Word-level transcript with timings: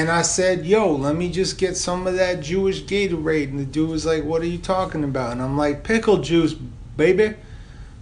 and 0.00 0.10
I 0.10 0.22
said, 0.22 0.64
"Yo, 0.64 0.90
let 0.90 1.14
me 1.14 1.30
just 1.30 1.58
get 1.58 1.76
some 1.76 2.06
of 2.06 2.14
that 2.14 2.40
Jewish 2.40 2.84
Gatorade." 2.84 3.50
And 3.50 3.58
the 3.58 3.66
dude 3.66 3.90
was 3.90 4.06
like, 4.06 4.24
"What 4.24 4.40
are 4.40 4.46
you 4.46 4.56
talking 4.56 5.04
about?" 5.04 5.32
And 5.32 5.42
I'm 5.42 5.58
like, 5.58 5.84
"Pickle 5.84 6.22
juice, 6.22 6.54
baby. 6.96 7.34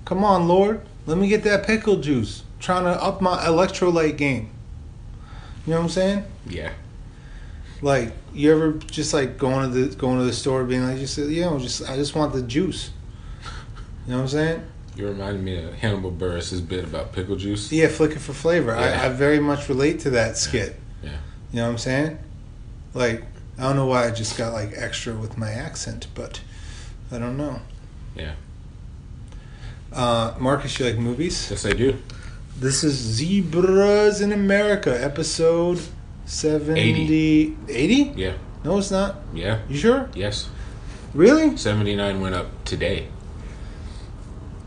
Come 0.04 0.22
on, 0.22 0.46
Lord, 0.46 0.80
let 1.06 1.18
me 1.18 1.26
get 1.26 1.42
that 1.42 1.66
pickle 1.66 1.96
juice. 1.96 2.44
trying 2.60 2.84
to 2.84 3.02
up 3.02 3.20
my 3.20 3.38
electrolyte 3.38 4.16
game." 4.16 4.50
You 5.66 5.72
know 5.72 5.78
what 5.78 5.84
I'm 5.84 5.88
saying? 5.90 6.24
Yeah. 6.48 6.70
Like, 7.82 8.12
you 8.32 8.52
ever 8.52 8.72
just 8.74 9.12
like 9.12 9.36
going 9.36 9.68
to 9.68 9.76
the 9.76 9.96
going 9.96 10.18
to 10.18 10.24
the 10.24 10.32
store, 10.32 10.62
being 10.62 10.84
like, 10.84 10.98
"Just 10.98 11.18
you 11.18 11.40
know, 11.40 11.58
just 11.58 11.82
I 11.90 11.96
just 11.96 12.14
want 12.14 12.32
the 12.32 12.42
juice." 12.42 12.90
You 14.06 14.12
know 14.12 14.18
what 14.18 14.22
I'm 14.22 14.28
saying? 14.28 14.62
You 14.94 15.08
reminded 15.08 15.42
me 15.42 15.58
of 15.64 15.74
Hannibal 15.74 16.12
Buress' 16.12 16.66
bit 16.66 16.84
about 16.84 17.12
pickle 17.12 17.34
juice. 17.34 17.72
Yeah, 17.72 17.88
flicking 17.88 18.18
for 18.18 18.32
flavor. 18.32 18.74
Yeah. 18.74 19.02
I, 19.02 19.06
I 19.06 19.08
very 19.08 19.40
much 19.40 19.68
relate 19.68 20.00
to 20.00 20.10
that 20.10 20.36
skit. 20.36 20.76
Yeah. 21.02 21.18
You 21.52 21.56
know 21.56 21.64
what 21.66 21.72
I'm 21.72 21.78
saying? 21.78 22.18
Like, 22.94 23.24
I 23.58 23.62
don't 23.62 23.76
know 23.76 23.86
why 23.86 24.06
I 24.06 24.10
just 24.10 24.36
got 24.36 24.52
like 24.52 24.72
extra 24.74 25.14
with 25.14 25.38
my 25.38 25.50
accent, 25.50 26.06
but 26.14 26.40
I 27.10 27.18
don't 27.18 27.36
know. 27.36 27.60
Yeah. 28.14 28.34
Uh, 29.92 30.34
Marcus, 30.38 30.78
you 30.78 30.86
like 30.86 30.98
movies? 30.98 31.50
Yes, 31.50 31.64
I 31.64 31.72
do. 31.72 31.96
This 32.58 32.84
is 32.84 32.94
Zebras 32.94 34.20
in 34.20 34.32
America, 34.32 35.02
episode 35.02 35.80
70. 36.26 37.56
80? 37.68 37.94
Yeah. 38.16 38.34
No, 38.64 38.78
it's 38.78 38.90
not. 38.90 39.16
Yeah. 39.32 39.60
You 39.68 39.76
sure? 39.78 40.10
Yes. 40.14 40.50
Really? 41.14 41.56
79 41.56 42.20
went 42.20 42.34
up 42.34 42.46
today. 42.64 43.08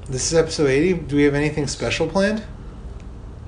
This 0.07 0.31
is 0.31 0.37
episode 0.37 0.67
80. 0.69 0.93
Do 0.93 1.15
we 1.15 1.23
have 1.23 1.35
anything 1.35 1.67
special 1.67 2.07
planned? 2.07 2.43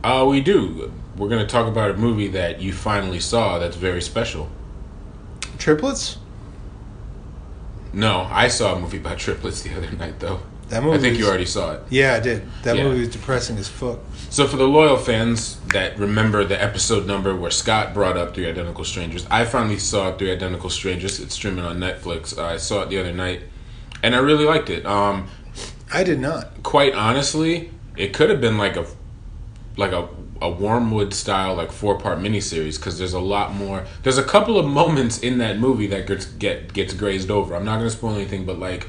Uh, 0.03 0.25
we 0.29 0.41
do. 0.41 0.91
We're 1.17 1.29
going 1.29 1.45
to 1.45 1.51
talk 1.51 1.67
about 1.67 1.91
a 1.91 1.93
movie 1.97 2.27
that 2.29 2.61
you 2.61 2.73
finally 2.73 3.19
saw 3.19 3.59
that's 3.59 3.75
very 3.75 4.01
special. 4.01 4.49
Triplets? 5.59 6.17
No, 7.93 8.27
I 8.31 8.47
saw 8.47 8.75
a 8.75 8.79
movie 8.79 8.97
about 8.97 9.19
triplets 9.19 9.61
the 9.61 9.75
other 9.75 9.91
night, 9.91 10.19
though. 10.19 10.39
That 10.69 10.81
movie 10.81 10.97
I 10.97 11.01
think 11.01 11.11
was- 11.13 11.19
you 11.19 11.27
already 11.27 11.45
saw 11.45 11.73
it. 11.73 11.81
Yeah, 11.89 12.15
I 12.15 12.19
did. 12.19 12.41
That 12.63 12.77
Yeah. 12.77 12.83
movie 12.85 13.01
was 13.01 13.09
depressing 13.09 13.57
as 13.57 13.67
fuck. 13.67 13.99
So, 14.31 14.47
for 14.47 14.57
the 14.57 14.67
loyal 14.67 14.97
fans 14.97 15.57
that 15.73 15.99
remember 15.99 16.43
the 16.43 16.59
episode 16.61 17.05
number 17.05 17.35
where 17.35 17.51
Scott 17.51 17.93
brought 17.93 18.17
up 18.17 18.33
Three 18.33 18.47
Identical 18.49 18.83
Strangers, 18.83 19.27
I 19.29 19.45
finally 19.45 19.77
saw 19.77 20.11
Three 20.13 20.31
Identical 20.31 20.71
Strangers. 20.71 21.19
It's 21.19 21.35
streaming 21.35 21.63
on 21.65 21.77
Netflix. 21.79 22.35
I 22.39 22.57
saw 22.57 22.81
it 22.81 22.89
the 22.89 22.99
other 22.99 23.13
night, 23.13 23.41
and 24.01 24.15
I 24.15 24.17
really 24.19 24.45
liked 24.45 24.71
it. 24.71 24.83
Um, 24.87 25.27
I 25.93 26.03
did 26.03 26.19
not. 26.19 26.63
quite 26.63 26.95
honestly, 26.95 27.69
it 27.95 28.13
could 28.13 28.31
have 28.31 28.41
been 28.41 28.57
like 28.57 28.75
a 28.75 28.85
like 29.77 29.91
a 29.91 30.07
a 30.43 30.49
Wormwood 30.49 31.13
style 31.13 31.55
like 31.55 31.71
four 31.71 31.97
part 31.97 32.19
miniseries 32.19 32.77
because 32.77 32.99
there's 32.99 33.13
a 33.13 33.19
lot 33.19 33.53
more. 33.55 33.85
There's 34.03 34.17
a 34.17 34.23
couple 34.23 34.59
of 34.59 34.65
moments 34.67 35.19
in 35.19 35.37
that 35.37 35.57
movie 35.57 35.87
that 35.87 36.05
gets 36.05 36.25
get 36.25 36.73
gets 36.73 36.93
grazed 36.93 37.31
over. 37.31 37.55
I'm 37.55 37.65
not 37.65 37.77
gonna 37.77 37.89
spoil 37.89 38.15
anything, 38.15 38.45
but 38.45 38.59
like 38.59 38.87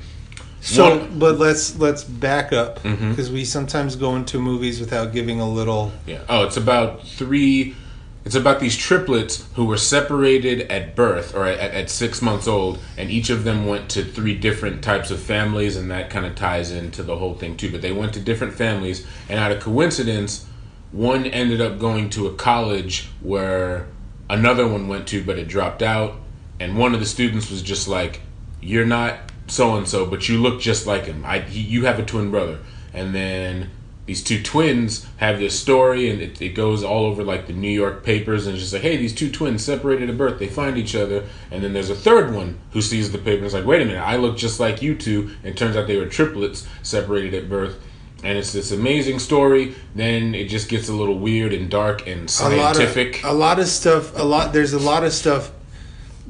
So, 0.61 0.99
one- 0.99 1.19
but 1.19 1.39
let's 1.39 1.79
let's 1.79 2.03
back 2.03 2.53
up 2.53 2.83
mm-hmm. 2.83 3.11
because 3.11 3.31
we 3.31 3.45
sometimes 3.45 3.95
go 3.95 4.17
into 4.17 4.39
movies 4.41 4.81
without 4.81 5.13
giving 5.13 5.41
a 5.41 5.49
little. 5.49 5.93
Yeah. 6.07 6.23
Oh, 6.29 6.45
it's 6.45 6.57
about 6.57 7.07
three. 7.07 7.77
It's 8.25 8.35
about 8.35 8.59
these 8.59 8.75
triplets 8.75 9.47
who 9.55 9.67
were 9.67 9.77
separated 9.77 10.63
at 10.73 10.97
birth 10.97 11.35
or 11.35 11.45
at, 11.45 11.61
at 11.61 11.91
six 11.91 12.23
months 12.23 12.49
old, 12.49 12.79
and 12.97 13.11
each 13.11 13.29
of 13.29 13.45
them 13.45 13.67
went 13.67 13.91
to 13.91 14.03
three 14.03 14.35
different 14.35 14.83
types 14.83 15.11
of 15.11 15.21
families, 15.21 15.77
and 15.77 15.91
that 15.91 16.09
kind 16.09 16.25
of 16.25 16.35
ties 16.35 16.71
into 16.71 17.03
the 17.03 17.17
whole 17.17 17.35
thing 17.35 17.57
too. 17.57 17.71
But 17.71 17.83
they 17.83 17.93
went 17.93 18.15
to 18.15 18.21
different 18.21 18.55
families, 18.55 19.07
and 19.29 19.39
out 19.39 19.53
of 19.53 19.61
coincidence, 19.61 20.47
one 20.95 21.27
ended 21.27 21.61
up 21.61 21.81
going 21.81 22.09
to 22.09 22.29
a 22.29 22.35
college 22.35 23.09
where 23.21 23.89
another 24.31 24.67
one 24.69 24.87
went 24.87 25.09
to, 25.09 25.25
but 25.25 25.37
it 25.37 25.49
dropped 25.49 25.83
out, 25.83 26.15
and 26.61 26.79
one 26.79 26.95
of 26.95 27.01
the 27.01 27.07
students 27.07 27.51
was 27.51 27.63
just 27.63 27.89
like, 27.89 28.21
"You're 28.61 28.87
not 28.87 29.19
so 29.49 29.77
and 29.77 29.89
so, 29.89 30.07
but 30.07 30.29
you 30.29 30.39
look 30.39 30.61
just 30.61 30.87
like 30.87 31.07
him. 31.07 31.25
I, 31.27 31.41
he, 31.41 31.61
you 31.61 31.85
have 31.87 31.99
a 31.99 32.05
twin 32.05 32.31
brother." 32.31 32.61
And 32.93 33.13
then 33.13 33.71
these 34.07 34.23
two 34.23 34.41
twins 34.41 35.05
have 35.17 35.41
this 35.41 35.59
story, 35.59 36.11
and 36.11 36.23
it, 36.23 36.41
it 36.41 36.51
goes 36.51 36.85
all 36.85 37.07
over 37.07 37.25
like 37.25 37.49
the 37.49 37.53
New 37.53 37.67
York 37.67 38.05
papers, 38.05 38.47
and 38.47 38.55
it's 38.55 38.63
just 38.63 38.73
like, 38.73 38.83
"Hey, 38.83 38.97
these 38.97 39.17
two 39.17 39.33
twins 39.33 39.65
separated 39.65 40.09
at 40.11 40.17
birth. 40.17 40.39
They 40.39 40.47
find 40.47 40.79
each 40.79 40.95
other." 40.95 41.25
And 41.51 41.65
then 41.65 41.73
there's 41.73 41.91
a 41.91 41.97
third 41.97 42.33
one 42.33 42.61
who 42.71 42.81
sees 42.81 43.11
the 43.11 43.19
paper 43.19 43.39
and 43.39 43.47
is 43.47 43.55
like, 43.55 43.67
"Wait 43.67 43.83
a 43.83 43.85
minute, 43.85 44.01
I 44.01 44.15
look 44.15 44.37
just 44.37 44.61
like 44.61 44.81
you 44.81 44.95
two. 44.95 45.35
And 45.43 45.57
turns 45.57 45.75
out 45.77 45.89
they 45.89 45.99
were 45.99 46.07
triplets 46.07 46.69
separated 46.85 47.35
at 47.35 47.49
birth. 47.51 47.81
And 48.25 48.39
it's 48.39 48.53
this 48.53 48.73
amazing 48.73 49.19
story. 49.19 49.75
Then 49.95 50.35
it 50.35 50.49
just 50.49 50.69
gets 50.69 50.89
a 50.89 50.93
little 50.95 51.19
weird 51.19 51.53
and 51.53 51.71
dark 51.71 52.07
and 52.07 52.29
scientific. 52.31 53.23
A 53.23 53.27
lot 53.27 53.33
of 53.33 53.35
a 53.35 53.39
lot 53.39 53.59
of 53.59 53.69
stuff. 53.69 54.19
A 54.19 54.23
lot. 54.25 54.53
There's 54.53 54.73
a 54.73 54.79
lot 54.79 55.05
of 55.05 55.13
stuff 55.13 55.51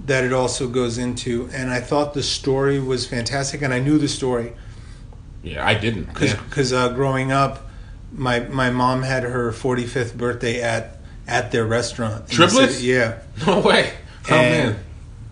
that 0.06 0.25
it 0.25 0.32
also 0.32 0.69
goes 0.69 0.99
into, 0.99 1.49
and 1.53 1.71
I 1.71 1.81
thought 1.81 2.12
the 2.15 2.22
story 2.22 2.81
was 2.81 3.06
fantastic, 3.06 3.62
and 3.62 3.72
I 3.72 3.78
knew 3.78 3.97
the 3.99 4.09
story 4.09 4.53
yeah, 5.43 5.65
I 5.66 5.75
didn't. 5.75 6.12
because 6.12 6.72
Yeah. 6.72 6.84
uh, 6.84 6.88
growing 6.94 7.31
up, 7.31 7.69
my 8.12 8.41
my 8.41 8.71
mom 8.71 9.03
had 9.03 9.22
her 9.22 9.53
45th 9.53 10.16
birthday 10.16 10.61
at 10.62 10.99
at 11.28 11.53
their 11.53 11.65
restaurant. 11.65 12.28
Triplets? 12.28 12.75
city. 12.76 12.88
Yeah. 12.88 13.19
No 13.47 13.61
way. 13.61 13.93
Oh 14.31 14.34
And- 14.34 14.71
man. 14.75 14.84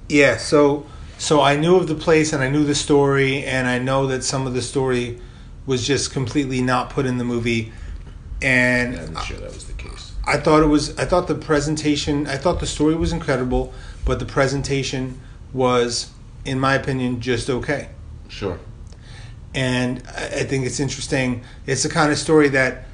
Yeah, 0.08 0.36
so 0.36 0.86
so 1.18 1.40
I 1.40 1.56
knew 1.56 1.76
of 1.76 1.86
the 1.88 1.94
place 1.94 2.32
and 2.32 2.42
I 2.42 2.48
knew 2.50 2.64
the 2.64 2.74
story 2.74 3.44
and 3.44 3.66
I 3.66 3.78
know 3.78 4.06
that 4.08 4.22
some 4.24 4.46
of 4.46 4.54
the 4.54 4.62
story 4.62 5.18
was 5.66 5.86
just 5.86 6.12
completely 6.12 6.60
not 6.60 6.90
put 6.90 7.06
in 7.06 7.18
the 7.18 7.24
movie 7.24 7.72
and 8.40 8.94
Yeah, 8.94 9.02
I'm 9.02 9.12
not 9.12 9.24
sure 9.24 9.38
that 9.38 9.54
was 9.54 9.66
the 9.66 9.72
case. 9.74 10.12
I 10.26 10.36
thought 10.36 10.62
it 10.62 10.66
was 10.66 10.96
I 10.98 11.04
thought 11.04 11.28
the 11.28 11.34
presentation 11.34 12.26
I 12.26 12.36
thought 12.36 12.60
the 12.60 12.66
story 12.66 12.94
was 12.94 13.12
incredible, 13.12 13.72
but 14.04 14.18
the 14.18 14.24
presentation 14.26 15.20
was 15.52 16.10
in 16.44 16.58
my 16.58 16.74
opinion 16.74 17.20
just 17.20 17.48
okay. 17.48 17.90
Sure. 18.28 18.58
And 19.54 20.02
I 20.08 20.44
think 20.44 20.64
it's 20.66 20.80
interesting. 20.80 21.42
It's 21.66 21.82
the 21.82 21.88
kind 21.88 22.10
of 22.10 22.18
story 22.18 22.48
that 22.50 22.86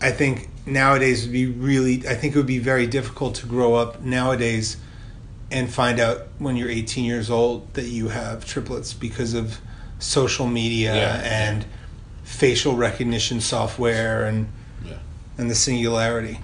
I 0.00 0.10
think 0.10 0.50
nowadays 0.66 1.24
would 1.24 1.32
be 1.32 1.46
really 1.46 2.06
I 2.08 2.14
think 2.14 2.34
it 2.34 2.38
would 2.38 2.46
be 2.46 2.58
very 2.58 2.86
difficult 2.86 3.34
to 3.36 3.46
grow 3.46 3.74
up 3.74 4.00
nowadays 4.02 4.76
and 5.50 5.72
find 5.72 6.00
out 6.00 6.28
when 6.38 6.56
you're 6.56 6.70
18 6.70 7.04
years 7.04 7.28
old 7.30 7.74
that 7.74 7.84
you 7.86 8.08
have 8.08 8.44
triplets 8.44 8.92
because 8.92 9.34
of 9.34 9.58
social 9.98 10.46
media 10.46 10.94
Yeah, 10.94 11.20
and 11.24 11.64
facial 12.24 12.76
recognition 12.76 13.40
software 13.40 14.24
and 14.24 14.48
Yeah. 14.86 14.94
and 15.38 15.50
the 15.50 15.54
singularity. 15.54 16.38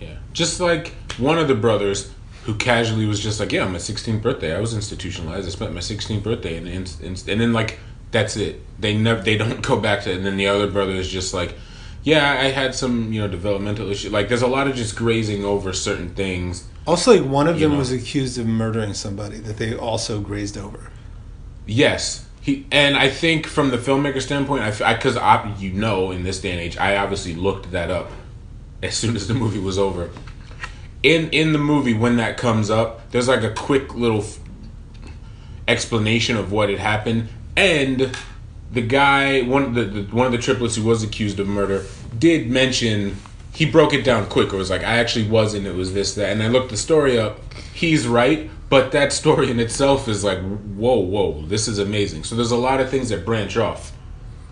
Yeah. 0.00 0.16
Just 0.32 0.60
like 0.60 0.92
one 1.18 1.38
of 1.38 1.48
the 1.48 1.54
brothers 1.54 2.10
who 2.44 2.54
casually 2.54 3.06
was 3.06 3.20
just 3.20 3.40
like, 3.40 3.52
"Yeah, 3.52 3.66
my 3.68 3.78
16th 3.78 4.20
birthday. 4.22 4.54
I 4.54 4.60
was 4.60 4.74
institutionalized. 4.74 5.46
I 5.46 5.50
spent 5.50 5.72
my 5.72 5.80
16th 5.80 6.22
birthday, 6.22 6.56
and 6.58 6.68
and, 6.68 6.94
and, 7.02 7.24
and 7.28 7.40
then 7.40 7.52
like 7.52 7.78
that's 8.10 8.36
it. 8.36 8.60
They 8.78 8.94
never 8.96 9.22
they 9.22 9.36
don't 9.36 9.62
go 9.62 9.78
back 9.80 10.02
to. 10.04 10.10
it. 10.10 10.16
And 10.18 10.26
then 10.26 10.36
the 10.36 10.46
other 10.48 10.66
brother 10.70 10.92
is 10.92 11.08
just 11.08 11.32
like, 11.34 11.54
"Yeah, 12.02 12.30
I 12.40 12.50
had 12.50 12.74
some 12.74 13.12
you 13.12 13.20
know 13.20 13.28
developmental 13.28 13.90
issue. 13.90 14.10
Like 14.10 14.28
there's 14.28 14.42
a 14.42 14.46
lot 14.46 14.66
of 14.68 14.74
just 14.76 14.94
grazing 14.96 15.44
over 15.44 15.72
certain 15.72 16.10
things. 16.14 16.64
Also, 16.86 17.12
like 17.18 17.30
one 17.30 17.46
of 17.48 17.58
them 17.58 17.72
know. 17.72 17.78
was 17.78 17.90
accused 17.92 18.38
of 18.38 18.46
murdering 18.46 18.92
somebody 18.92 19.38
that 19.38 19.56
they 19.56 19.74
also 19.74 20.20
grazed 20.20 20.58
over. 20.58 20.90
Yes." 21.66 22.26
He, 22.44 22.66
and 22.70 22.94
I 22.94 23.08
think 23.08 23.46
from 23.46 23.70
the 23.70 23.78
filmmaker 23.78 24.20
standpoint, 24.20 24.82
I 24.82 24.92
because 24.92 25.16
I, 25.16 25.56
you 25.56 25.72
know 25.72 26.10
in 26.10 26.24
this 26.24 26.42
day 26.42 26.50
and 26.50 26.60
age, 26.60 26.76
I 26.76 26.98
obviously 26.98 27.34
looked 27.34 27.70
that 27.70 27.90
up 27.90 28.10
as 28.82 28.94
soon 28.94 29.16
as 29.16 29.26
the 29.28 29.32
movie 29.32 29.58
was 29.58 29.78
over. 29.78 30.10
In 31.02 31.30
in 31.30 31.54
the 31.54 31.58
movie, 31.58 31.94
when 31.94 32.18
that 32.18 32.36
comes 32.36 32.68
up, 32.68 33.10
there's 33.12 33.28
like 33.28 33.42
a 33.44 33.50
quick 33.50 33.94
little 33.94 34.20
f- 34.20 34.38
explanation 35.66 36.36
of 36.36 36.52
what 36.52 36.68
had 36.68 36.80
happened, 36.80 37.28
and 37.56 38.14
the 38.70 38.82
guy, 38.82 39.40
one 39.40 39.72
the, 39.72 39.84
the 39.84 40.02
one 40.14 40.26
of 40.26 40.32
the 40.32 40.38
triplets 40.38 40.76
who 40.76 40.82
was 40.82 41.02
accused 41.02 41.40
of 41.40 41.48
murder, 41.48 41.86
did 42.18 42.50
mention 42.50 43.16
he 43.54 43.64
broke 43.64 43.94
it 43.94 44.02
down 44.04 44.26
quick. 44.26 44.52
It 44.52 44.56
was 44.56 44.70
like 44.70 44.82
I 44.82 44.98
actually 44.98 45.28
wasn't. 45.28 45.66
It 45.66 45.74
was 45.74 45.94
this 45.94 46.14
that, 46.14 46.30
and 46.32 46.42
I 46.42 46.48
looked 46.48 46.70
the 46.70 46.76
story 46.76 47.18
up. 47.18 47.40
He's 47.72 48.06
right, 48.06 48.50
but 48.68 48.92
that 48.92 49.12
story 49.12 49.50
in 49.50 49.60
itself 49.60 50.08
is 50.08 50.24
like 50.24 50.40
whoa, 50.40 50.98
whoa, 50.98 51.42
this 51.46 51.68
is 51.68 51.78
amazing. 51.78 52.24
So 52.24 52.34
there's 52.34 52.50
a 52.50 52.56
lot 52.56 52.80
of 52.80 52.90
things 52.90 53.08
that 53.10 53.24
branch 53.24 53.56
off 53.56 53.92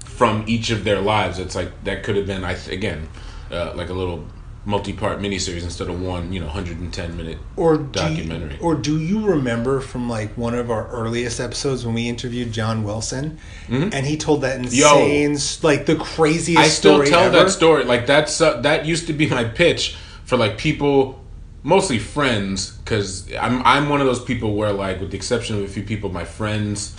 from 0.05 0.45
each 0.47 0.71
of 0.71 0.85
their 0.85 1.01
lives. 1.01 1.39
It's 1.39 1.57
like 1.57 1.85
that 1.85 2.05
could 2.05 2.17
have 2.17 2.27
been, 2.27 2.45
I 2.45 2.55
th- 2.55 2.69
again, 2.69 3.09
uh, 3.51 3.73
like 3.75 3.89
a 3.89 3.93
little 3.93 4.25
multi-part 4.65 5.19
miniseries 5.19 5.65
instead 5.65 5.89
of 5.89 6.01
one, 6.01 6.33
you 6.33 6.39
know, 6.39 6.47
110 6.47 7.17
minute 7.17 7.39
Or 7.57 7.77
do 7.77 7.85
documentary. 7.85 8.55
You, 8.55 8.61
or 8.61 8.75
do 8.77 9.01
you 9.01 9.27
remember 9.27 9.81
from 9.81 10.09
like 10.09 10.37
one 10.37 10.55
of 10.55 10.71
our 10.71 10.89
earliest 10.89 11.41
episodes 11.41 11.85
when 11.85 11.95
we 11.95 12.09
interviewed 12.09 12.53
John 12.53 12.85
Wilson 12.85 13.39
and 13.69 14.07
he 14.07 14.17
told 14.17 14.43
that 14.43 14.59
insane, 14.59 15.33
s 15.33 15.65
like 15.65 15.87
the 15.87 15.97
craziest 15.97 16.63
I 16.63 16.69
still 16.69 17.03
tell 17.05 17.25
ever? 17.25 17.39
that 17.39 17.51
story. 17.51 17.85
Like 17.85 18.07
that's 18.07 18.41
uh, 18.41 18.61
that 18.61 18.87
used 18.87 19.07
to 19.09 19.13
be 19.13 19.27
my 19.27 19.45
pitch 19.45 19.97
for 20.25 20.37
like 20.37 20.59
people, 20.59 21.21
mostly 21.65 21.99
friends, 21.99 22.77
because 22.79 23.33
I'm 23.35 23.63
I'm 23.65 23.89
one 23.89 24.01
of 24.01 24.07
those 24.07 24.23
people 24.23 24.55
where 24.55 24.73
like, 24.73 25.01
with 25.01 25.11
the 25.11 25.17
exception 25.17 25.57
of 25.57 25.63
a 25.63 25.69
few 25.69 25.83
people, 25.83 26.11
my 26.11 26.25
friends 26.25 26.95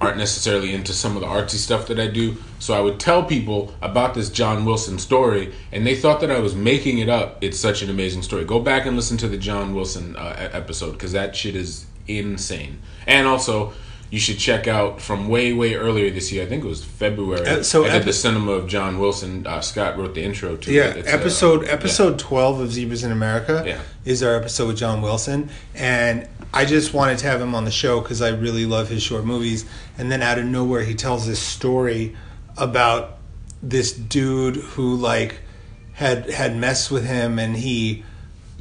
aren't 0.00 0.16
necessarily 0.16 0.74
into 0.74 0.92
some 0.92 1.16
of 1.16 1.22
the 1.22 1.26
artsy 1.28 1.56
stuff 1.56 1.86
that 1.88 1.98
I 1.98 2.06
do. 2.06 2.36
So 2.58 2.74
I 2.74 2.80
would 2.80 2.98
tell 3.00 3.24
people 3.24 3.74
about 3.82 4.14
this 4.14 4.30
John 4.30 4.64
Wilson 4.64 4.98
story, 4.98 5.52
and 5.72 5.86
they 5.86 5.94
thought 5.96 6.20
that 6.20 6.30
I 6.30 6.38
was 6.40 6.54
making 6.54 6.98
it 6.98 7.08
up. 7.08 7.38
It's 7.42 7.58
such 7.58 7.82
an 7.82 7.90
amazing 7.90 8.22
story. 8.22 8.44
Go 8.44 8.60
back 8.60 8.86
and 8.86 8.96
listen 8.96 9.16
to 9.18 9.28
the 9.28 9.38
John 9.38 9.74
Wilson 9.74 10.16
uh, 10.16 10.50
episode 10.52 10.92
because 10.92 11.12
that 11.12 11.34
shit 11.34 11.54
is 11.56 11.86
insane. 12.06 12.80
And 13.06 13.26
also, 13.26 13.72
you 14.10 14.18
should 14.18 14.38
check 14.38 14.66
out 14.66 15.00
from 15.02 15.28
way 15.28 15.52
way 15.52 15.74
earlier 15.74 16.10
this 16.10 16.32
year. 16.32 16.42
I 16.42 16.46
think 16.46 16.64
it 16.64 16.68
was 16.68 16.82
February. 16.82 17.46
Uh, 17.46 17.62
so 17.62 17.84
did 17.84 17.92
epi- 17.92 18.04
the 18.06 18.12
cinema 18.14 18.52
of 18.52 18.66
John 18.66 18.98
Wilson. 18.98 19.46
Uh, 19.46 19.60
Scott 19.60 19.98
wrote 19.98 20.14
the 20.14 20.22
intro 20.22 20.56
to 20.56 20.72
Yeah, 20.72 20.84
it. 20.84 20.96
It's, 20.98 21.08
uh, 21.12 21.16
episode 21.16 21.66
yeah. 21.66 21.72
episode 21.72 22.18
twelve 22.18 22.60
of 22.60 22.72
Zebras 22.72 23.04
in 23.04 23.12
America 23.12 23.62
Yeah. 23.66 23.80
is 24.06 24.22
our 24.22 24.34
episode 24.34 24.68
with 24.68 24.78
John 24.78 25.02
Wilson, 25.02 25.50
and 25.74 26.26
I 26.52 26.64
just 26.64 26.94
wanted 26.94 27.18
to 27.18 27.26
have 27.26 27.40
him 27.40 27.54
on 27.54 27.64
the 27.64 27.70
show 27.70 28.00
because 28.00 28.22
I 28.22 28.30
really 28.30 28.64
love 28.66 28.88
his 28.88 29.02
short 29.02 29.24
movies. 29.24 29.64
And 29.98 30.10
then 30.10 30.22
out 30.22 30.38
of 30.38 30.44
nowhere, 30.46 30.82
he 30.82 30.94
tells 30.94 31.26
this 31.26 31.40
story 31.40 32.16
about 32.56 33.18
this 33.62 33.92
dude 33.92 34.56
who 34.56 34.96
like 34.96 35.40
had 35.92 36.30
had 36.30 36.56
messed 36.56 36.90
with 36.90 37.04
him, 37.06 37.38
and 37.38 37.56
he 37.56 38.04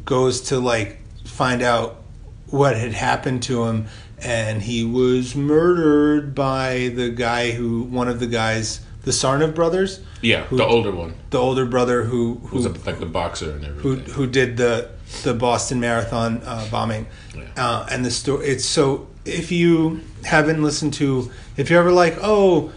goes 0.05 0.41
to 0.41 0.59
like 0.59 0.99
find 1.25 1.61
out 1.61 2.01
what 2.47 2.75
had 2.77 2.93
happened 2.93 3.43
to 3.43 3.65
him 3.65 3.85
and 4.19 4.61
he 4.61 4.83
was 4.83 5.35
murdered 5.35 6.33
by 6.33 6.89
the 6.95 7.09
guy 7.09 7.51
who 7.51 7.83
one 7.83 8.07
of 8.07 8.19
the 8.21 8.25
guys 8.25 8.79
the 9.03 9.11
Tsarnaev 9.11 9.53
brothers 9.53 9.99
Yeah, 10.21 10.43
who- 10.45 10.55
the 10.57 10.65
older 10.65 10.91
one 10.91 11.13
the 11.29 11.37
older 11.37 11.65
brother 11.65 12.03
who 12.03 12.35
who's 12.45 12.63
who 12.63 12.71
a, 12.71 12.73
like 12.85 12.99
the 12.99 13.05
boxer 13.05 13.51
and 13.51 13.65
everything. 13.65 13.81
who, 13.81 13.91
everything. 13.93 14.13
who 14.15 14.27
did 14.27 14.57
the 14.57 14.89
the 15.23 15.33
Boston 15.33 15.79
Marathon 15.79 16.41
uh, 16.45 16.67
bombing, 16.69 17.07
Yeah. 17.35 17.43
uh, 17.57 17.87
and 17.89 18.03
the 18.05 18.11
story. 18.11 18.47
It's 18.47 18.65
so 18.65 19.07
if 19.25 19.51
you 19.51 20.01
haven't 20.23 20.61
listened 20.63 20.93
to, 20.95 21.31
if 21.57 21.69
you're 21.69 21.79
ever 21.79 21.91
like, 21.91 22.17
oh, 22.21 22.71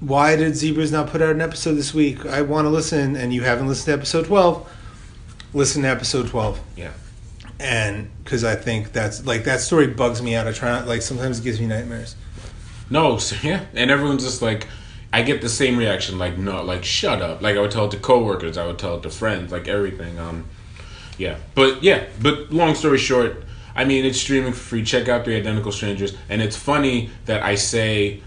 why 0.00 0.36
did 0.36 0.54
Zebras 0.56 0.92
not 0.92 1.08
put 1.08 1.22
out 1.22 1.30
an 1.30 1.40
episode 1.40 1.74
this 1.74 1.94
week? 1.94 2.26
I 2.26 2.42
want 2.42 2.66
to 2.66 2.70
listen, 2.70 3.16
and 3.16 3.32
you 3.32 3.42
haven't 3.42 3.68
listened 3.68 3.86
to 3.86 3.92
episode 3.92 4.26
twelve. 4.26 4.70
Listen 5.52 5.82
to 5.82 5.88
episode 5.88 6.28
twelve, 6.28 6.60
yeah. 6.76 6.90
and 7.60 8.10
because 8.24 8.42
I 8.44 8.56
think 8.56 8.92
that's 8.92 9.24
like 9.24 9.44
that 9.44 9.60
story 9.60 9.86
bugs 9.86 10.20
me 10.20 10.34
out. 10.34 10.48
I 10.48 10.52
try 10.52 10.70
not 10.70 10.86
like 10.88 11.02
sometimes 11.02 11.38
it 11.38 11.44
gives 11.44 11.60
me 11.60 11.66
nightmares. 11.66 12.16
No, 12.90 13.18
so, 13.18 13.36
yeah, 13.42 13.64
and 13.74 13.90
everyone's 13.90 14.24
just 14.24 14.42
like, 14.42 14.66
I 15.12 15.22
get 15.22 15.40
the 15.42 15.48
same 15.48 15.76
reaction, 15.76 16.18
like 16.18 16.36
no, 16.38 16.62
like 16.62 16.84
shut 16.84 17.22
up. 17.22 17.40
Like 17.40 17.56
I 17.56 17.60
would 17.60 17.70
tell 17.70 17.84
it 17.86 17.92
to 17.92 17.98
coworkers, 17.98 18.58
I 18.58 18.66
would 18.66 18.78
tell 18.78 18.96
it 18.96 19.02
to 19.04 19.10
friends, 19.10 19.52
like 19.52 19.68
everything. 19.68 20.18
Um, 20.18 20.44
yeah, 21.18 21.36
but 21.54 21.82
yeah, 21.82 22.04
but 22.20 22.52
long 22.52 22.74
story 22.74 22.98
short, 22.98 23.44
I 23.74 23.84
mean 23.84 24.04
it's 24.04 24.20
streaming 24.20 24.52
for 24.52 24.58
free. 24.58 24.84
Check 24.84 25.08
out 25.08 25.24
the 25.24 25.36
Identical 25.36 25.72
Strangers, 25.72 26.16
and 26.28 26.42
it's 26.42 26.56
funny 26.56 27.10
that 27.26 27.42
I 27.42 27.54
say, 27.54 28.22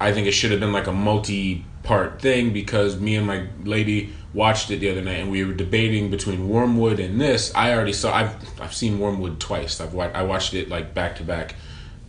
I 0.00 0.12
think 0.12 0.26
it 0.26 0.32
should 0.32 0.50
have 0.50 0.60
been 0.60 0.72
like 0.72 0.86
a 0.86 0.92
multi-part 0.92 2.20
thing 2.20 2.52
because 2.52 2.98
me 2.98 3.16
and 3.16 3.26
my 3.26 3.46
lady 3.64 4.12
watched 4.34 4.70
it 4.70 4.78
the 4.78 4.90
other 4.90 5.02
night, 5.02 5.18
and 5.18 5.30
we 5.30 5.44
were 5.44 5.52
debating 5.52 6.10
between 6.10 6.48
Wormwood 6.48 6.98
and 7.00 7.20
this. 7.20 7.54
I 7.54 7.72
already 7.74 7.92
saw. 7.92 8.14
I've 8.14 8.60
I've 8.60 8.74
seen 8.74 8.98
Wormwood 8.98 9.40
twice. 9.40 9.80
I've 9.80 9.96
I 9.96 10.22
watched 10.22 10.54
it 10.54 10.68
like 10.68 10.94
back 10.94 11.16
to 11.16 11.24
back, 11.24 11.54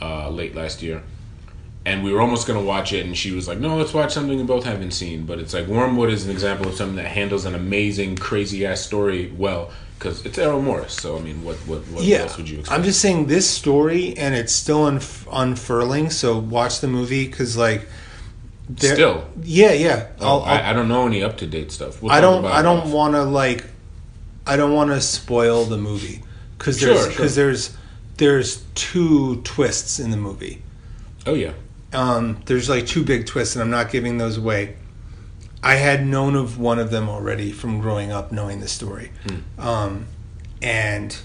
uh, 0.01 0.29
late 0.29 0.55
last 0.55 0.81
year 0.81 1.03
and 1.85 2.03
we 2.03 2.13
were 2.13 2.21
almost 2.21 2.47
going 2.47 2.57
to 2.57 2.65
watch 2.65 2.93
it 2.93 3.05
and 3.05 3.17
she 3.17 3.31
was 3.31 3.47
like 3.47 3.59
no 3.59 3.75
let's 3.75 3.93
watch 3.93 4.13
something 4.13 4.37
we 4.37 4.43
both 4.43 4.63
haven't 4.63 4.91
seen 4.91 5.25
but 5.25 5.39
it's 5.39 5.53
like 5.53 5.67
wormwood 5.67 6.09
is 6.09 6.25
an 6.25 6.31
example 6.31 6.67
of 6.67 6.75
something 6.75 6.95
that 6.95 7.07
handles 7.07 7.45
an 7.45 7.55
amazing 7.55 8.15
crazy 8.15 8.65
ass 8.65 8.81
story 8.81 9.31
well 9.37 9.71
because 9.97 10.25
it's 10.25 10.37
errol 10.37 10.61
morris 10.61 10.93
so 10.93 11.17
i 11.17 11.21
mean 11.21 11.43
what 11.43 11.55
what, 11.67 11.79
what 11.89 12.03
yeah, 12.03 12.17
else 12.19 12.37
would 12.37 12.49
you 12.49 12.59
expect 12.59 12.77
I'm 12.77 12.83
just 12.83 12.99
saying 13.01 13.27
this 13.27 13.49
story, 13.49 14.17
and 14.17 14.35
it's 14.35 14.53
still 14.53 14.85
unf- 14.85 15.27
unfurling. 15.31 16.09
So 16.09 16.37
watch 16.37 16.79
the 16.81 16.87
movie 16.87 17.25
because 17.27 17.55
like. 17.57 17.87
Still? 18.77 19.27
yeah, 19.43 19.73
yeah. 19.73 20.07
oh, 20.19 20.25
I'll, 20.25 20.41
I'll, 20.41 20.43
I, 20.45 20.69
I 20.69 20.73
don't 20.73 20.87
know 20.87 21.05
any 21.05 21.21
up-to-date 21.21 21.71
stuff 21.71 22.01
we'll 22.01 22.11
I 22.11 22.21
don't. 22.21 22.45
I 22.45 22.61
don't 22.61 22.91
want 22.91 23.13
to 23.13 23.23
like. 23.23 23.65
I 24.47 24.55
don't 24.55 24.73
want 24.73 24.89
to 24.91 25.01
spoil 25.01 25.65
the 25.65 25.77
movie 25.77 26.21
because 26.57 26.79
Sure, 26.79 26.89
there's 26.93 27.01
sure. 27.01 27.09
because 27.09 27.35
there's 27.35 27.77
there's 28.17 28.63
two 28.73 29.41
twists 29.43 29.99
in 29.99 30.11
the 30.11 30.17
movie. 30.17 30.61
oh 31.25 31.33
yeah 31.33 31.53
Um, 31.91 32.41
there's 32.45 32.69
like 32.69 32.87
two 32.87 33.03
big 33.03 33.25
twists, 33.25 33.55
and 33.55 33.61
I'm 33.61 33.69
not 33.69 33.91
giving 33.91 34.17
those 34.17 34.37
away. 34.37 34.75
I 35.63 35.75
had 35.75 36.05
known 36.05 36.35
of 36.35 36.59
one 36.59 36.77
of 36.77 36.91
them 36.91 37.07
already 37.09 37.51
from 37.51 37.79
growing 37.79 38.11
up, 38.11 38.31
knowing 38.31 38.59
the 38.59 38.67
story, 38.67 39.11
Hmm. 39.27 39.61
um, 39.67 40.05
and 40.61 41.15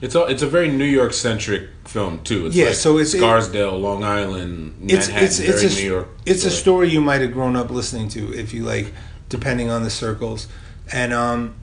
it's 0.00 0.14
a, 0.14 0.24
it's 0.26 0.42
a 0.42 0.46
very 0.46 0.68
new 0.68 0.84
york 0.84 1.12
centric 1.14 1.70
film 1.86 2.20
too 2.22 2.46
it's 2.46 2.54
Yeah, 2.56 2.66
like 2.66 2.74
so 2.74 2.98
it's- 2.98 3.14
it- 3.14 3.18
scarsdale 3.18 3.78
long 3.78 4.04
island 4.04 4.74
it's 4.82 5.06
manhattan 5.08 5.24
it's 5.24 5.38
it's 5.38 5.62
very 5.62 5.72
a 5.72 5.76
new 5.76 5.90
york 5.94 6.08
it's 6.26 6.44
a 6.44 6.50
story. 6.50 6.60
story 6.60 6.90
you 6.90 7.00
might 7.00 7.22
have 7.22 7.32
grown 7.32 7.56
up 7.56 7.70
listening 7.70 8.08
to 8.10 8.32
if 8.38 8.52
you 8.52 8.62
like, 8.64 8.92
depending 9.30 9.70
on 9.70 9.82
the 9.84 9.90
circles. 9.90 10.48
And 10.92 11.12
um, 11.14 11.54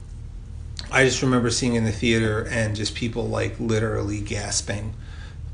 I 0.90 1.04
just 1.04 1.22
remember 1.22 1.48
seeing 1.50 1.74
in 1.76 1.84
the 1.84 1.92
theater 1.92 2.46
and 2.50 2.74
just 2.76 2.94
people 2.94 3.28
like 3.28 3.58
literally 3.60 4.20
gasping. 4.20 4.94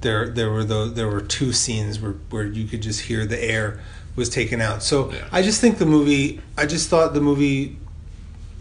There 0.01 0.29
there 0.29 0.51
were 0.51 0.65
the, 0.65 0.87
there 0.87 1.09
were 1.09 1.21
two 1.21 1.53
scenes 1.53 2.01
where 2.01 2.15
where 2.31 2.45
you 2.47 2.67
could 2.67 2.81
just 2.83 3.03
hear 3.03 3.27
the 3.27 3.43
air 3.43 3.81
was 4.21 4.29
taken 4.29 4.61
out. 4.61 4.83
So 4.85 5.11
Yeah. 5.11 5.27
I 5.33 5.43
just 5.43 5.61
think 5.61 5.79
the 5.79 5.87
movie. 5.87 6.41
I 6.57 6.67
just 6.67 6.89
thought 6.89 7.13
the 7.15 7.21
movie 7.21 7.77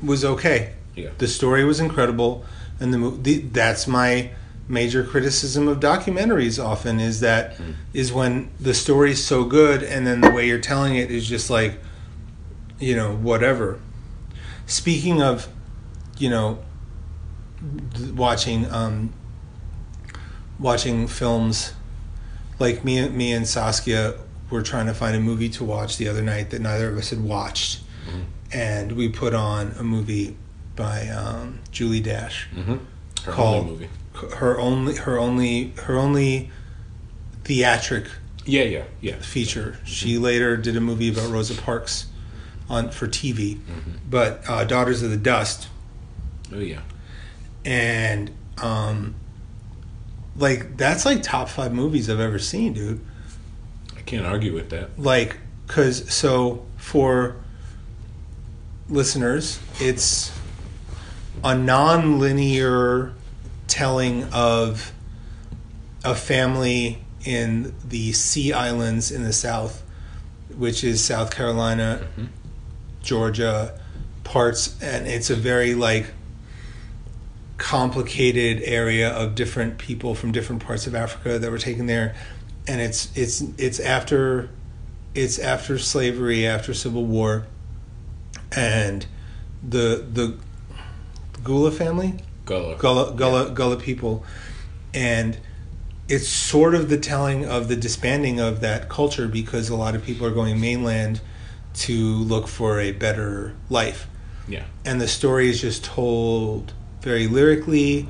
was 0.01 0.25
okay. 0.25 0.73
Yeah. 0.95 1.09
The 1.19 1.27
story 1.27 1.63
was 1.63 1.79
incredible, 1.79 2.43
and 2.79 2.91
the, 2.93 2.97
mo- 2.97 3.17
the 3.21 3.39
that's 3.39 3.85
my 3.87 4.31
major 4.67 5.03
criticism 5.03 5.67
of 5.67 5.79
documentaries. 5.79 6.57
Often 6.63 6.99
is 6.99 7.19
that 7.19 7.55
is 7.93 8.11
when 8.11 8.49
the 8.59 8.73
story's 8.73 9.23
so 9.23 9.43
good, 9.43 9.83
and 9.83 10.07
then 10.07 10.21
the 10.21 10.31
way 10.31 10.47
you're 10.47 10.59
telling 10.73 10.95
it 10.95 11.11
is 11.11 11.27
just 11.27 11.49
like, 11.49 11.73
you 12.79 12.95
know, 12.95 13.15
whatever. 13.15 13.79
Speaking 14.65 15.21
of, 15.21 15.47
you 16.17 16.29
know, 16.29 16.59
watching 18.15 18.69
um, 18.71 19.11
watching 20.59 21.07
films, 21.07 21.73
like 22.59 22.85
me, 22.85 23.07
me 23.09 23.33
and 23.33 23.45
Saskia 23.47 24.15
were 24.49 24.61
trying 24.61 24.85
to 24.87 24.93
find 24.93 25.15
a 25.15 25.19
movie 25.19 25.49
to 25.49 25.63
watch 25.63 25.97
the 25.97 26.07
other 26.07 26.21
night 26.21 26.49
that 26.51 26.61
neither 26.61 26.89
of 26.89 26.97
us 26.97 27.09
had 27.11 27.21
watched, 27.23 27.81
and 28.51 28.93
we 28.93 29.09
put 29.09 29.33
on 29.33 29.73
a 29.79 29.83
movie 29.83 30.35
by 30.75 31.07
um, 31.09 31.59
Julie 31.71 31.99
Dash 32.01 32.47
Mhm. 32.55 32.79
her 33.25 33.31
called 33.31 33.57
only 33.67 33.71
movie 33.71 33.89
her 34.37 34.59
only 34.59 34.95
her 34.95 35.19
only 35.19 35.73
her 35.83 35.97
only 35.97 36.49
theatric 37.43 38.07
yeah 38.45 38.63
yeah 38.63 38.83
yeah. 39.01 39.15
feature. 39.19 39.77
She 39.85 40.17
later 40.17 40.57
did 40.57 40.75
a 40.75 40.81
movie 40.81 41.09
about 41.09 41.29
Rosa 41.29 41.53
Parks 41.61 42.07
on 42.69 42.89
for 42.91 43.07
TV, 43.07 43.59
but 44.09 44.41
uh, 44.47 44.63
Daughters 44.63 45.01
of 45.03 45.11
the 45.11 45.17
Dust 45.17 45.67
oh 46.53 46.59
yeah. 46.59 46.81
and 47.65 48.31
um, 48.57 49.15
like 50.35 50.77
that's 50.77 51.05
like 51.05 51.21
top 51.23 51.49
five 51.49 51.73
movies 51.73 52.09
I've 52.09 52.19
ever 52.19 52.39
seen, 52.39 52.73
dude. 52.73 53.01
Can't 54.09 54.25
argue 54.25 54.53
with 54.53 54.71
that. 54.71 54.99
Like, 54.99 55.37
cause 55.67 56.11
so 56.11 56.65
for 56.77 57.35
listeners, 58.89 59.59
it's 59.79 60.31
a 61.43 61.55
non-linear 61.55 63.13
telling 63.67 64.23
of 64.33 64.91
a 66.03 66.15
family 66.15 67.03
in 67.23 67.75
the 67.87 68.11
Sea 68.13 68.51
Islands 68.51 69.11
in 69.11 69.23
the 69.23 69.33
South, 69.33 69.83
which 70.57 70.83
is 70.83 71.03
South 71.03 71.29
Carolina, 71.29 72.01
mm-hmm. 72.01 72.25
Georgia, 73.03 73.79
parts, 74.23 74.75
and 74.81 75.05
it's 75.07 75.29
a 75.29 75.35
very 75.35 75.75
like 75.75 76.07
complicated 77.57 78.63
area 78.63 79.11
of 79.11 79.35
different 79.35 79.77
people 79.77 80.15
from 80.15 80.31
different 80.31 80.63
parts 80.63 80.87
of 80.87 80.95
Africa 80.95 81.37
that 81.37 81.51
were 81.51 81.59
taken 81.59 81.85
there, 81.85 82.15
and 82.69 82.79
it's 82.79 83.09
it's 83.17 83.41
it's 83.57 83.79
after 83.79 84.49
it's 85.15 85.39
after 85.39 85.79
slavery, 85.79 86.45
after 86.45 86.73
Civil 86.73 87.03
War, 87.03 87.47
and 88.55 89.07
the 89.67 90.05
the 90.13 90.37
Gula 91.43 91.71
family, 91.71 92.19
Gullah. 92.45 92.77
Gullah 92.77 93.15
Gullah 93.15 93.49
Gullah 93.49 93.77
people, 93.77 94.23
and 94.93 95.39
it's 96.07 96.27
sort 96.27 96.75
of 96.75 96.89
the 96.89 96.97
telling 96.99 97.43
of 97.45 97.69
the 97.69 97.75
disbanding 97.75 98.39
of 98.39 98.61
that 98.61 98.87
culture 98.87 99.27
because 99.27 99.69
a 99.69 99.75
lot 99.75 99.95
of 99.95 100.03
people 100.03 100.27
are 100.27 100.31
going 100.31 100.61
mainland 100.61 101.21
to 101.73 101.95
look 101.95 102.47
for 102.47 102.79
a 102.79 102.91
better 102.91 103.55
life. 103.69 104.07
Yeah. 104.47 104.65
And 104.85 105.01
the 105.01 105.07
story 105.07 105.49
is 105.49 105.61
just 105.61 105.83
told 105.83 106.73
very 107.01 107.27
lyrically 107.27 108.07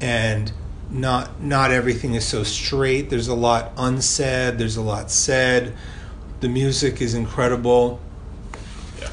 and 0.00 0.52
not 0.90 1.40
not 1.40 1.70
everything 1.70 2.14
is 2.14 2.24
so 2.26 2.42
straight 2.42 3.10
there's 3.10 3.28
a 3.28 3.34
lot 3.34 3.72
unsaid 3.76 4.58
there's 4.58 4.76
a 4.76 4.82
lot 4.82 5.10
said 5.10 5.72
the 6.40 6.48
music 6.48 7.00
is 7.00 7.14
incredible 7.14 8.00
Yeah. 9.00 9.08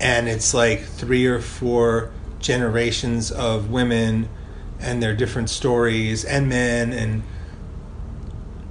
and 0.00 0.28
it's 0.28 0.54
like 0.54 0.82
three 0.82 1.26
or 1.26 1.40
four 1.40 2.10
generations 2.38 3.32
of 3.32 3.70
women 3.70 4.28
and 4.78 5.02
their 5.02 5.16
different 5.16 5.50
stories 5.50 6.24
and 6.24 6.48
men 6.48 6.92
and 6.92 7.22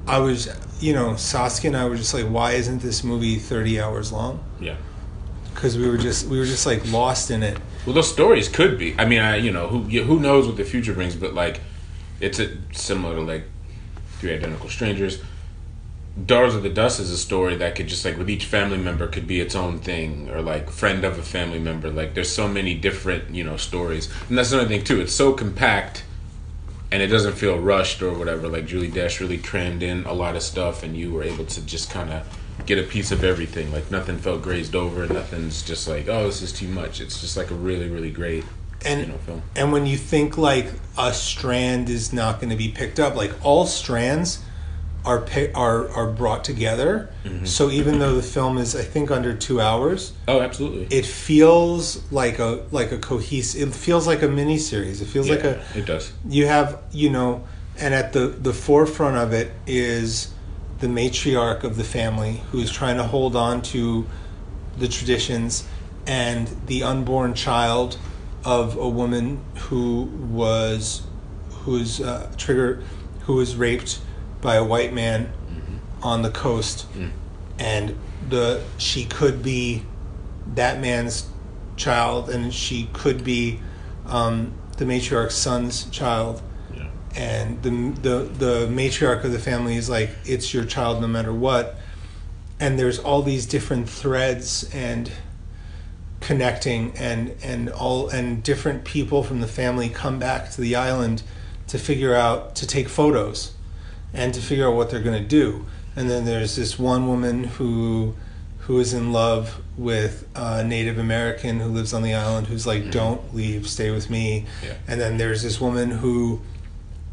I 0.07 0.19
was 0.19 0.49
you 0.79 0.93
know, 0.93 1.15
Saskia 1.15 1.69
and 1.69 1.77
I 1.77 1.87
were 1.87 1.95
just 1.95 2.13
like, 2.13 2.25
why 2.25 2.51
isn't 2.51 2.81
this 2.81 3.03
movie 3.03 3.37
thirty 3.37 3.79
hours 3.79 4.11
long? 4.11 4.43
Yeah. 4.59 4.75
Because 5.53 5.77
we 5.77 5.87
were 5.89 5.97
just 5.97 6.27
we 6.27 6.37
were 6.37 6.45
just 6.45 6.65
like 6.65 6.91
lost 6.91 7.31
in 7.31 7.41
it. 7.43 7.57
Well, 7.85 7.95
those 7.95 8.11
stories 8.11 8.49
could 8.49 8.77
be. 8.77 8.93
I 8.99 9.05
mean, 9.05 9.21
I 9.21 9.37
you 9.37 9.51
know 9.51 9.67
who 9.67 9.79
who 10.03 10.19
knows 10.19 10.47
what 10.47 10.57
the 10.57 10.63
future 10.65 10.93
brings, 10.93 11.15
but 11.15 11.33
like, 11.33 11.61
it's 12.19 12.39
a, 12.39 12.57
similar 12.71 13.15
to 13.15 13.21
like 13.21 13.43
Three 14.19 14.33
Identical 14.33 14.69
Strangers. 14.69 15.21
Daughters 16.25 16.55
of 16.55 16.63
the 16.63 16.69
Dust 16.69 17.01
is 17.01 17.11
a 17.11 17.17
story 17.17 17.57
that 17.57 17.75
could 17.75 17.87
just 17.87 18.05
like 18.05 18.17
with 18.17 18.29
each 18.29 18.45
family 18.45 18.77
member 18.77 19.05
could 19.07 19.27
be 19.27 19.41
its 19.41 19.53
own 19.53 19.79
thing, 19.79 20.29
or 20.29 20.41
like 20.41 20.69
friend 20.69 21.03
of 21.03 21.19
a 21.19 21.23
family 21.23 21.59
member. 21.59 21.89
Like, 21.89 22.13
there's 22.13 22.31
so 22.31 22.47
many 22.47 22.73
different 22.73 23.35
you 23.35 23.43
know 23.43 23.57
stories, 23.57 24.09
and 24.29 24.37
that's 24.37 24.51
another 24.51 24.69
thing 24.69 24.83
too. 24.83 25.01
It's 25.01 25.13
so 25.13 25.33
compact, 25.33 26.05
and 26.91 27.01
it 27.01 27.07
doesn't 27.07 27.33
feel 27.33 27.59
rushed 27.59 28.01
or 28.01 28.13
whatever. 28.13 28.47
Like 28.47 28.65
Julie 28.65 28.89
Dash 28.89 29.19
really 29.19 29.37
crammed 29.37 29.83
in 29.83 30.05
a 30.05 30.13
lot 30.13 30.37
of 30.37 30.41
stuff, 30.41 30.83
and 30.83 30.95
you 30.95 31.11
were 31.11 31.23
able 31.23 31.45
to 31.45 31.61
just 31.65 31.89
kind 31.89 32.09
of 32.09 32.25
get 32.65 32.79
a 32.79 32.83
piece 32.83 33.11
of 33.11 33.25
everything. 33.25 33.73
Like 33.73 33.91
nothing 33.91 34.17
felt 34.17 34.41
grazed 34.41 34.73
over. 34.73 35.05
Nothing's 35.07 35.61
just 35.63 35.85
like, 35.85 36.07
oh, 36.07 36.27
this 36.27 36.41
is 36.41 36.53
too 36.53 36.69
much. 36.69 37.01
It's 37.01 37.19
just 37.19 37.35
like 37.35 37.51
a 37.51 37.55
really, 37.55 37.89
really 37.89 38.11
great 38.11 38.45
And 38.85 39.01
you 39.01 39.07
know 39.07 39.17
film. 39.19 39.41
and 39.55 39.71
when 39.71 39.85
you 39.85 39.97
think 39.97 40.37
like 40.37 40.71
a 40.97 41.13
strand 41.13 41.89
is 41.89 42.13
not 42.13 42.39
going 42.39 42.49
to 42.51 42.55
be 42.55 42.69
picked 42.69 42.99
up, 42.99 43.15
like 43.15 43.33
all 43.43 43.65
strands 43.65 44.43
are 45.05 45.25
are 45.53 45.89
are 45.91 46.11
brought 46.11 46.43
together. 46.43 47.09
Mm-hmm. 47.23 47.45
So 47.45 47.69
even 47.69 47.99
though 47.99 48.15
the 48.15 48.23
film 48.23 48.57
is, 48.57 48.75
I 48.75 48.83
think, 48.83 49.11
under 49.11 49.33
two 49.35 49.61
hours, 49.61 50.13
Oh, 50.27 50.41
absolutely. 50.41 50.87
it 50.95 51.05
feels 51.05 52.09
like 52.11 52.39
a 52.39 52.63
like 52.71 52.91
a 52.91 52.97
cohesive. 52.97 53.69
It 53.69 53.75
feels 53.75 54.07
like 54.07 54.21
a 54.23 54.27
mini 54.27 54.57
series. 54.57 55.01
It 55.01 55.05
feels 55.05 55.29
like 55.29 55.43
a 55.43 55.63
it 55.75 55.85
does. 55.85 56.11
you 56.27 56.47
have 56.47 56.81
you 56.91 57.09
know 57.09 57.43
and 57.77 57.93
at 57.93 58.13
the 58.13 58.27
the 58.27 58.53
forefront 58.53 59.17
of 59.17 59.33
it 59.33 59.51
is 59.67 60.31
the 60.79 60.87
matriarch 60.87 61.63
of 61.63 61.77
the 61.77 61.83
family 61.83 62.41
who's 62.51 62.71
trying 62.71 62.97
to 62.97 63.03
hold 63.03 63.35
on 63.35 63.61
to 63.61 64.05
the 64.77 64.87
traditions 64.87 65.67
and 66.07 66.47
the 66.67 66.83
unborn 66.83 67.33
child 67.33 67.97
of 68.45 68.77
a 68.77 68.87
woman 68.87 69.43
who 69.55 70.03
was 70.03 71.01
who's 71.63 71.99
uh, 71.99 72.31
trigger 72.37 72.83
who 73.21 73.33
was 73.33 73.55
raped 73.55 73.99
by 74.41 74.55
a 74.55 74.63
white 74.63 74.93
man 74.93 75.31
on 76.03 76.21
the 76.21 76.29
coast. 76.29 76.85
And 77.57 77.97
the 78.29 78.61
she 78.77 79.05
could 79.05 79.41
be 79.41 79.83
that 80.53 80.79
man's 80.79 81.27
child 81.75 82.29
and 82.29 82.53
she 82.53 82.87
could 82.93 83.23
be 83.23 83.59
um, 84.05 84.53
the 84.77 84.85
matriarch's 84.85 85.33
son's 85.35 85.85
child. 85.89 86.41
Yeah. 86.73 86.87
and 87.15 87.63
the, 87.63 87.69
the 88.01 88.17
the 88.45 88.67
matriarch 88.67 89.23
of 89.23 89.31
the 89.31 89.39
family 89.39 89.75
is 89.77 89.89
like 89.89 90.11
it's 90.25 90.53
your 90.53 90.65
child 90.65 91.01
no 91.01 91.07
matter 91.07 91.33
what. 91.33 91.77
And 92.59 92.77
there's 92.79 92.99
all 92.99 93.21
these 93.21 93.45
different 93.45 93.89
threads 93.89 94.69
and 94.73 95.11
connecting 96.25 96.91
and 96.97 97.35
and 97.43 97.69
all 97.69 98.09
and 98.09 98.41
different 98.41 98.83
people 98.83 99.21
from 99.21 99.41
the 99.41 99.47
family 99.47 99.87
come 99.87 100.17
back 100.17 100.49
to 100.49 100.59
the 100.59 100.75
island 100.75 101.21
to 101.67 101.77
figure 101.77 102.15
out 102.15 102.55
to 102.55 102.65
take 102.65 102.89
photos 102.89 103.53
and 104.11 104.33
to 104.33 104.41
figure 104.41 104.67
out 104.67 104.75
what 104.75 104.89
they're 104.89 105.03
going 105.03 105.21
to 105.21 105.27
do. 105.27 105.65
And 105.95 106.09
then 106.09 106.25
there's 106.25 106.55
this 106.55 106.79
one 106.79 107.07
woman 107.07 107.43
who 107.43 108.15
who 108.61 108.79
is 108.79 108.91
in 108.91 109.13
love 109.13 109.61
with 109.77 110.27
a 110.33 110.63
Native 110.63 110.97
American 110.97 111.59
who 111.59 111.69
lives 111.69 111.93
on 111.93 112.01
the 112.01 112.15
island 112.15 112.47
who's 112.47 112.65
like 112.65 112.81
mm-hmm. 112.81 112.89
don't 112.89 113.35
leave 113.35 113.69
stay 113.69 113.91
with 113.91 114.09
me. 114.09 114.47
Yeah. 114.63 114.73
and 114.87 114.99
then 114.99 115.17
there's 115.17 115.43
this 115.43 115.61
woman 115.61 115.91
who 115.91 116.41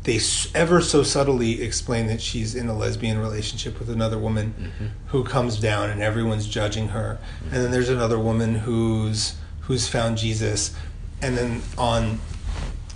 they 0.05 0.19
ever 0.55 0.81
so 0.81 1.03
subtly 1.03 1.63
explain 1.63 2.09
that 2.09 2.21
she's 2.21 2.55
in 2.55 2.69
a 2.69 2.77
lesbian 2.77 3.19
relationship 3.19 3.79
with 3.79 3.89
another 3.89 4.19
woman 4.19 4.53
who 5.09 5.23
comes 5.23 5.61
down 5.61 5.91
and 5.91 6.03
everyone's 6.03 6.49
judging 6.49 6.89
her. 6.89 7.19
And 7.45 7.63
then 7.63 7.71
there's 7.71 7.89
another 7.89 8.19
woman 8.19 8.57
who's 8.57 9.37
who's 9.61 9.87
found 9.87 10.19
Jesus. 10.19 10.75
And 11.21 11.39
then 11.39 11.63
on 11.79 12.19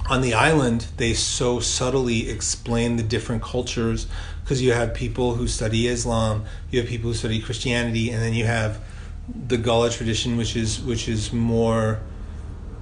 on 0.08 0.20
the 0.20 0.34
island 0.34 0.86
they 0.96 1.14
so 1.14 1.60
subtly 1.60 2.28
explain 2.28 2.96
the 2.96 3.04
different 3.04 3.42
cultures. 3.42 4.08
Because 4.42 4.62
you 4.62 4.72
have 4.72 4.92
people 4.94 5.34
who 5.34 5.46
study 5.46 5.86
Islam 5.86 6.44
you 6.70 6.80
have 6.80 6.88
people 6.88 7.10
who 7.10 7.14
study 7.14 7.40
Christianity 7.40 8.10
and 8.10 8.20
then 8.20 8.34
you 8.34 8.46
have 8.46 8.80
the 9.28 9.56
Gullah 9.56 9.90
tradition 9.90 10.36
which 10.36 10.56
is 10.56 10.80
which 10.80 11.08
is 11.08 11.32
more 11.32 12.00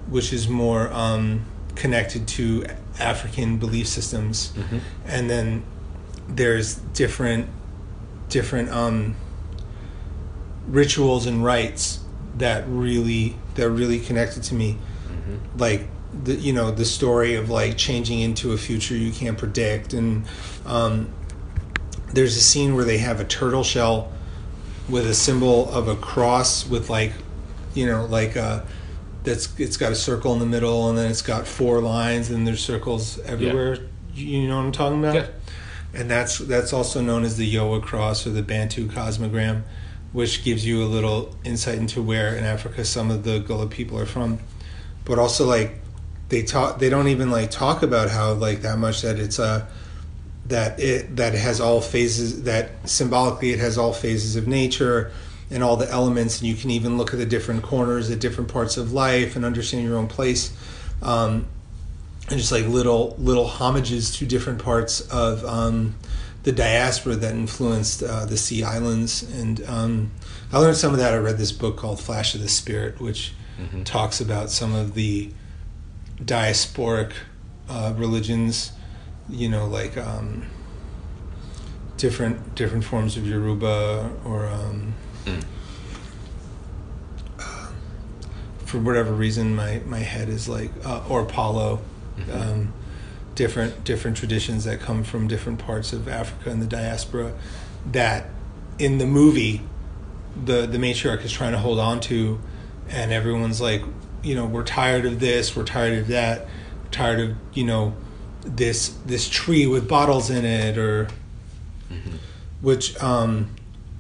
which 0.09 0.33
is 0.33 0.49
more 0.49 0.90
um, 0.93 1.45
connected 1.75 2.28
to 2.28 2.66
African 2.98 3.58
belief 3.58 3.86
systems, 3.88 4.52
and 5.06 5.28
then 5.28 5.64
there's 6.28 6.76
different 6.94 7.48
different 8.28 8.70
um, 8.70 9.14
rituals 10.66 11.26
and 11.26 11.44
rites 11.44 12.00
that 12.38 12.64
really 12.68 13.36
that 13.54 13.70
really 13.70 13.98
connected 14.00 14.42
to 14.44 14.54
me, 14.54 14.78
like 15.56 15.86
the 16.24 16.34
you 16.34 16.52
know 16.52 16.70
the 16.70 16.84
story 16.84 17.34
of 17.34 17.50
like 17.50 17.76
changing 17.76 18.20
into 18.20 18.52
a 18.52 18.56
future 18.56 18.94
you 18.96 19.12
can't 19.12 19.38
predict, 19.38 19.92
and 19.92 20.24
um, 20.66 21.08
there's 22.12 22.36
a 22.36 22.40
scene 22.40 22.74
where 22.74 22.84
they 22.84 22.98
have 22.98 23.20
a 23.20 23.24
turtle 23.24 23.64
shell 23.64 24.10
with 24.88 25.06
a 25.06 25.14
symbol 25.14 25.68
of 25.70 25.88
a 25.88 25.96
cross 25.96 26.66
with 26.68 26.88
like 26.90 27.12
you 27.74 27.86
know 27.86 28.06
like 28.06 28.36
a 28.36 28.64
that's 29.25 29.59
it's 29.59 29.76
got 29.76 29.90
a 29.90 29.97
circle 29.97 30.33
in 30.35 30.38
the 30.38 30.47
middle 30.47 30.88
and 30.88 30.97
then 30.97 31.11
it's 31.11 31.23
got 31.23 31.47
four 31.47 31.81
lines 31.81 32.31
and 32.31 32.47
there's 32.47 32.62
circles 32.62 33.19
everywhere. 33.21 33.78
You 34.14 34.47
know 34.47 34.59
what 34.59 34.66
i'm 34.66 34.73
talking 34.73 35.00
about? 35.00 35.14
Yeah. 35.16 35.26
and 35.93 36.09
that's 36.09 36.38
that's 36.38 36.73
also 36.73 37.00
known 37.00 37.25
as 37.25 37.37
the 37.37 37.52
Yowa 37.52 37.83
cross 37.83 38.26
or 38.26 38.31
the 38.31 38.43
bantu 38.43 38.87
cosmogram 38.87 39.62
which 40.12 40.45
gives 40.45 40.64
you 40.64 40.85
a 40.85 40.87
little 40.87 41.35
insight 41.43 41.78
into 41.78 42.00
where 42.00 42.37
in 42.37 42.45
africa 42.45 42.85
some 42.85 43.11
of 43.11 43.25
the 43.25 43.40
gullah 43.40 43.66
people 43.66 43.99
are 43.99 44.07
from. 44.07 44.38
But 45.04 45.19
also 45.19 45.47
like 45.47 45.81
they 46.28 46.43
talk 46.43 46.78
they 46.78 46.90
don't 46.90 47.09
even 47.09 47.31
like 47.31 47.50
talk 47.50 47.83
about 47.83 48.11
how 48.11 48.35
like 48.35 48.62
that 48.62 48.78
much 48.78 49.02
that 49.02 49.19
it's 49.19 49.38
a 49.38 49.66
that 50.47 50.78
it 50.78 51.16
that 51.16 51.35
it 51.35 51.38
has 51.38 51.61
all 51.61 51.81
phases 51.81 52.43
that 52.45 52.71
symbolically 52.88 53.52
it 53.52 53.59
has 53.59 53.78
all 53.78 53.93
phases 53.93 54.37
of 54.37 54.47
nature 54.47 55.11
and 55.50 55.62
all 55.62 55.76
the 55.76 55.90
elements 55.90 56.40
and 56.40 56.48
you 56.48 56.54
can 56.54 56.70
even 56.70 56.96
look 56.96 57.12
at 57.12 57.18
the 57.18 57.26
different 57.26 57.62
corners 57.62 58.10
at 58.10 58.18
different 58.18 58.50
parts 58.50 58.76
of 58.76 58.92
life 58.92 59.36
and 59.36 59.44
understand 59.44 59.84
your 59.84 59.98
own 59.98 60.08
place. 60.08 60.56
Um, 61.02 61.46
and 62.30 62.38
just 62.38 62.50
like 62.50 62.66
little 62.66 63.14
little 63.18 63.46
homages 63.46 64.16
to 64.16 64.26
different 64.26 64.62
parts 64.62 65.00
of 65.12 65.44
um, 65.44 65.94
the 66.44 66.52
diaspora 66.52 67.16
that 67.16 67.34
influenced 67.34 68.02
uh, 68.02 68.24
the 68.24 68.36
sea 68.36 68.62
islands. 68.62 69.22
And 69.22 69.62
um, 69.66 70.10
i 70.52 70.58
learned 70.58 70.76
some 70.76 70.92
of 70.92 70.98
that. 70.98 71.12
I 71.12 71.18
read 71.18 71.36
this 71.36 71.52
book 71.52 71.76
called 71.76 72.00
flash 72.00 72.34
of 72.34 72.40
the 72.40 72.48
spirit 72.48 73.00
which 73.00 73.34
talks 73.84 74.20
about 74.20 74.50
some 74.50 74.74
of 74.74 74.94
the 74.94 75.30
diasporic 76.20 77.12
uh, 77.68 77.94
religions 77.96 78.72
you 79.28 79.48
know 79.48 79.66
like 79.66 79.96
um, 79.96 80.44
different 81.96 82.54
different 82.54 82.84
forms 82.84 83.16
of 83.16 83.26
yoruba 83.26 84.10
or 84.24 84.46
um, 85.26 85.40
uh, 87.38 87.69
for 88.64 88.78
whatever 88.78 89.12
reason 89.12 89.54
my 89.54 89.81
my 89.87 90.00
head 90.00 90.28
is 90.28 90.49
like 90.49 90.71
uh, 90.85 91.02
or 91.09 91.25
Palo, 91.25 91.81
um, 92.33 92.73
different 93.35 93.85
different 93.85 94.16
traditions 94.16 94.64
that 94.64 94.81
come 94.81 95.04
from 95.04 95.28
different 95.28 95.59
parts 95.59 95.93
of 95.93 96.09
Africa 96.09 96.50
and 96.50 96.62
the 96.62 96.66
diaspora 96.66 97.35
that 97.93 98.26
in 98.78 98.99
the 98.99 99.07
movie 99.07 99.62
the 100.45 100.66
the 100.66 100.78
matriarch 100.78 101.25
is 101.25 101.33
trying 101.33 101.52
to 101.52 101.59
hold 101.59 101.78
on 101.78 102.00
to 102.00 102.40
and 102.88 103.12
everyone's 103.12 103.61
like 103.61 103.83
you 104.23 104.35
know 104.35 104.47
we're 104.47 104.64
tired 104.64 105.04
of 105.07 105.21
this 105.21 105.54
we're 105.54 105.64
tired 105.64 105.99
of 105.99 106.09
that 106.09 106.47
we're 106.83 106.90
tired 106.90 107.21
of 107.21 107.37
you 107.52 107.64
know 107.64 107.95
this 108.40 108.88
this 109.07 109.28
tree 109.28 109.66
with 109.66 109.88
bottles 109.88 110.31
in 110.31 110.45
it 110.45 110.76
or 110.76 111.09
which 112.61 113.00
um 113.02 113.49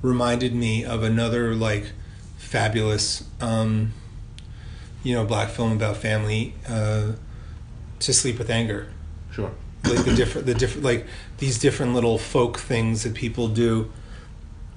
reminded 0.04 0.54
me 0.54 0.84
of 0.84 1.02
another 1.02 1.54
like 1.54 1.92
fabulous 2.36 3.24
um 3.40 3.90
you 5.02 5.14
know 5.14 5.24
black 5.24 5.48
film 5.48 5.72
about 5.72 5.96
family 5.96 6.54
uh 6.68 7.12
to 7.98 8.12
sleep 8.12 8.38
with 8.38 8.50
anger 8.50 8.86
Sure. 9.32 9.50
like 9.84 10.04
the 10.04 10.14
different 10.14 10.46
the 10.46 10.54
different 10.54 10.84
like 10.84 11.06
these 11.38 11.58
different 11.58 11.94
little 11.94 12.18
folk 12.18 12.58
things 12.58 13.02
that 13.02 13.14
people 13.14 13.48
do 13.48 13.90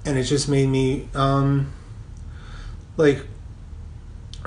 and 0.06 0.16
it 0.16 0.24
just 0.24 0.48
made 0.48 0.66
me 0.68 1.08
um 1.14 1.70
like 2.96 3.26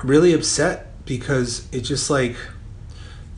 really 0.02 0.32
upset 0.34 0.88
because 1.06 1.68
it 1.72 1.82
just 1.82 2.10
like 2.10 2.34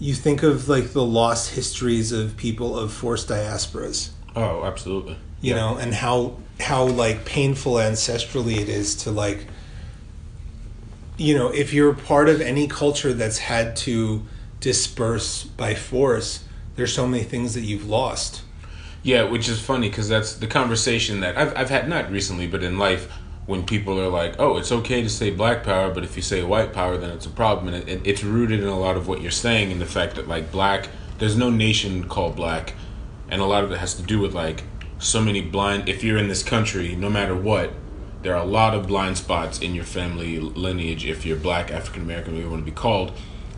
you 0.01 0.15
think 0.15 0.43
of 0.43 0.67
like 0.67 0.93
the 0.95 1.05
lost 1.05 1.51
histories 1.55 2.11
of 2.11 2.37
people 2.39 2.77
of 2.79 2.91
forced 2.93 3.29
diasporas 3.29 4.11
Oh, 4.37 4.65
absolutely. 4.65 5.17
You 5.45 5.55
know 5.55 5.77
and 5.77 5.95
how 5.95 6.37
how 6.61 6.85
like 6.85 7.25
painful 7.25 7.75
ancestrally 7.75 8.57
it 8.57 8.69
is 8.69 8.95
to 8.95 9.11
like 9.11 9.47
you 11.17 11.37
know 11.37 11.49
if 11.49 11.73
you're 11.73 11.93
part 11.93 12.29
of 12.29 12.41
any 12.41 12.67
culture 12.67 13.13
that's 13.13 13.39
had 13.39 13.77
to 13.77 14.23
disperse 14.61 15.45
by 15.45 15.75
force 15.75 16.45
there's 16.77 16.93
so 16.93 17.07
many 17.07 17.23
things 17.23 17.55
that 17.55 17.61
you've 17.63 17.87
lost 17.87 18.43
Yeah, 19.05 19.25
which 19.25 19.51
is 19.51 19.61
funny 19.61 19.91
because 19.91 20.09
that's 20.09 20.37
the 20.37 20.47
conversation 20.47 21.21
that 21.21 21.37
I've 21.37 21.55
I've 21.55 21.69
had 21.69 21.89
not 21.89 22.11
recently, 22.11 22.47
but 22.47 22.63
in 22.63 22.79
life 22.79 23.11
when 23.47 23.63
people 23.67 24.01
are 24.01 24.09
like, 24.09 24.41
"Oh, 24.41 24.57
it's 24.57 24.73
okay 24.73 25.03
to 25.03 25.11
say 25.11 25.31
black 25.31 25.63
power, 25.63 25.93
but 25.93 26.05
if 26.05 26.17
you 26.17 26.23
say 26.23 26.43
white 26.43 26.73
power, 26.73 26.97
then 26.97 27.11
it's 27.11 27.27
a 27.27 27.31
problem." 27.31 27.75
And 27.75 27.87
it, 27.87 28.01
it's 28.05 28.25
rooted 28.25 28.61
in 28.61 28.67
a 28.67 28.79
lot 28.79 28.97
of 28.97 29.07
what 29.07 29.21
you're 29.21 29.31
saying, 29.31 29.71
in 29.71 29.79
the 29.79 29.87
fact 29.87 30.17
that 30.17 30.27
like 30.27 30.51
black, 30.51 30.89
there's 31.19 31.37
no 31.37 31.51
nation 31.51 32.09
called 32.09 32.35
black, 32.35 32.73
and 33.29 33.43
a 33.43 33.45
lot 33.45 33.63
of 33.63 33.71
it 33.73 33.79
has 33.79 33.95
to 33.97 34.03
do 34.03 34.19
with 34.19 34.35
like 34.35 34.65
so 34.99 35.21
many 35.21 35.41
blind. 35.41 35.89
If 35.89 36.03
you're 36.03 36.19
in 36.19 36.29
this 36.29 36.43
country, 36.43 36.95
no 36.97 37.11
matter 37.11 37.35
what, 37.35 37.73
there 38.23 38.35
are 38.35 38.43
a 38.43 38.47
lot 38.47 38.75
of 38.75 38.87
blind 38.87 39.19
spots 39.19 39.59
in 39.61 39.75
your 39.75 39.85
family 39.85 40.41
lineage. 40.41 41.05
If 41.05 41.27
you're 41.27 41.37
black, 41.37 41.71
African 41.71 42.03
American, 42.03 42.33
whatever 42.35 42.47
you 42.49 42.51
want 42.53 42.65
to 42.65 42.71
be 42.71 42.77
called, 42.77 43.13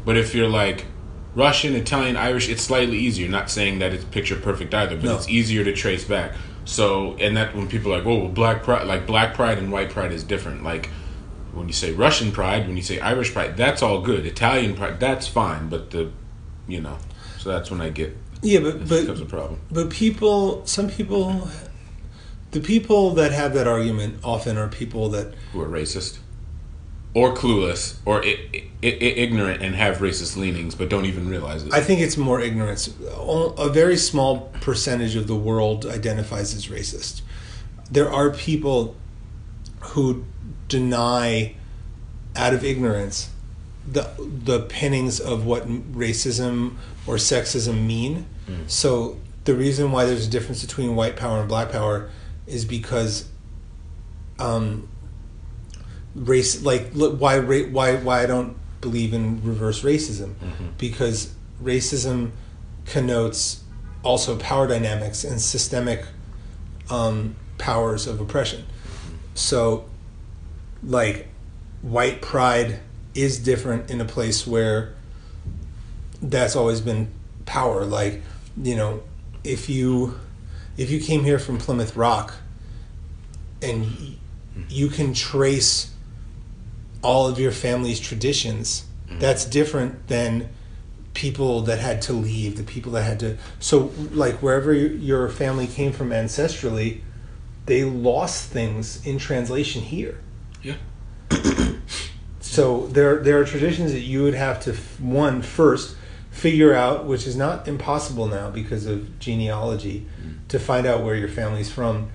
but 0.05 0.17
if 0.17 0.35
you're 0.35 0.49
like 0.49 0.87
Russian, 1.35 1.75
Italian, 1.75 2.17
Irish, 2.17 2.49
it's 2.49 2.63
slightly 2.63 2.99
easier. 2.99 3.29
Not 3.29 3.51
saying 3.51 3.79
that 3.81 3.93
it's 3.93 4.05
picture 4.05 4.37
perfect 4.37 4.75
either, 4.75 4.97
but 4.97 5.05
No. 5.05 5.15
it's 5.17 5.29
easier 5.29 5.63
to 5.65 5.73
trace 5.73 6.05
back. 6.05 6.33
So, 6.65 7.15
and 7.21 7.37
that 7.37 7.55
when 7.55 7.69
people 7.69 7.93
are 7.93 7.99
like, 7.99 8.07
oh, 8.07 8.19
well, 8.21 8.29
black 8.29 8.63
pride, 8.65 8.87
like 8.87 9.07
black 9.07 9.35
pride 9.35 9.59
and 9.59 9.71
white 9.71 9.91
pride 9.91 10.13
is 10.13 10.25
different. 10.25 10.65
Like 10.65 10.89
when 11.53 11.69
you 11.69 11.73
say 11.75 11.93
Russian 11.93 12.33
pride, 12.33 12.67
when 12.67 12.77
you 12.77 12.83
say 12.83 12.99
Irish 12.99 13.33
pride, 13.33 13.57
that's 13.57 13.83
all 13.83 14.01
good. 14.01 14.27
Italian 14.27 14.75
pride, 14.75 14.99
that's 14.99 15.29
fine. 15.29 15.69
But 15.69 15.91
the, 15.91 16.11
you 16.67 16.81
know, 16.81 16.99
so 17.39 17.51
that's 17.51 17.71
when 17.71 17.81
I 17.81 17.91
get 17.91 18.17
Yeah, 18.43 18.61
but 18.61 18.81
but 18.89 19.01
becomes 19.01 19.21
a 19.21 19.25
problem. 19.27 19.61
But 19.71 19.91
people, 19.91 20.65
some 20.67 20.89
people, 20.89 21.49
the 22.53 22.61
people 22.61 23.13
that 23.15 23.33
have 23.33 23.55
that 23.55 23.67
argument 23.67 24.21
often 24.23 24.57
are 24.57 24.69
people 24.69 25.09
that 25.11 25.35
Who 25.53 25.61
are 25.63 25.69
racist 25.69 26.19
or 27.15 27.35
clueless 27.35 27.95
or 28.05 28.23
I- 28.25 28.37
I- 28.55 28.63
I- 28.83 29.15
ignorant 29.25 29.63
and 29.63 29.75
have 29.75 29.99
racist 29.99 30.37
leanings, 30.37 30.75
but 30.75 30.91
don't 30.91 31.07
even 31.07 31.29
realize 31.29 31.63
it. 31.65 31.73
I 31.73 31.81
think 31.81 32.01
it's 32.01 32.17
more 32.17 32.41
ignorance. 32.41 32.91
A 33.59 33.71
very 33.71 33.97
small 33.97 34.53
percentage 34.61 35.17
of 35.17 35.27
the 35.27 35.35
world 35.35 35.87
identifies 35.87 36.55
as 36.55 36.67
racist. 36.67 37.23
There 37.91 38.13
are 38.13 38.31
people 38.31 38.97
who 39.81 40.25
deny, 40.69 41.55
out 42.35 42.53
of 42.53 42.65
ignorance, 42.65 43.31
the 43.91 44.11
the 44.19 44.61
pinnings 44.61 45.21
of 45.21 45.47
what 45.47 45.67
racism 45.95 46.73
or 47.07 47.17
sexism 47.17 47.87
mean. 47.87 48.27
So 48.67 49.17
the 49.45 49.55
reason 49.55 49.93
why 49.93 50.05
there's 50.07 50.27
a 50.27 50.31
difference 50.31 50.65
between 50.65 50.97
white 50.97 51.17
power 51.17 51.41
and 51.41 51.49
black 51.49 51.71
power 51.71 52.11
is 52.47 52.65
because 52.65 53.29
um, 54.39 54.89
race 56.15 56.63
like 56.63 56.93
why 56.93 57.41
why 57.41 57.97
why 57.97 58.23
I 58.23 58.27
don't 58.27 58.57
believe 58.81 59.13
in 59.15 59.43
reverse 59.43 59.83
racism 59.83 60.35
because 60.79 61.33
racism 61.63 62.31
connotes 62.85 63.63
also 64.03 64.37
power 64.37 64.67
dynamics 64.69 65.25
and 65.25 65.41
systemic 65.41 66.05
um, 66.91 67.35
powers 67.59 68.07
of 68.07 68.21
oppression. 68.21 68.65
So, 69.35 69.87
like, 70.83 71.29
white 71.83 72.23
pride 72.23 72.81
is 73.15 73.39
different 73.39 73.91
in 73.91 74.01
a 74.01 74.05
place 74.05 74.47
where 74.47 74.95
that's 76.23 76.57
always 76.57 76.81
been 76.81 77.09
power. 77.45 77.85
Like, 77.85 78.23
you 78.61 78.77
know, 78.77 79.03
if 79.45 79.69
you 79.69 80.19
if 80.77 80.91
you 80.91 81.01
came 81.01 81.25
here 81.25 81.39
from 81.39 81.59
Plymouth 81.59 81.97
Rock 81.97 82.35
and 83.63 84.17
you 84.69 84.89
can 84.89 85.15
trace 85.15 85.93
all 87.03 87.27
of 87.29 87.39
your 87.39 87.53
family's 87.53 88.01
traditions, 88.01 88.85
mm-hmm. 89.07 89.19
that's 89.19 89.45
different 89.45 90.09
than 90.09 90.49
people 91.15 91.63
that 91.63 91.79
had 91.79 92.03
to 92.03 92.13
leave, 92.13 92.57
the 92.57 92.63
people 92.63 92.93
that 92.93 93.03
had 93.03 93.21
to. 93.21 93.39
So, 93.59 93.93
like 94.13 94.43
wherever 94.43 94.73
your 94.73 95.29
family 95.29 95.67
came 95.67 95.93
from 95.93 96.11
ancestrally, 96.11 97.01
they 97.65 97.85
lost 97.85 98.51
things 98.51 99.05
in 99.07 99.19
translation 99.19 99.83
here. 99.83 100.21
Yeah. 100.63 100.77
So 102.57 102.87
there, 102.87 103.19
there 103.19 103.39
are 103.39 103.45
traditions 103.45 103.93
that 103.93 104.01
you 104.01 104.23
would 104.23 104.33
have 104.33 104.61
to 104.61 104.73
one 104.99 105.43
first 105.43 105.95
figure 106.37 106.75
out, 106.75 107.07
which 107.07 107.27
is 107.27 107.35
not 107.35 107.67
impossible 107.67 108.27
now 108.27 108.51
because 108.51 108.85
of 108.85 109.19
genealogy, 109.19 110.07
mm. 110.23 110.47
to 110.49 110.59
find 110.59 110.87
out 110.87 111.03
where 111.03 111.15
your 111.15 111.29
family's 111.29 111.71
from. 111.71 112.11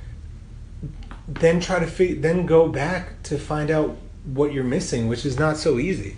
Then 1.27 1.59
try 1.59 1.79
to 1.79 1.87
fig- 1.87 2.21
then 2.21 2.45
go 2.45 2.67
back 2.67 3.23
to 3.23 3.39
find 3.39 3.71
out 3.71 3.97
what 4.23 4.53
you're 4.53 4.63
missing, 4.63 5.07
which 5.07 5.25
is 5.25 5.39
not 5.39 5.57
so 5.57 5.79
easy. 5.79 6.17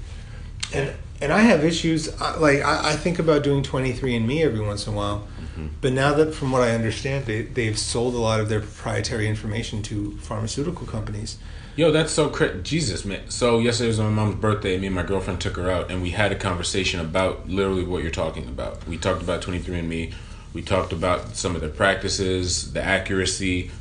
And 0.74 0.94
and 1.22 1.32
I 1.32 1.40
have 1.40 1.64
issues 1.64 2.14
I- 2.20 2.36
like 2.38 2.62
I, 2.62 2.90
I 2.92 2.94
think 2.98 3.20
about 3.20 3.42
doing 3.42 3.64
23andMe 3.64 4.42
every 4.44 4.60
once 4.60 4.86
in 4.86 4.94
a 4.94 4.96
while, 4.98 5.26
mm-hmm. 5.40 5.68
but 5.80 5.94
now 5.94 6.14
that 6.14 6.34
from 6.34 6.52
what 6.52 6.62
I 6.62 6.72
understand, 6.72 7.26
they 7.26 7.44
they've 7.44 7.80
sold 7.80 8.16
a 8.16 8.18
lot 8.18 8.42
of 8.42 8.50
their 8.50 8.60
proprietary 8.60 9.30
information 9.30 9.82
to 9.84 10.18
pharmaceutical 10.18 10.86
companies. 10.86 11.38
Yo, 11.76 11.92
that's 11.92 12.12
so 12.12 12.30
cra 12.30 12.54
Jesus, 12.56 13.04
man. 13.04 13.30
So 13.30 13.58
yesterday 13.58 13.88
was 13.88 14.00
my 14.00 14.10
mom's 14.10 14.36
birthday. 14.36 14.78
Me 14.78 14.88
and 14.88 14.96
my 14.96 15.02
girlfriend 15.02 15.42
took 15.42 15.56
her 15.58 15.72
out, 15.72 15.90
and 15.90 16.04
we 16.04 16.12
had 16.12 16.32
a 16.32 16.36
conversation 16.36 17.00
about 17.00 17.50
literally 17.50 17.84
what 17.84 18.04
you're 18.04 18.12
talking 18.12 18.48
about. 18.48 18.88
We 18.88 18.98
talked 18.98 19.24
about 19.24 19.42
23andMe. 19.42 20.14
We 20.54 20.62
talked 20.62 20.94
about 20.94 21.36
some 21.36 21.56
of 21.56 21.62
their 21.62 21.72
practices, 21.72 22.74
the 22.74 22.84
accuracy, 22.84 23.72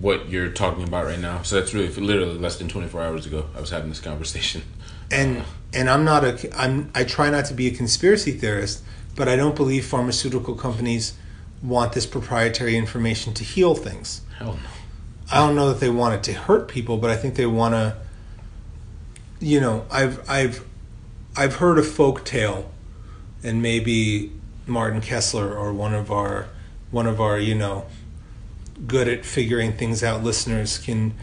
what 0.00 0.28
you're 0.28 0.50
talking 0.50 0.84
about 0.84 1.06
right 1.06 1.18
now. 1.18 1.42
So 1.42 1.58
that's 1.58 1.74
really 1.74 1.88
literally 1.88 2.38
less 2.38 2.56
than 2.58 2.68
24 2.68 3.02
hours 3.02 3.26
ago. 3.26 3.46
I 3.56 3.60
was 3.60 3.70
having 3.70 3.88
this 3.88 4.00
conversation. 4.00 4.62
and 5.10 5.42
and 5.74 5.90
I'm 5.90 6.04
not 6.04 6.24
a 6.24 6.60
I'm 6.60 6.90
I 6.94 7.02
try 7.04 7.30
not 7.30 7.46
to 7.46 7.54
be 7.54 7.66
a 7.66 7.72
conspiracy 7.72 8.30
theorist, 8.30 8.84
but 9.16 9.28
I 9.28 9.34
don't 9.34 9.56
believe 9.56 9.84
pharmaceutical 9.86 10.54
companies 10.54 11.14
want 11.62 11.94
this 11.94 12.06
proprietary 12.06 12.76
information 12.76 13.34
to 13.34 13.44
heal 13.44 13.74
things. 13.74 14.20
Hell 14.38 14.54
no. 14.54 14.68
I 15.30 15.36
don't 15.38 15.54
know 15.54 15.68
that 15.68 15.80
they 15.80 15.90
want 15.90 16.14
it 16.14 16.22
to 16.24 16.32
hurt 16.32 16.68
people, 16.68 16.98
but 16.98 17.10
I 17.10 17.16
think 17.16 17.34
they 17.36 17.46
want 17.46 17.74
to. 17.74 17.96
You 19.40 19.60
know, 19.60 19.86
I've 19.90 20.28
I've 20.28 20.64
I've 21.36 21.56
heard 21.56 21.78
a 21.78 21.82
folk 21.82 22.24
tale, 22.24 22.70
and 23.42 23.60
maybe 23.62 24.32
Martin 24.66 25.00
Kessler 25.00 25.56
or 25.56 25.72
one 25.72 25.94
of 25.94 26.10
our 26.10 26.48
one 26.90 27.06
of 27.06 27.20
our 27.20 27.38
you 27.38 27.54
know 27.54 27.86
good 28.86 29.08
at 29.08 29.24
figuring 29.24 29.72
things 29.72 30.02
out 30.02 30.22
listeners 30.22 30.78
can 30.78 31.14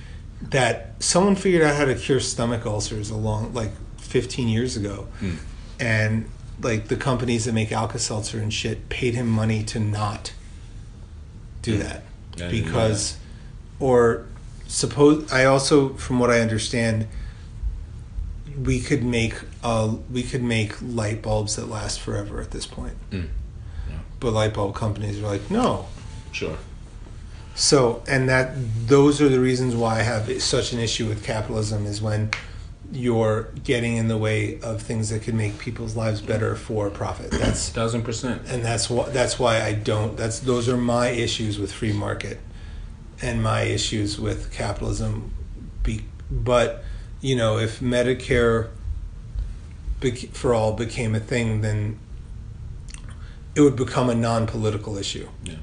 that 0.42 0.94
someone 1.00 1.36
figured 1.36 1.62
out 1.62 1.76
how 1.76 1.86
to 1.86 1.94
cure 1.96 2.20
stomach 2.20 2.66
ulcers 2.66 3.10
a 3.10 3.16
long 3.16 3.54
like 3.54 3.72
15 3.98 4.48
years 4.48 4.78
ago 4.78 5.08
Hmm. 5.20 5.36
and 5.80 6.30
like 6.62 6.88
the 6.88 6.96
companies 6.96 7.46
that 7.46 7.54
make 7.54 7.72
Alka-Seltzer 7.72 8.40
and 8.40 8.54
shit 8.54 8.88
paid 8.90 9.14
him 9.16 9.28
money 9.28 9.64
to 9.64 9.80
not 9.80 10.32
do 11.62 11.74
Hmm. 11.76 11.80
that 11.82 12.04
because 12.52 13.18
or 13.80 14.26
suppose 14.68 15.32
I 15.32 15.46
also 15.46 15.90
from 15.96 16.20
what 16.20 16.30
I 16.30 16.40
understand 16.42 17.08
we 18.64 18.80
could 18.80 19.04
make 19.04 19.36
uh 19.64 19.96
we 20.12 20.24
could 20.24 20.44
make 20.44 20.74
light 20.82 21.22
bulbs 21.22 21.56
that 21.56 21.68
last 21.70 22.00
forever 22.00 22.42
at 22.42 22.52
this 22.52 22.66
point 22.66 22.94
Mm. 23.12 23.30
Yeah. 23.90 23.96
but 24.20 24.32
light 24.32 24.54
bulb 24.54 24.76
companies 24.76 25.20
are 25.20 25.28
like 25.28 25.50
no 25.50 25.86
Sure. 26.32 26.58
so 27.56 28.04
and 28.08 28.28
that 28.30 28.54
those 28.88 29.22
are 29.22 29.30
the 29.30 29.40
reasons 29.40 29.76
why 29.76 30.00
I 30.00 30.04
have 30.04 30.42
such 30.42 30.74
an 30.74 30.80
issue 30.80 31.08
with 31.08 31.24
capitalism 31.24 31.86
is 31.86 32.02
when 32.02 32.30
you're 32.92 33.50
getting 33.64 33.98
in 33.98 34.08
the 34.08 34.18
way 34.18 34.60
of 34.62 34.82
things 34.82 35.10
that 35.10 35.22
could 35.22 35.36
make 35.36 35.58
people's 35.60 35.96
lives 35.96 36.22
better 36.22 36.56
for 36.56 36.90
profit 36.90 37.30
that's 37.32 37.70
Thousand 37.70 38.02
percent. 38.04 38.42
and 38.48 38.64
that's 38.66 38.90
why 38.90 39.08
that's 39.10 39.38
why 39.40 39.62
I 39.62 39.74
don't. 39.74 40.18
That's 40.18 40.40
those 40.40 40.68
are 40.68 40.76
my 40.78 41.10
issues 41.10 41.60
with 41.60 41.72
free 41.72 41.94
market, 41.94 42.40
and 43.22 43.42
my 43.44 43.62
issues 43.64 44.20
with 44.20 44.52
capitalism. 44.52 45.32
Be, 45.84 46.04
but 46.32 46.84
you 47.22 47.36
know, 47.36 47.58
if 47.58 47.80
Medicare 47.80 48.70
for 50.32 50.54
all 50.54 50.74
became 50.74 51.14
a 51.16 51.20
thing, 51.20 51.62
then 51.62 52.00
it 53.56 53.62
would 53.62 53.76
become 53.76 54.10
a 54.10 54.16
non-political 54.16 54.98
issue. 54.98 55.28
Yeah. 55.44 55.56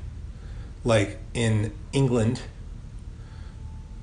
Like 0.84 1.18
in 1.32 1.72
England, 1.92 2.42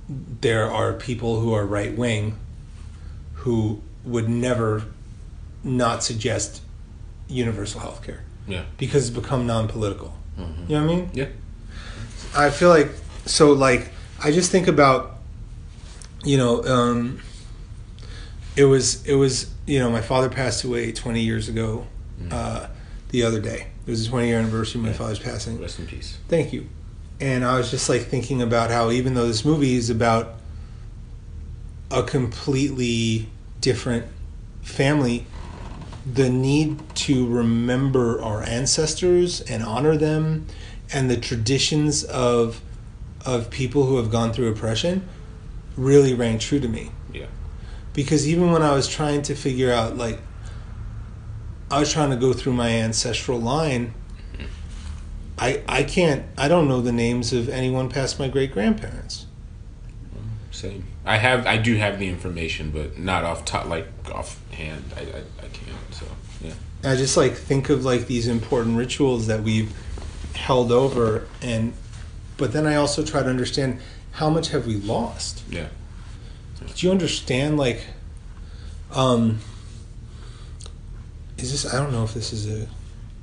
there 0.09 0.69
are 0.71 0.93
people 0.93 1.39
who 1.39 1.53
are 1.53 1.65
right 1.65 1.95
wing 1.95 2.37
who 3.35 3.81
would 4.03 4.27
never 4.27 4.83
not 5.63 6.03
suggest 6.03 6.61
universal 7.27 7.79
health 7.79 8.03
care 8.03 8.23
Yeah. 8.47 8.63
because 8.77 9.07
it's 9.07 9.15
become 9.15 9.45
non-political. 9.47 10.17
Mhm. 10.37 10.69
You 10.69 10.75
know 10.79 10.85
what 10.85 10.91
I 10.91 10.95
mean? 10.95 11.09
Yeah. 11.13 11.27
I 12.35 12.49
feel 12.49 12.69
like 12.69 12.89
so 13.25 13.51
like 13.53 13.89
I 14.23 14.31
just 14.31 14.51
think 14.51 14.67
about 14.67 15.17
you 16.23 16.37
know 16.37 16.63
um 16.63 17.19
it 18.55 18.65
was 18.65 19.05
it 19.05 19.15
was 19.15 19.51
you 19.65 19.79
know 19.79 19.89
my 19.89 20.01
father 20.01 20.29
passed 20.29 20.63
away 20.63 20.91
20 20.91 21.21
years 21.21 21.49
ago 21.49 21.87
uh 22.31 22.67
the 23.09 23.23
other 23.23 23.39
day. 23.41 23.67
It 23.85 23.89
was 23.91 24.05
the 24.05 24.09
20 24.09 24.27
year 24.27 24.39
anniversary 24.39 24.79
of 24.79 24.85
my 24.85 24.91
Yeah. 24.91 24.97
father's 24.97 25.19
passing. 25.19 25.59
Rest 25.61 25.77
in 25.79 25.85
peace. 25.87 26.17
Thank 26.29 26.53
you. 26.53 26.67
And 27.19 27.43
I 27.45 27.57
was 27.57 27.69
just 27.69 27.89
like 27.89 28.03
thinking 28.03 28.41
about 28.41 28.71
how 28.71 28.91
even 28.91 29.13
though 29.13 29.27
this 29.27 29.43
movie 29.45 29.75
is 29.75 29.89
about 29.89 30.35
a 31.91 32.01
completely 32.03 33.29
different 33.61 34.05
family, 34.61 35.25
the 36.11 36.29
need 36.29 36.79
to 36.95 37.27
remember 37.27 38.21
our 38.21 38.41
ancestors 38.43 39.41
and 39.41 39.63
honor 39.63 39.95
them 39.95 40.47
and 40.91 41.09
the 41.09 41.17
traditions 41.17 42.03
of 42.05 42.61
of 43.25 43.49
people 43.49 43.85
who 43.85 43.97
have 43.97 44.09
gone 44.11 44.33
through 44.33 44.49
oppression 44.49 45.07
really 45.77 46.13
rang 46.13 46.37
true 46.39 46.59
to 46.59 46.67
me 46.67 46.91
Yeah. 47.13 47.25
because 47.93 48.27
even 48.27 48.51
when 48.51 48.61
I 48.61 48.73
was 48.73 48.87
trying 48.87 49.21
to 49.23 49.35
figure 49.35 49.71
out 49.71 49.97
like 49.97 50.19
I 51.71 51.79
was 51.79 51.91
trying 51.91 52.11
to 52.11 52.15
go 52.17 52.33
through 52.33 52.53
my 52.53 52.69
ancestral 52.69 53.39
line 53.39 53.93
I 55.37 55.61
I 55.67 55.83
can't 55.83 56.25
I 56.37 56.47
don't 56.47 56.67
know 56.67 56.81
the 56.81 56.91
names 56.91 57.33
of 57.33 57.49
anyone 57.49 57.89
past 57.89 58.19
my 58.19 58.27
great 58.27 58.51
grandparents. 58.53 59.25
Same. 60.51 60.85
I 61.03 61.17
have. 61.17 61.47
I 61.47 61.57
do 61.57 61.75
have 61.77 61.97
the 61.97 62.07
information, 62.07 62.69
but 62.69 62.99
not 62.99 63.23
off 63.23 63.43
top, 63.43 63.65
like 63.65 63.87
offhand. 64.13 64.85
I, 64.95 64.99
I, 65.01 65.23
I 65.39 65.47
can't. 65.51 65.77
So 65.91 66.05
yeah. 66.41 66.53
I 66.83 66.95
just 66.95 67.17
like 67.17 67.33
think 67.33 67.69
of 67.71 67.83
like 67.83 68.05
these 68.05 68.27
important 68.27 68.77
rituals 68.77 69.25
that 69.27 69.41
we've 69.41 69.75
held 70.35 70.71
over 70.71 71.27
and 71.41 71.73
but 72.37 72.53
then 72.53 72.65
I 72.65 72.75
also 72.75 73.03
try 73.03 73.21
to 73.21 73.29
understand 73.29 73.79
how 74.13 74.29
much 74.29 74.49
have 74.49 74.65
we 74.65 74.75
lost? 74.75 75.43
Yeah. 75.49 75.67
Do 76.75 76.85
you 76.85 76.91
understand 76.91 77.57
like 77.57 77.85
um 78.91 79.39
is 81.37 81.51
this 81.51 81.71
I 81.71 81.77
don't 81.77 81.91
know 81.91 82.03
if 82.03 82.13
this 82.13 82.31
is 82.31 82.49
a 82.49 82.67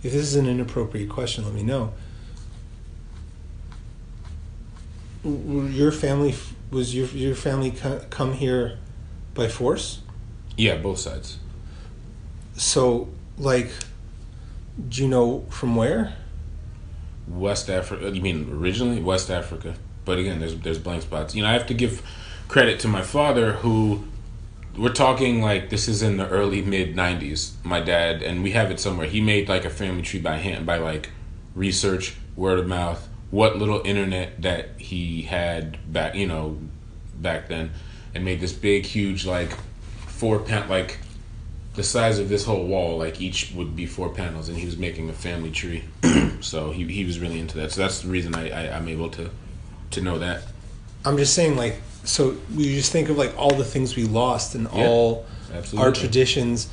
if 0.03 0.13
this 0.13 0.15
is 0.15 0.37
an 0.37 0.47
inappropriate 0.47 1.09
question 1.09 1.45
let 1.45 1.55
me 1.55 1.63
know. 1.63 1.93
Your 5.25 5.93
family 5.93 6.35
was 6.71 6.95
your 6.95 7.07
your 7.09 7.35
family 7.35 7.73
come 8.11 8.35
here 8.35 8.79
by 9.35 9.49
force? 9.49 10.01
Yeah. 10.57 10.77
Both 10.77 10.99
sides. 10.99 11.39
So 12.57 13.09
like 13.39 13.71
do 14.89 15.03
you 15.03 15.09
know 15.09 15.47
from 15.51 15.77
where? 15.77 16.17
West 17.31 17.71
Africa. 17.71 18.11
You 18.11 18.21
mean 18.21 18.51
originally 18.53 19.01
West 19.01 19.31
Africa? 19.31 19.75
But 20.05 20.19
again, 20.19 20.41
there's 20.41 20.57
there's 20.59 20.79
blank 20.79 21.03
spots. 21.03 21.35
You 21.35 21.43
know, 21.43 21.49
I 21.49 21.53
have 21.53 21.67
to 21.67 21.75
give 21.75 22.03
credit 22.49 22.81
to 22.81 22.89
my 22.89 23.03
father, 23.03 23.53
who 23.53 24.05
we're 24.77 24.93
talking 24.93 25.43
like 25.43 25.71
this 25.71 25.89
is 25.89 26.03
in 26.03 26.17
the 26.17 26.29
early 26.29 26.63
mid 26.63 26.97
'90s. 26.97 27.53
My 27.65 27.81
dad, 27.81 28.23
and 28.23 28.43
we 28.43 28.53
have 28.53 28.71
it 28.71 28.81
somewhere. 28.81 29.07
He 29.07 29.21
made 29.21 29.49
like 29.49 29.65
a 29.65 29.71
family 29.71 30.03
tree 30.03 30.21
by 30.21 30.37
hand, 30.37 30.67
by 30.67 30.79
like 30.79 31.11
research, 31.55 32.17
word 32.37 32.59
of 32.59 32.67
mouth, 32.67 33.09
what 33.31 33.57
little 33.57 33.83
internet 33.85 34.43
that 34.43 34.71
he 34.79 35.23
had 35.23 35.93
back, 35.93 36.15
you 36.15 36.27
know, 36.27 36.59
back 37.15 37.49
then, 37.49 37.71
and 38.15 38.25
made 38.25 38.41
this 38.41 38.53
big, 38.53 38.87
huge 38.87 39.27
like 39.27 39.51
four 40.07 40.39
pan 40.39 40.69
like 40.69 40.99
the 41.75 41.83
size 41.83 42.19
of 42.19 42.29
this 42.29 42.45
whole 42.45 42.67
wall, 42.67 42.99
like 42.99 43.21
each 43.21 43.53
would 43.55 43.77
be 43.77 43.87
four 43.87 44.09
panels, 44.11 44.49
and 44.49 44.59
he 44.59 44.67
was 44.67 44.77
making 44.77 45.09
a 45.09 45.13
family 45.13 45.51
tree. 45.51 45.85
so 46.41 46.71
he, 46.73 46.85
he 46.87 47.05
was 47.05 47.19
really 47.21 47.39
into 47.39 47.57
that. 47.59 47.73
So 47.73 47.81
that's 47.83 48.01
the 48.03 48.09
reason 48.09 48.35
I, 48.35 48.51
I 48.51 48.77
I'm 48.77 48.89
able 48.89 49.11
to 49.11 49.31
to 49.93 50.01
know 50.01 50.19
that. 50.19 50.43
I'm 51.05 51.17
just 51.17 51.35
saying, 51.35 51.57
like, 51.57 51.81
so 52.05 52.37
we 52.55 52.65
just 52.75 52.93
think 52.93 53.09
of 53.09 53.17
like 53.17 53.37
all 53.39 53.55
the 53.55 53.65
things 53.65 53.97
we 53.97 54.05
lost 54.05 54.55
and 54.55 54.69
Yeah, 54.73 54.87
all 54.87 55.27
absolutely. 55.53 55.87
our 55.87 55.93
traditions. 55.93 56.69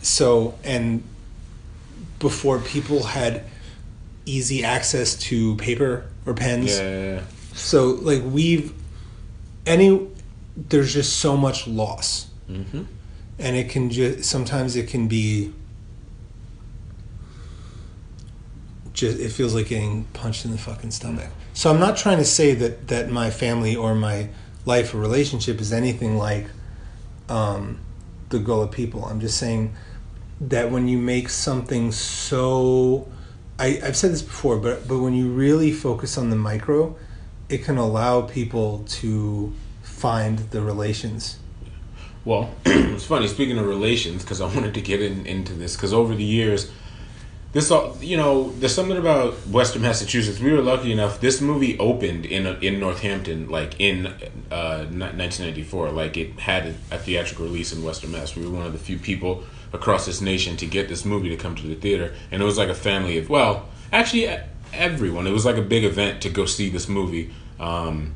So, 0.00 0.54
and 0.64 1.02
before 2.18 2.58
people 2.58 3.02
had 3.04 3.44
easy 4.24 4.62
access 4.64 5.16
to 5.16 5.56
paper 5.56 6.04
or 6.26 6.34
pens. 6.34 6.78
Yeah, 6.78 7.22
So, 7.54 7.86
like, 7.88 8.22
we've 8.24 8.72
any 9.66 10.06
there's 10.56 10.92
just 10.92 11.18
so 11.18 11.36
much 11.36 11.66
loss, 11.68 12.26
mm-hmm. 12.50 12.82
And 13.38 13.56
it 13.56 13.68
can 13.68 13.90
just 13.90 14.24
sometimes 14.28 14.76
it 14.76 14.88
can 14.88 15.08
be. 15.08 15.52
Just, 18.92 19.20
it 19.20 19.30
feels 19.30 19.54
like 19.54 19.68
getting 19.68 20.04
punched 20.12 20.44
in 20.44 20.50
the 20.50 20.58
fucking 20.58 20.90
stomach. 20.90 21.28
So 21.52 21.70
I'm 21.70 21.78
not 21.78 21.96
trying 21.96 22.18
to 22.18 22.24
say 22.24 22.54
that 22.54 22.88
that 22.88 23.10
my 23.10 23.30
family 23.30 23.76
or 23.76 23.94
my 23.94 24.28
life 24.64 24.92
or 24.92 24.98
relationship 24.98 25.60
is 25.60 25.72
anything 25.72 26.18
like 26.18 26.46
um, 27.28 27.78
the 28.30 28.38
Gullah 28.38 28.68
people. 28.68 29.04
I'm 29.04 29.20
just 29.20 29.38
saying 29.38 29.74
that 30.40 30.70
when 30.70 30.88
you 30.88 30.98
make 30.98 31.28
something 31.28 31.92
so, 31.92 33.08
I, 33.58 33.80
I've 33.82 33.96
said 33.96 34.12
this 34.12 34.22
before, 34.22 34.58
but 34.58 34.88
but 34.88 34.98
when 34.98 35.14
you 35.14 35.30
really 35.30 35.72
focus 35.72 36.18
on 36.18 36.30
the 36.30 36.36
micro, 36.36 36.96
it 37.48 37.64
can 37.64 37.78
allow 37.78 38.22
people 38.22 38.84
to 38.88 39.52
find 39.82 40.38
the 40.50 40.60
relations. 40.60 41.38
Well, 42.28 42.50
it's 42.66 43.06
funny. 43.06 43.26
Speaking 43.26 43.56
of 43.56 43.64
relations, 43.64 44.22
because 44.22 44.42
I 44.42 44.54
wanted 44.54 44.74
to 44.74 44.82
get 44.82 45.00
in, 45.00 45.24
into 45.24 45.54
this, 45.54 45.76
because 45.76 45.94
over 45.94 46.14
the 46.14 46.22
years, 46.22 46.70
this 47.52 47.70
all 47.70 47.96
you 48.02 48.18
know, 48.18 48.50
there's 48.58 48.74
something 48.74 48.98
about 48.98 49.32
Western 49.46 49.80
Massachusetts. 49.80 50.38
We 50.38 50.52
were 50.52 50.60
lucky 50.60 50.92
enough. 50.92 51.22
This 51.22 51.40
movie 51.40 51.78
opened 51.78 52.26
in 52.26 52.46
in 52.62 52.80
Northampton, 52.80 53.48
like 53.48 53.80
in 53.80 54.08
uh, 54.50 54.84
1994. 54.92 55.90
Like 55.90 56.18
it 56.18 56.38
had 56.38 56.74
a, 56.90 56.98
theatrical 56.98 57.46
release 57.46 57.72
in 57.72 57.82
Western 57.82 58.12
Mass. 58.12 58.36
We 58.36 58.44
were 58.44 58.54
one 58.54 58.66
of 58.66 58.74
the 58.74 58.78
few 58.78 58.98
people 58.98 59.44
across 59.72 60.04
this 60.04 60.20
nation 60.20 60.58
to 60.58 60.66
get 60.66 60.90
this 60.90 61.06
movie 61.06 61.30
to 61.30 61.36
come 61.38 61.54
to 61.54 61.66
the 61.66 61.76
theater, 61.76 62.14
and 62.30 62.42
it 62.42 62.44
was 62.44 62.58
like 62.58 62.68
a 62.68 62.74
family 62.74 63.16
of 63.16 63.30
well, 63.30 63.70
actually 63.90 64.28
everyone. 64.74 65.26
It 65.26 65.32
was 65.32 65.46
like 65.46 65.56
a 65.56 65.62
big 65.62 65.84
event 65.84 66.20
to 66.24 66.28
go 66.28 66.44
see 66.44 66.68
this 66.68 66.90
movie. 66.90 67.32
Um, 67.58 68.12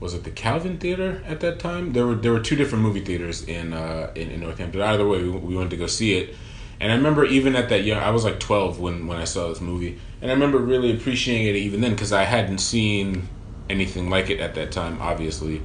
was 0.00 0.14
it 0.14 0.24
the 0.24 0.30
Calvin 0.30 0.78
Theater 0.78 1.22
at 1.26 1.40
that 1.40 1.58
time? 1.58 1.92
There 1.92 2.06
were 2.06 2.14
there 2.14 2.32
were 2.32 2.40
two 2.40 2.56
different 2.56 2.82
movie 2.82 3.04
theaters 3.04 3.44
in 3.44 3.74
uh, 3.74 4.10
in, 4.14 4.30
in 4.30 4.40
Northampton. 4.40 4.80
Either 4.80 5.06
way, 5.06 5.22
we, 5.22 5.30
we 5.30 5.56
went 5.56 5.70
to 5.70 5.76
go 5.76 5.86
see 5.86 6.16
it, 6.16 6.34
and 6.80 6.90
I 6.90 6.94
remember 6.96 7.24
even 7.24 7.54
at 7.54 7.68
that 7.68 7.84
young, 7.84 8.02
I 8.02 8.10
was 8.10 8.24
like 8.24 8.40
twelve 8.40 8.80
when 8.80 9.06
when 9.06 9.18
I 9.18 9.24
saw 9.24 9.48
this 9.48 9.60
movie, 9.60 9.98
and 10.22 10.30
I 10.30 10.34
remember 10.34 10.58
really 10.58 10.92
appreciating 10.92 11.46
it 11.46 11.56
even 11.56 11.82
then 11.82 11.92
because 11.92 12.12
I 12.12 12.24
hadn't 12.24 12.58
seen 12.58 13.28
anything 13.68 14.10
like 14.10 14.30
it 14.30 14.40
at 14.40 14.54
that 14.54 14.72
time, 14.72 15.00
obviously. 15.00 15.62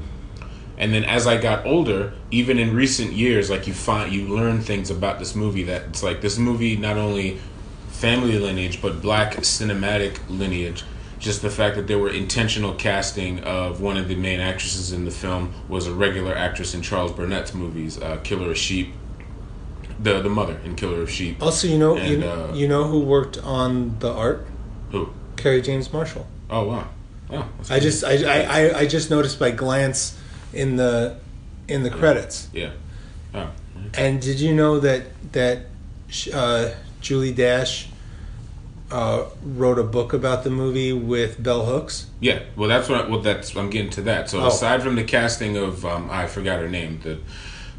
And 0.77 0.93
then 0.93 1.05
as 1.05 1.25
I 1.25 1.37
got 1.37 1.65
older, 1.65 2.13
even 2.31 2.59
in 2.59 2.75
recent 2.75 3.13
years, 3.13 3.49
like 3.49 3.65
you 3.65 3.73
find 3.73 4.11
you 4.11 4.27
learn 4.27 4.59
things 4.59 4.91
about 4.91 5.19
this 5.19 5.33
movie 5.33 5.63
that 5.63 5.83
it's 5.83 6.03
like 6.03 6.19
this 6.19 6.37
movie 6.37 6.75
not 6.75 6.97
only 6.97 7.39
family 7.87 8.37
lineage 8.37 8.81
but 8.81 9.01
black 9.01 9.35
cinematic 9.37 10.19
lineage 10.27 10.83
just 11.25 11.41
the 11.41 11.49
fact 11.49 11.75
that 11.75 11.87
there 11.87 11.97
were 11.97 12.09
intentional 12.11 12.75
casting 12.75 13.39
of 13.43 13.81
one 13.81 13.97
of 13.97 14.07
the 14.07 14.15
main 14.15 14.39
actresses 14.39 14.91
in 14.91 15.05
the 15.05 15.11
film 15.11 15.51
was 15.67 15.87
a 15.87 15.91
regular 15.93 16.35
actress 16.37 16.75
in 16.75 16.83
Charles 16.83 17.11
Burnett's 17.11 17.51
movies, 17.51 17.99
uh, 17.99 18.17
Killer 18.23 18.51
of 18.51 18.57
Sheep, 18.57 18.93
the 19.99 20.21
the 20.21 20.29
mother 20.29 20.59
in 20.63 20.75
Killer 20.75 21.01
of 21.01 21.09
Sheep. 21.09 21.41
Also, 21.41 21.67
you 21.67 21.79
know, 21.79 21.97
And, 21.97 22.21
you, 22.21 22.29
uh, 22.29 22.51
you 22.53 22.67
know 22.67 22.83
who 22.83 22.99
worked 22.99 23.39
on 23.39 23.97
the 23.99 24.11
art? 24.13 24.45
Who? 24.91 25.09
Kerry 25.35 25.61
James 25.63 25.91
Marshall. 25.91 26.27
Oh 26.47 26.67
wow, 26.67 26.87
that's 27.57 27.71
I 27.71 27.79
just 27.79 28.03
I, 28.03 28.13
I, 28.23 28.79
I- 28.81 28.85
just 28.87 29.09
noticed 29.09 29.39
by 29.39 29.49
glance 29.49 30.15
in 30.53 30.75
the 30.75 31.17
in 31.67 31.81
the 31.81 31.89
credits. 31.89 32.47
yeah. 32.53 32.69
Oh, 33.33 33.49
And 33.95 34.21
did 34.21 34.39
you 34.39 34.53
know 34.53 34.79
that 34.79 35.01
that 35.31 35.65
uh, 36.31 36.69
Julie 37.01 37.33
Dash 37.33 37.89
uh, 38.91 39.25
wrote 39.43 39.79
a 39.79 39.83
book 39.83 40.13
about 40.13 40.43
the 40.43 40.49
movie 40.49 40.93
with 40.93 41.41
Bell 41.41 41.65
Hooks? 41.65 42.07
Yeah, 42.19 42.43
well, 42.55 42.69
that's 42.69 42.87
what. 42.87 43.09
Well, 43.09 43.21
that's 43.21 43.55
I'm 43.55 43.69
getting 43.69 43.89
to 43.91 44.01
that. 44.03 44.29
So 44.29 44.41
Oh. 44.41 44.47
aside 44.47 44.83
from 44.83 44.95
the 44.95 45.03
casting 45.03 45.57
of, 45.57 45.85
um, 45.85 46.09
I 46.11 46.27
forgot 46.27 46.59
her 46.59 46.69
name, 46.69 46.99
the 47.03 47.17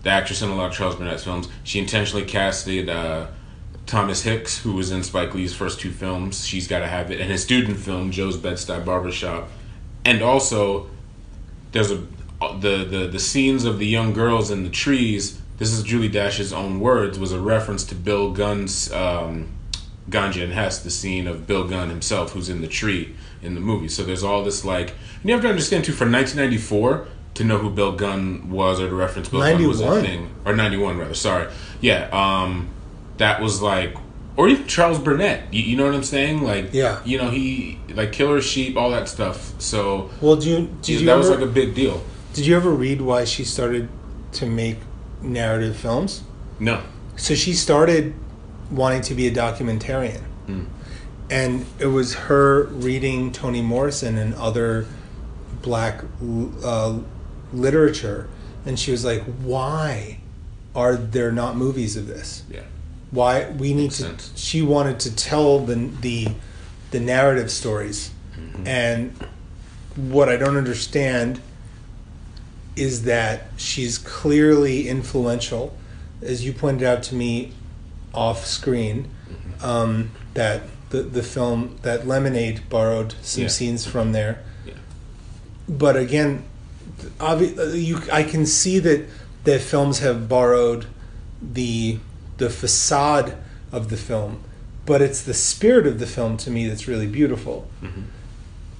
the 0.02 0.10
actress 0.10 0.40
in 0.42 0.48
a 0.50 0.54
lot 0.54 0.70
of 0.70 0.76
Charles 0.76 0.94
Burnett's 0.96 1.24
films, 1.24 1.48
she 1.64 1.78
intentionally 1.80 2.24
casted 2.24 2.88
uh, 2.88 3.26
Thomas 3.86 4.22
Hicks, 4.22 4.58
who 4.58 4.72
was 4.74 4.90
in 4.92 5.02
Spike 5.02 5.34
Lee's 5.34 5.54
first 5.54 5.80
two 5.80 5.90
films. 5.90 6.44
She's 6.46 6.66
got 6.68 6.80
to 6.80 6.86
have 6.86 7.10
it, 7.10 7.20
and 7.20 7.30
his 7.30 7.42
student 7.42 7.78
film, 7.78 8.10
Joe's 8.12 8.36
Bed-Stuy 8.36 8.84
Barbershop, 8.84 9.48
and 10.04 10.22
also 10.22 10.88
there's 11.72 11.90
a 11.90 12.04
the 12.60 12.84
the 12.84 13.08
the 13.10 13.18
scenes 13.20 13.64
of 13.64 13.78
the 13.78 13.86
young 13.86 14.12
girls 14.12 14.50
in 14.50 14.64
the 14.64 14.70
trees. 14.70 15.40
This 15.58 15.72
is 15.72 15.82
Julie 15.82 16.08
Dash's 16.08 16.52
own 16.52 16.80
words. 16.80 17.18
Was 17.18 17.32
a 17.32 17.40
reference 17.40 17.84
to 17.84 17.94
Bill 17.94 18.32
Gunn's. 18.32 18.92
Um, 18.92 19.48
Ganja 20.10 20.42
and 20.44 20.52
Hess, 20.52 20.78
the 20.82 20.90
scene 20.90 21.26
of 21.26 21.46
Bill 21.46 21.66
Gunn 21.66 21.90
himself, 21.90 22.32
who's 22.32 22.48
in 22.48 22.60
the 22.60 22.68
tree 22.68 23.14
in 23.42 23.54
the 23.54 23.60
movie. 23.60 23.88
So 23.88 24.02
there's 24.04 24.22
all 24.22 24.44
this 24.44 24.64
like, 24.64 24.90
and 24.90 25.24
you 25.24 25.32
have 25.32 25.42
to 25.42 25.48
understand 25.48 25.84
too, 25.84 25.92
for 25.92 26.04
1994 26.10 27.08
to 27.34 27.44
know 27.44 27.58
who 27.58 27.70
Bill 27.70 27.92
Gunn 27.92 28.48
was 28.50 28.80
or 28.80 28.88
to 28.88 28.94
reference 28.94 29.28
Bill 29.28 29.40
Gunn 29.40 29.66
was 29.68 29.80
a 29.80 30.00
thing, 30.00 30.30
or 30.44 30.54
91 30.54 30.96
rather. 30.98 31.14
Sorry, 31.14 31.48
yeah, 31.80 32.08
um, 32.12 32.68
that 33.18 33.40
was 33.42 33.60
like, 33.60 33.94
or 34.36 34.48
even 34.48 34.66
Charles 34.66 34.98
Burnett. 34.98 35.52
You, 35.52 35.62
you 35.62 35.76
know 35.76 35.84
what 35.86 35.94
I'm 35.94 36.02
saying? 36.04 36.42
Like, 36.42 36.72
Yeah. 36.72 37.00
you 37.04 37.18
know 37.18 37.30
he 37.30 37.78
like 37.94 38.12
Killer 38.12 38.40
Sheep, 38.40 38.76
all 38.76 38.90
that 38.90 39.08
stuff. 39.08 39.52
So 39.60 40.10
Well, 40.20 40.36
do 40.36 40.48
you 40.48 40.70
did 40.82 41.00
you 41.00 41.06
that 41.06 41.12
ever, 41.12 41.18
was 41.18 41.30
like 41.30 41.40
a 41.40 41.46
big 41.46 41.74
deal. 41.74 42.02
did 42.32 42.46
you 42.46 42.54
ever 42.56 42.70
read 42.70 43.00
why 43.02 43.24
she 43.24 43.44
started 43.44 43.88
to 44.32 44.46
make 44.46 44.78
narrative 45.22 45.76
films? 45.76 46.22
No, 46.58 46.82
So 47.16 47.34
she 47.34 47.52
started 47.54 48.14
wanting 48.70 49.02
to 49.02 49.14
be 49.14 49.26
a 49.26 49.30
documentarian. 49.30 50.22
And 51.28 51.66
it 51.80 51.86
was 51.86 52.14
her 52.14 52.64
reading 52.64 53.32
Toni 53.32 53.60
Morrison 53.60 54.16
and 54.16 54.32
other 54.36 54.86
black 55.62 56.04
uh, 56.64 56.98
literature. 57.52 58.28
And 58.64 58.78
she 58.78 58.92
was 58.92 59.04
like, 59.04 59.22
why 59.42 60.20
are 60.74 60.94
there 60.96 61.32
not 61.32 61.56
movies 61.56 61.96
of 61.96 62.06
this? 62.06 62.44
yeah, 62.48 62.60
Why 63.10 63.48
we 63.50 63.74
need 63.74 63.84
Makes 63.84 63.96
to. 63.96 64.02
sense. 64.02 64.32
She 64.36 64.62
wanted 64.62 65.00
to 65.00 65.16
tell 65.16 65.58
the 65.60 65.74
the 66.00 66.28
the 66.92 67.00
narrative 67.00 67.50
stories. 67.50 68.10
And 68.64 69.12
what 69.96 70.28
I 70.28 70.36
don't 70.36 70.56
understand 70.56 71.40
is 72.76 73.04
that 73.04 73.44
she's 73.56 73.96
clearly 73.98 74.88
influential, 74.88 75.76
as 76.22 76.44
you 76.44 76.52
pointed 76.52 76.86
out 76.86 77.02
to 77.04 77.14
me 77.14 77.52
off 78.16 78.46
screen. 78.46 79.08
Um, 79.62 80.10
that 80.34 80.62
the 80.90 81.02
the 81.02 81.22
film 81.22 81.78
that 81.82 82.06
Lemonade 82.06 82.68
borrowed 82.68 83.14
some 83.22 83.42
Yeah. 83.44 83.48
scenes 83.48 83.86
from 83.86 84.12
there. 84.12 84.42
Yeah. 84.66 84.74
But 85.68 85.96
again, 85.96 86.44
obvi- 87.18 87.82
you 87.82 88.02
I 88.12 88.22
can 88.22 88.44
see 88.46 88.78
that 88.80 89.06
that 89.44 89.60
films 89.60 90.00
have 90.00 90.28
borrowed 90.28 90.86
the 91.40 91.98
the 92.38 92.50
facade 92.50 93.34
of 93.72 93.88
the 93.88 93.96
film, 93.96 94.40
but 94.84 95.00
it's 95.00 95.22
the 95.22 95.34
spirit 95.34 95.86
of 95.86 95.98
the 95.98 96.06
film 96.06 96.36
to 96.38 96.50
me 96.50 96.68
that's 96.68 96.86
really 96.86 97.06
beautiful. 97.06 97.66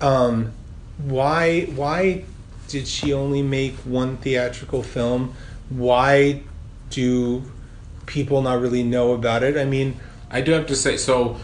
Um, 0.01 0.53
why 0.99 1.63
why 1.75 2.25
did 2.69 2.87
she 2.87 3.13
only 3.13 3.43
make 3.43 3.75
one 3.79 4.17
theatrical 4.19 4.83
film? 4.83 5.35
Why 5.71 6.43
do 6.91 7.43
people 8.07 8.43
not 8.43 8.61
really 8.61 8.83
know 8.83 9.13
about 9.13 9.43
it? 9.43 9.57
I 9.57 9.65
mean, 9.65 10.01
I 10.31 10.41
do 10.41 10.53
have 10.53 10.67
to 10.67 10.77
say 10.77 10.97
so. 10.97 11.37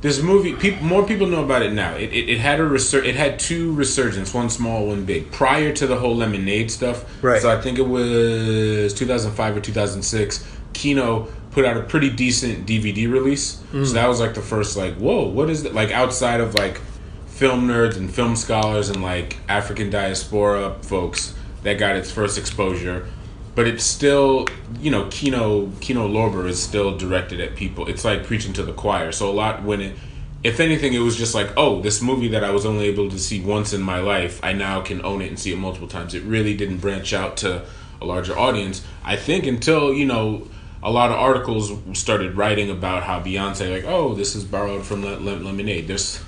This 0.00 0.20
movie, 0.20 0.54
people, 0.54 0.84
more 0.84 1.06
people 1.06 1.26
know 1.26 1.42
about 1.42 1.62
it 1.62 1.72
now. 1.72 1.94
It, 1.94 2.12
it, 2.12 2.28
it 2.28 2.38
had 2.38 2.60
a 2.60 2.64
resur- 2.64 3.06
It 3.06 3.14
had 3.14 3.38
two 3.38 3.72
resurgence, 3.72 4.34
one 4.34 4.50
small, 4.50 4.86
one 4.86 5.06
big. 5.06 5.32
Prior 5.32 5.72
to 5.72 5.86
the 5.86 5.96
whole 5.96 6.14
lemonade 6.14 6.70
stuff, 6.70 7.06
Right. 7.22 7.40
So 7.40 7.50
I 7.50 7.58
think 7.58 7.78
it 7.78 7.88
was 7.88 8.92
2005 8.92 9.56
or 9.56 9.60
2006. 9.60 10.46
Kino 10.74 11.28
put 11.52 11.64
out 11.64 11.78
a 11.78 11.82
pretty 11.82 12.10
decent 12.10 12.66
DVD 12.66 13.10
release. 13.10 13.62
Mm. 13.72 13.86
So 13.86 13.94
that 13.94 14.06
was 14.06 14.20
like 14.20 14.34
the 14.34 14.42
first, 14.42 14.76
like, 14.76 14.94
whoa, 14.96 15.26
what 15.26 15.48
is 15.48 15.64
it? 15.64 15.72
Like 15.72 15.90
outside 15.90 16.40
of 16.40 16.54
like 16.54 16.80
film 17.28 17.66
nerds 17.66 17.96
and 17.96 18.12
film 18.12 18.36
scholars 18.36 18.90
and 18.90 19.02
like 19.02 19.38
African 19.48 19.88
diaspora 19.88 20.76
folks 20.82 21.34
that 21.62 21.78
got 21.78 21.96
its 21.96 22.10
first 22.10 22.36
exposure. 22.36 23.08
But 23.54 23.68
it's 23.68 23.84
still, 23.84 24.46
you 24.80 24.90
know, 24.90 25.08
Kino 25.10 25.70
Kino 25.80 26.08
Lorber 26.08 26.48
is 26.48 26.60
still 26.60 26.96
directed 26.96 27.40
at 27.40 27.54
people. 27.54 27.88
It's 27.88 28.04
like 28.04 28.24
preaching 28.24 28.52
to 28.54 28.62
the 28.62 28.72
choir. 28.72 29.12
So 29.12 29.30
a 29.30 29.32
lot 29.32 29.62
when 29.62 29.80
it, 29.80 29.96
if 30.42 30.60
anything, 30.60 30.92
it 30.92 30.98
was 30.98 31.16
just 31.16 31.34
like, 31.34 31.52
oh, 31.56 31.80
this 31.80 32.02
movie 32.02 32.28
that 32.28 32.42
I 32.42 32.50
was 32.50 32.66
only 32.66 32.86
able 32.86 33.08
to 33.10 33.18
see 33.18 33.40
once 33.40 33.72
in 33.72 33.80
my 33.80 34.00
life, 34.00 34.40
I 34.42 34.52
now 34.52 34.80
can 34.80 35.04
own 35.04 35.22
it 35.22 35.28
and 35.28 35.38
see 35.38 35.52
it 35.52 35.58
multiple 35.58 35.88
times. 35.88 36.14
It 36.14 36.24
really 36.24 36.56
didn't 36.56 36.78
branch 36.78 37.12
out 37.12 37.36
to 37.38 37.64
a 38.02 38.04
larger 38.04 38.36
audience. 38.36 38.84
I 39.04 39.16
think 39.16 39.46
until 39.46 39.94
you 39.94 40.04
know 40.04 40.48
a 40.82 40.90
lot 40.90 41.10
of 41.10 41.16
articles 41.16 41.72
started 41.98 42.36
writing 42.36 42.68
about 42.70 43.04
how 43.04 43.18
Beyonce, 43.18 43.72
like, 43.72 43.84
oh, 43.86 44.14
this 44.14 44.34
is 44.34 44.44
borrowed 44.44 44.84
from 44.84 45.02
Le- 45.02 45.16
Le- 45.16 45.42
Lemonade. 45.42 45.88
There's 45.88 46.20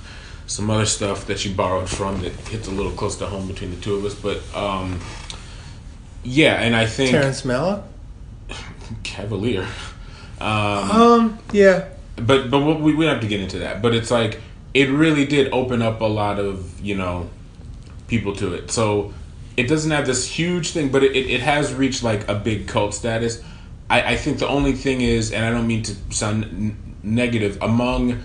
some 0.47 0.71
other 0.71 0.87
stuff 0.87 1.27
that 1.27 1.39
she 1.39 1.53
borrowed 1.53 1.89
from 1.91 2.23
that 2.23 2.33
hits 2.33 2.67
a 2.67 2.71
little 2.71 2.93
close 2.93 3.17
to 3.17 3.27
home 3.27 3.49
between 3.49 3.71
the 3.71 3.77
two 3.77 3.97
of 3.97 4.05
us, 4.05 4.15
but 4.15 4.41
um, 4.57 4.99
yeah, 6.27 6.55
and 6.55 6.75
I 6.75 6.87
think 6.87 7.11
Terrence 7.11 7.43
Malick. 7.43 7.83
Cavalier. 9.03 9.67
Um, 10.41 10.91
Um, 10.91 11.39
yeah, 11.53 11.89
but 12.17 12.51
but 12.51 12.61
we 12.61 12.95
we 12.95 13.07
have 13.07 13.21
to 13.21 13.27
get 13.27 13.41
into 13.41 13.61
that. 13.61 13.81
But 13.81 13.95
it's 13.95 14.11
like 14.11 14.41
it 14.75 14.91
really 14.91 15.25
did 15.25 15.53
open 15.53 15.81
up 15.83 16.01
a 16.01 16.07
lot 16.07 16.39
of 16.39 16.81
you 16.81 16.97
know 16.97 17.31
people 18.09 18.35
to 18.37 18.55
it. 18.55 18.71
So 18.71 19.15
it 19.57 19.69
doesn't 19.69 19.91
have 19.91 20.07
this 20.07 20.29
huge 20.29 20.73
thing, 20.73 20.91
but 20.91 21.03
it, 21.03 21.17
it, 21.17 21.41
has 21.41 21.73
reached 21.73 22.03
like 22.03 22.29
a 22.29 22.35
big 22.35 22.69
cult 22.69 22.95
status. 22.95 23.43
I, 23.89 24.13
I 24.13 24.17
think 24.17 24.39
the 24.39 24.49
only 24.49 24.75
thing 24.75 25.01
is, 25.01 25.33
and 25.33 25.45
I 25.45 25.51
don't 25.51 25.67
mean 25.67 25.83
to 25.85 25.95
sound 26.11 26.45
n- 26.45 26.95
negative, 27.03 27.57
among 27.63 28.23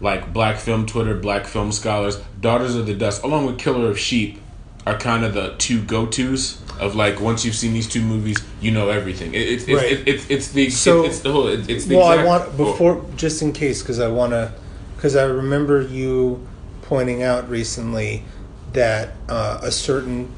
like 0.00 0.32
black 0.32 0.56
film 0.56 0.86
Twitter, 0.86 1.14
black 1.14 1.46
film 1.46 1.72
scholars, 1.72 2.16
Daughters 2.40 2.74
of 2.74 2.86
the 2.86 2.94
Dust, 2.94 3.22
along 3.22 3.46
with 3.46 3.58
Killer 3.58 3.88
of 3.88 3.98
Sheep, 3.98 4.40
are 4.86 4.98
kind 4.98 5.24
of 5.24 5.34
the 5.34 5.54
two 5.58 5.80
go 5.82 6.06
tos 6.06 6.60
of 6.80 6.94
like 6.96 7.20
once 7.20 7.44
you've 7.44 7.54
seen 7.54 7.72
these 7.72 7.88
two 7.88 8.02
movies, 8.02 8.38
you 8.60 8.70
know 8.70 8.88
everything. 8.88 9.32
It, 9.34 9.38
it's 9.40 9.64
it's, 9.64 9.80
Right. 9.82 9.92
it, 9.92 10.08
it's 10.08 10.30
it's 10.30 10.48
the 10.48 10.70
So- 10.70 11.04
it's 11.04 11.20
the 11.20 11.30
whole 11.32 11.46
it, 11.48 11.68
it's 11.70 11.84
the 11.86 11.96
well, 11.96 12.06
I 12.08 12.24
want 12.24 12.56
before 12.56 13.04
just 13.16 13.42
in 13.42 13.52
case 13.52 13.82
because 13.82 14.00
I 14.00 14.08
want 14.08 14.32
to 14.32 14.52
because 14.96 15.14
I 15.16 15.24
remember 15.24 15.82
you 15.82 16.46
pointing 16.82 17.22
out 17.22 17.48
recently 17.48 18.24
that 18.72 19.10
uh, 19.28 19.60
a 19.62 19.70
certain 19.70 20.30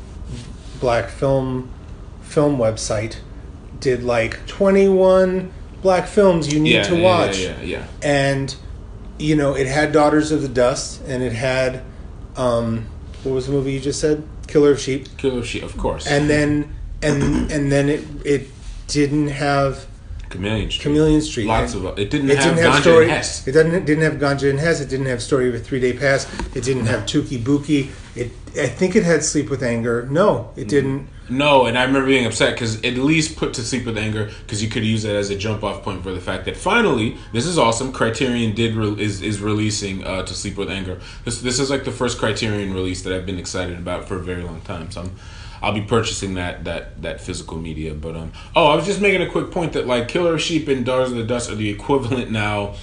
black 0.81 1.09
film 1.09 1.71
film 2.23 2.59
website 2.59 3.17
did 3.81 4.03
like 4.03 4.47
21 4.47 5.53
black 5.83 6.07
films 6.07 6.53
you 6.53 6.59
need 6.61 6.75
yeah, 6.75 6.83
to 6.83 6.97
yeah, 6.97 7.03
watch 7.03 7.39
Yeah, 7.39 7.61
yeah, 7.61 7.65
yeah. 7.65 7.87
and 8.03 8.55
you 9.19 9.37
know 9.37 9.55
it 9.55 9.67
had 9.67 9.93
daughters 9.93 10.33
of 10.33 10.43
the 10.43 10.49
dust 10.49 11.01
and 11.07 11.23
it 11.23 11.33
had 11.33 11.83
um, 12.37 12.87
what 13.23 13.33
was 13.33 13.47
the 13.47 13.53
movie 13.53 13.73
you 13.73 13.81
just 13.81 14.01
said 14.01 14.23
killer 14.47 14.71
of 14.73 14.81
sheep 14.81 15.09
Killer 15.17 15.39
of 15.41 15.47
Sheep, 15.47 15.63
of 15.63 15.77
course. 15.77 16.07
and 16.07 16.29
then 16.29 16.75
and 17.03 17.51
and 17.51 17.71
then 17.73 17.89
it 17.89 18.03
it 18.25 18.49
didn't 18.89 19.29
have 19.29 19.87
Chameleon 20.31 20.69
Street. 20.71 20.83
Chameleon 20.83 21.21
Street. 21.21 21.47
Lots 21.47 21.75
And 21.75 21.87
of 21.87 21.99
it 21.99 22.11
didn't 22.11 22.29
it 22.31 22.39
have 22.39 22.57
didn't 22.57 22.65
have 22.65 22.75
Ganja 22.75 22.81
story. 22.83 23.05
and 23.05 23.13
Hess. 23.13 23.47
It 23.47 23.53
didn't 23.53 23.85
didn't 23.85 24.03
have 24.05 24.15
Ganja 24.15 24.51
and 24.51 24.59
Hess. 24.59 24.81
It 24.81 24.89
didn't 24.89 25.07
have 25.07 25.23
story 25.23 25.49
of 25.49 25.55
a 25.55 25.59
three 25.61 25.79
day 25.81 25.93
pass. 25.93 26.27
It 26.57 26.65
didn't 26.65 26.87
have 26.87 27.03
Touki 27.03 27.39
Bouki. 27.39 27.91
It 28.17 28.33
I 28.59 28.67
think 28.67 28.97
it 28.97 29.05
had 29.05 29.23
Sleep 29.23 29.49
with 29.49 29.63
Anger. 29.63 30.07
No, 30.11 30.27
Mm-hmm. 30.51 30.61
it 30.61 30.69
didn't. 30.69 31.09
No, 31.29 31.65
and 31.65 31.79
I 31.79 31.85
remember 31.85 32.07
being 32.07 32.27
upset 32.27 32.55
because 32.55 32.77
at 32.85 32.95
least 32.95 33.37
put 33.37 33.55
to 33.55 33.63
sleep 33.63 33.87
with 33.87 33.97
anger 33.97 34.31
because 34.43 34.63
you 34.63 34.69
could 34.69 34.85
use 34.85 35.05
that 35.05 35.17
as 35.17 35.31
a 35.31 35.37
jump 35.37 35.65
off 35.65 35.83
point 35.83 36.03
for 36.03 36.13
the 36.13 36.21
fact 36.21 36.45
that 36.45 36.57
finally 36.57 37.17
this 37.33 37.47
is 37.47 37.57
awesome. 37.57 37.93
Criterion 37.93 38.55
did 38.55 38.75
re- 38.75 39.01
is 39.03 39.23
is 39.23 39.41
releasing 39.41 40.05
uh, 40.05 40.23
to 40.23 40.35
sleep 40.35 40.57
with 40.57 40.71
anger. 40.71 41.01
This 41.25 41.41
this 41.41 41.59
is 41.59 41.71
like 41.71 41.85
the 41.85 41.93
first 41.93 42.19
Criterion 42.19 42.75
release 42.75 43.03
that 43.03 43.15
I've 43.15 43.25
been 43.25 43.39
excited 43.39 43.79
about 43.79 44.07
for 44.07 44.17
a 44.17 44.23
very 44.23 44.43
long 44.43 44.61
time. 44.63 44.91
So 44.91 45.01
I'm, 45.01 45.17
I'll 45.63 45.73
be 45.73 45.81
purchasing 45.81 46.35
that 46.35 46.65
that 46.65 47.01
that 47.01 47.23
physical 47.23 47.57
media. 47.57 47.95
But 47.95 48.17
um 48.17 48.33
oh 48.55 48.67
I 48.67 48.77
was 48.77 48.85
just 48.85 49.01
making 49.01 49.23
a 49.23 49.31
quick 49.31 49.51
point 49.51 49.73
that 49.73 49.87
like 49.87 50.09
Killer 50.09 50.39
Sheep 50.39 50.69
and 50.69 50.85
Daughters 50.85 51.13
of 51.13 51.17
the 51.17 51.25
Dust 51.25 51.51
are 51.51 51.55
the 51.55 51.71
equivalent 51.71 52.31
now 52.31 52.75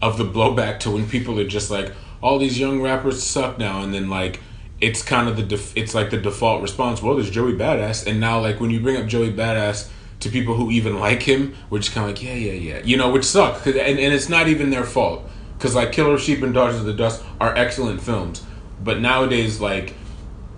of 0.00 0.16
the 0.16 0.24
blowback 0.24 0.78
to 0.80 0.92
when 0.92 1.08
people 1.08 1.40
are 1.40 1.48
just 1.48 1.72
like 1.72 1.92
all 2.22 2.38
these 2.38 2.58
young 2.58 2.80
rappers 2.80 3.22
suck 3.22 3.58
now 3.58 3.82
and 3.82 3.92
then 3.92 4.08
like 4.08 4.40
it's 4.80 5.02
kind 5.02 5.28
of 5.28 5.36
the 5.36 5.42
def- 5.42 5.76
it's 5.76 5.94
like 5.94 6.10
the 6.10 6.16
default 6.18 6.60
response 6.62 7.00
well 7.02 7.14
there's 7.14 7.30
joey 7.30 7.52
badass 7.52 8.06
and 8.06 8.18
now 8.20 8.40
like 8.40 8.60
when 8.60 8.70
you 8.70 8.80
bring 8.80 8.96
up 8.96 9.06
joey 9.06 9.32
badass 9.32 9.88
to 10.20 10.28
people 10.28 10.54
who 10.54 10.70
even 10.70 10.98
like 10.98 11.22
him 11.22 11.54
we're 11.70 11.78
just 11.78 11.92
kind 11.92 12.08
of 12.10 12.16
like 12.16 12.22
yeah 12.22 12.34
yeah 12.34 12.52
yeah. 12.52 12.80
You 12.84 12.96
know 12.96 13.10
which 13.10 13.24
suck 13.24 13.62
'Cause- 13.62 13.76
and, 13.76 13.98
and 13.98 14.12
it's 14.14 14.28
not 14.28 14.48
even 14.48 14.70
their 14.70 14.84
fault 14.84 15.28
because 15.58 15.74
like 15.74 15.92
killer 15.92 16.18
sheep 16.18 16.42
and 16.42 16.52
daughters 16.52 16.76
of 16.76 16.84
the 16.84 16.92
dust 16.92 17.22
are 17.40 17.54
excellent 17.56 18.00
films 18.02 18.42
but 18.82 19.00
nowadays 19.00 19.60
like 19.60 19.94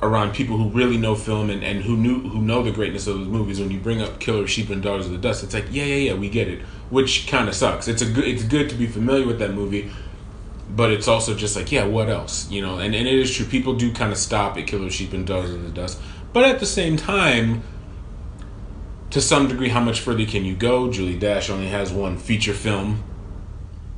around 0.02 0.34
people 0.34 0.56
who 0.58 0.68
really 0.70 0.98
know 0.98 1.14
film 1.14 1.48
and, 1.50 1.64
and 1.64 1.82
who 1.82 1.96
knew 1.96 2.20
who 2.28 2.40
know 2.42 2.62
the 2.62 2.70
greatness 2.70 3.06
of 3.06 3.16
those 3.18 3.26
movies 3.28 3.58
when 3.60 3.70
you 3.70 3.78
bring 3.80 4.02
up 4.02 4.20
killer 4.20 4.46
sheep 4.46 4.68
and 4.70 4.82
daughters 4.82 5.06
of 5.06 5.12
the 5.12 5.18
dust 5.18 5.42
it's 5.42 5.54
like 5.54 5.64
yeah 5.70 5.84
yeah 5.84 6.10
yeah 6.12 6.14
we 6.14 6.28
get 6.28 6.48
it 6.48 6.60
which 6.88 7.26
kind 7.26 7.48
of 7.48 7.54
sucks. 7.56 7.88
It's 7.88 8.00
a 8.02 8.06
good 8.06 8.24
it's 8.28 8.44
good 8.44 8.68
to 8.70 8.76
be 8.76 8.86
familiar 8.86 9.26
with 9.26 9.40
that 9.40 9.52
movie 9.52 9.90
but 10.68 10.90
it's 10.90 11.06
also 11.08 11.34
just 11.34 11.54
like 11.56 11.70
yeah 11.70 11.84
what 11.84 12.08
else 12.08 12.50
you 12.50 12.60
know? 12.60 12.78
And, 12.78 12.94
and 12.94 13.06
it 13.06 13.14
is 13.14 13.34
true 13.34 13.46
people 13.46 13.74
do 13.74 13.92
kind 13.92 14.12
of 14.12 14.18
stop 14.18 14.56
at 14.56 14.66
killer 14.66 14.90
sheep 14.90 15.12
and 15.12 15.26
daughters 15.26 15.50
of 15.54 15.62
the 15.62 15.70
dust. 15.70 16.00
But 16.32 16.44
at 16.44 16.58
the 16.60 16.66
same 16.66 16.96
time 16.96 17.62
to 19.10 19.20
some 19.20 19.48
degree 19.48 19.68
how 19.68 19.80
much 19.80 20.00
further 20.00 20.26
can 20.26 20.44
you 20.44 20.54
go? 20.56 20.90
Julie 20.90 21.18
dash 21.18 21.48
only 21.50 21.68
has 21.68 21.92
one 21.92 22.18
feature 22.18 22.52
film. 22.54 23.02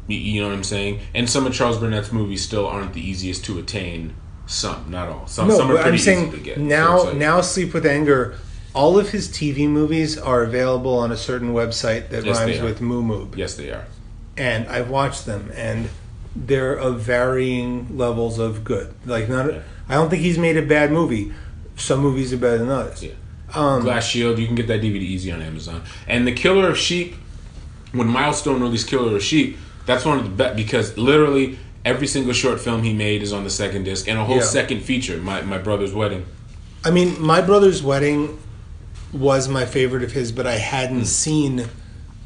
You 0.07 0.41
know 0.41 0.49
what 0.49 0.55
i'm 0.55 0.65
saying? 0.65 1.01
And 1.15 1.29
some 1.29 1.47
of 1.47 1.53
charles 1.55 1.79
burnett's 1.79 2.13
movies 2.13 2.43
still 2.45 2.67
aren't 2.67 2.95
the 2.95 3.01
easiest 3.07 3.45
to 3.47 3.59
attain. 3.59 4.15
Some 4.47 4.91
not 4.91 5.09
all. 5.11 5.27
Some, 5.27 5.49
No, 5.49 5.57
some 5.59 5.71
are 5.71 5.75
pretty 5.75 5.89
I'm 5.89 5.95
easy 5.95 6.05
saying 6.05 6.31
to 6.33 6.39
get. 6.39 6.59
Now 6.59 6.97
it's 6.97 7.05
like- 7.07 7.17
now 7.17 7.41
Sleep 7.43 7.75
with 7.75 7.85
Anger. 7.85 8.37
All 8.75 8.99
of 8.99 9.11
his 9.11 9.29
TV 9.29 9.67
movies 9.69 10.17
are 10.19 10.43
available 10.43 10.97
on 10.99 11.11
a 11.11 11.17
certain 11.17 11.53
website 11.53 12.11
that 12.11 12.25
Yes, 12.25 12.39
rhymes 12.39 12.61
with 12.61 12.81
Moo 12.81 13.03
Moo. 13.03 13.27
yes 13.35 13.55
they 13.55 13.71
are. 13.71 13.87
And 14.37 14.69
I've 14.69 14.89
watched 14.89 15.27
them, 15.27 15.51
and 15.55 15.89
they're 16.47 16.75
of 16.75 17.01
varying 17.01 17.97
levels 17.97 18.39
of 18.39 18.65
good. 18.65 18.95
Like, 19.07 19.29
not, 19.29 19.53
Yeah. 19.53 19.61
I 19.89 19.95
don't 19.95 20.11
think 20.11 20.23
he's 20.23 20.39
made 20.39 20.57
a 20.57 20.63
bad 20.63 20.93
movie. 20.93 21.33
Some 21.77 22.01
movies 22.01 22.33
are 22.33 22.37
better 22.37 22.59
than 22.59 22.69
others. 22.69 23.03
Yeah. 23.03 23.13
Um, 23.55 23.83
Glass 23.83 24.07
Shield, 24.07 24.39
you 24.39 24.47
can 24.47 24.55
get 24.55 24.67
that 24.69 24.81
DVD 24.83 24.97
easy 25.01 25.33
on 25.33 25.41
Amazon. 25.41 25.83
And 26.07 26.27
the 26.27 26.33
Killer 26.33 26.69
of 26.69 26.77
Sheep, 26.77 27.15
when 27.93 28.07
Milestone 28.07 28.61
released 28.61 28.89
Killer 28.89 29.17
of 29.17 29.23
Sheep, 29.23 29.57
that's 29.87 30.05
one 30.05 30.19
of 30.19 30.25
the 30.25 30.31
best 30.31 30.57
because 30.57 30.99
literally 30.99 31.59
every 31.85 32.07
single 32.07 32.35
short 32.35 32.61
film 32.61 32.83
he 32.83 32.93
made 32.93 33.23
is 33.23 33.33
on 33.33 33.45
the 33.45 33.51
second 33.51 33.85
disc 33.85 34.07
and 34.07 34.19
a 34.19 34.25
whole 34.25 34.37
Yeah. 34.37 34.43
second 34.43 34.81
feature, 34.83 35.17
my 35.19 35.41
my 35.41 35.57
brother's 35.57 35.95
wedding. 35.95 36.27
I 36.85 36.91
mean, 36.91 37.19
my 37.21 37.41
brother's 37.41 37.83
wedding 37.83 38.39
was 39.13 39.49
my 39.49 39.65
favorite 39.65 40.03
of 40.03 40.13
his, 40.13 40.31
but 40.33 40.47
I 40.47 40.57
hadn't 40.59 41.07
seen 41.07 41.65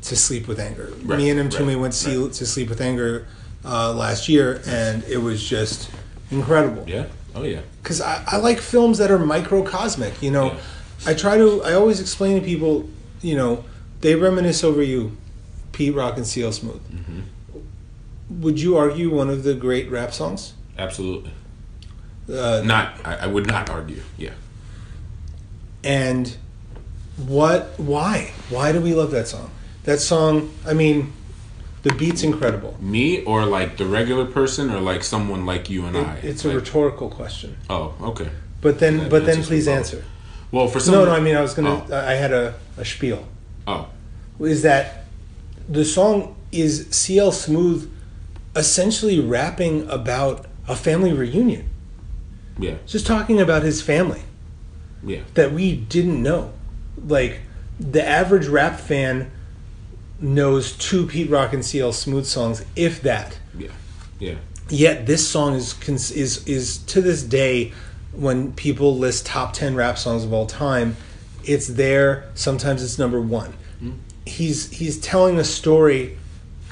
To 0.02 0.16
Sleep 0.16 0.48
with 0.48 0.58
Anger. 0.58 0.92
Right, 1.04 1.18
Me 1.18 1.30
and 1.30 1.38
him 1.38 1.46
right, 1.46 1.54
Toomey 1.56 1.76
went 1.76 1.92
to 1.92 1.98
see 1.98 2.28
To 2.38 2.46
Sleep 2.46 2.68
with 2.68 2.80
Anger 2.80 3.26
uh, 3.64 3.92
last 3.92 4.28
year, 4.28 4.62
and 4.66 5.04
it 5.04 5.18
was 5.18 5.42
just 5.42 5.90
incredible. 6.30 6.84
Yeah. 6.88 7.06
Oh 7.34 7.44
yeah. 7.44 7.60
because 7.82 8.00
I, 8.00 8.22
I 8.26 8.36
like 8.36 8.58
films 8.60 8.98
that 8.98 9.10
are 9.10 9.18
microcosmic. 9.18 10.22
You 10.22 10.30
know, 10.30 10.46
Yeah. 10.52 10.58
I 11.06 11.14
try 11.14 11.36
to. 11.38 11.62
I 11.64 11.72
always 11.74 12.00
explain 12.00 12.38
to 12.40 12.44
people, 12.44 12.88
you 13.22 13.34
know, 13.36 13.64
they 14.00 14.14
reminisce 14.14 14.62
over 14.64 14.82
you, 14.82 15.16
Pete 15.72 15.94
Rock 15.94 16.16
and 16.16 16.26
CL 16.26 16.52
Smooth. 16.52 16.82
Mm-hmm. 16.92 18.40
would 18.42 18.60
you 18.60 18.76
argue 18.76 19.14
one 19.14 19.28
of 19.30 19.42
the 19.44 19.54
great 19.54 19.90
rap 19.90 20.12
songs? 20.12 20.54
Absolutely. 20.78 21.32
Uh, 22.28 22.62
Not. 22.64 22.94
I, 23.04 23.16
I 23.16 23.26
would 23.26 23.46
not 23.46 23.68
argue. 23.68 24.00
Yeah. 24.16 24.30
and 25.84 26.36
what? 27.26 27.74
Why? 27.78 28.32
Why 28.48 28.72
do 28.72 28.80
we 28.80 28.94
love 28.94 29.10
that 29.10 29.28
song? 29.28 29.50
That 29.84 29.98
song. 30.00 30.50
I 30.66 30.72
mean, 30.72 31.12
the 31.82 31.92
beat's 31.94 32.22
incredible. 32.22 32.76
Me 32.80 33.24
or 33.24 33.44
like 33.44 33.76
the 33.76 33.86
regular 33.86 34.24
person 34.24 34.70
or 34.70 34.80
like 34.80 35.02
someone 35.02 35.44
like 35.46 35.68
you 35.68 35.84
and 35.86 35.96
I. 35.96 36.16
It, 36.16 36.24
it's 36.24 36.44
a 36.44 36.54
rhetorical 36.54 37.10
question. 37.10 37.56
Oh, 37.68 37.94
okay. 38.00 38.30
But 38.60 38.78
then, 38.78 38.98
That 38.98 39.10
but 39.10 39.26
then, 39.26 39.42
please 39.42 39.66
answer. 39.66 40.04
Well, 40.52 40.68
for 40.68 40.78
some. 40.80 40.94
No, 40.94 41.04
no. 41.06 41.12
I 41.12 41.20
mean, 41.20 41.34
I 41.36 41.40
was 41.40 41.54
gonna. 41.54 41.84
Oh. 41.90 41.94
I 41.96 42.12
had 42.14 42.32
a, 42.32 42.54
a 42.76 42.84
spiel. 42.84 43.26
Oh, 43.66 43.88
Is 44.38 44.62
that 44.62 45.04
the 45.68 45.84
song 45.84 46.36
is 46.52 46.86
CL 46.90 47.32
Smooth 47.32 47.90
essentially 48.54 49.18
rapping 49.18 49.88
about 49.88 50.46
a 50.68 50.76
family 50.76 51.12
reunion, 51.12 51.68
yeah, 52.58 52.74
just 52.86 53.06
talking 53.06 53.40
about 53.40 53.62
his 53.62 53.80
family. 53.80 54.22
yeah, 55.02 55.20
that 55.34 55.52
we 55.52 55.74
didn't 55.74 56.22
know. 56.22 56.52
Like 56.96 57.40
the 57.80 58.06
average 58.06 58.46
rap 58.46 58.78
fan 58.78 59.30
knows 60.22 60.72
two 60.72 61.06
Pete 61.06 61.28
Rock 61.28 61.52
and 61.52 61.64
CL 61.64 61.92
Smooth 61.92 62.26
songs, 62.26 62.64
if 62.76 63.02
that. 63.02 63.38
yeah, 63.58 63.68
yeah. 64.18 64.34
Yet 64.68 65.06
this 65.06 65.26
song 65.28 65.54
is 65.54 65.74
is 66.12 66.46
is 66.46 66.78
to 66.78 67.02
this 67.02 67.22
day 67.22 67.72
when 68.12 68.52
people 68.52 68.96
list 68.96 69.26
top 69.26 69.52
10 69.52 69.74
rap 69.74 69.98
songs 69.98 70.24
of 70.24 70.32
all 70.32 70.46
time, 70.46 70.96
it's 71.44 71.66
there, 71.66 72.30
sometimes 72.34 72.82
it's 72.82 72.98
number 72.98 73.20
1. 73.20 73.52
Hmm? 73.80 73.90
He's 74.24 74.70
he's 74.70 74.98
telling 75.00 75.38
a 75.38 75.44
story 75.44 76.16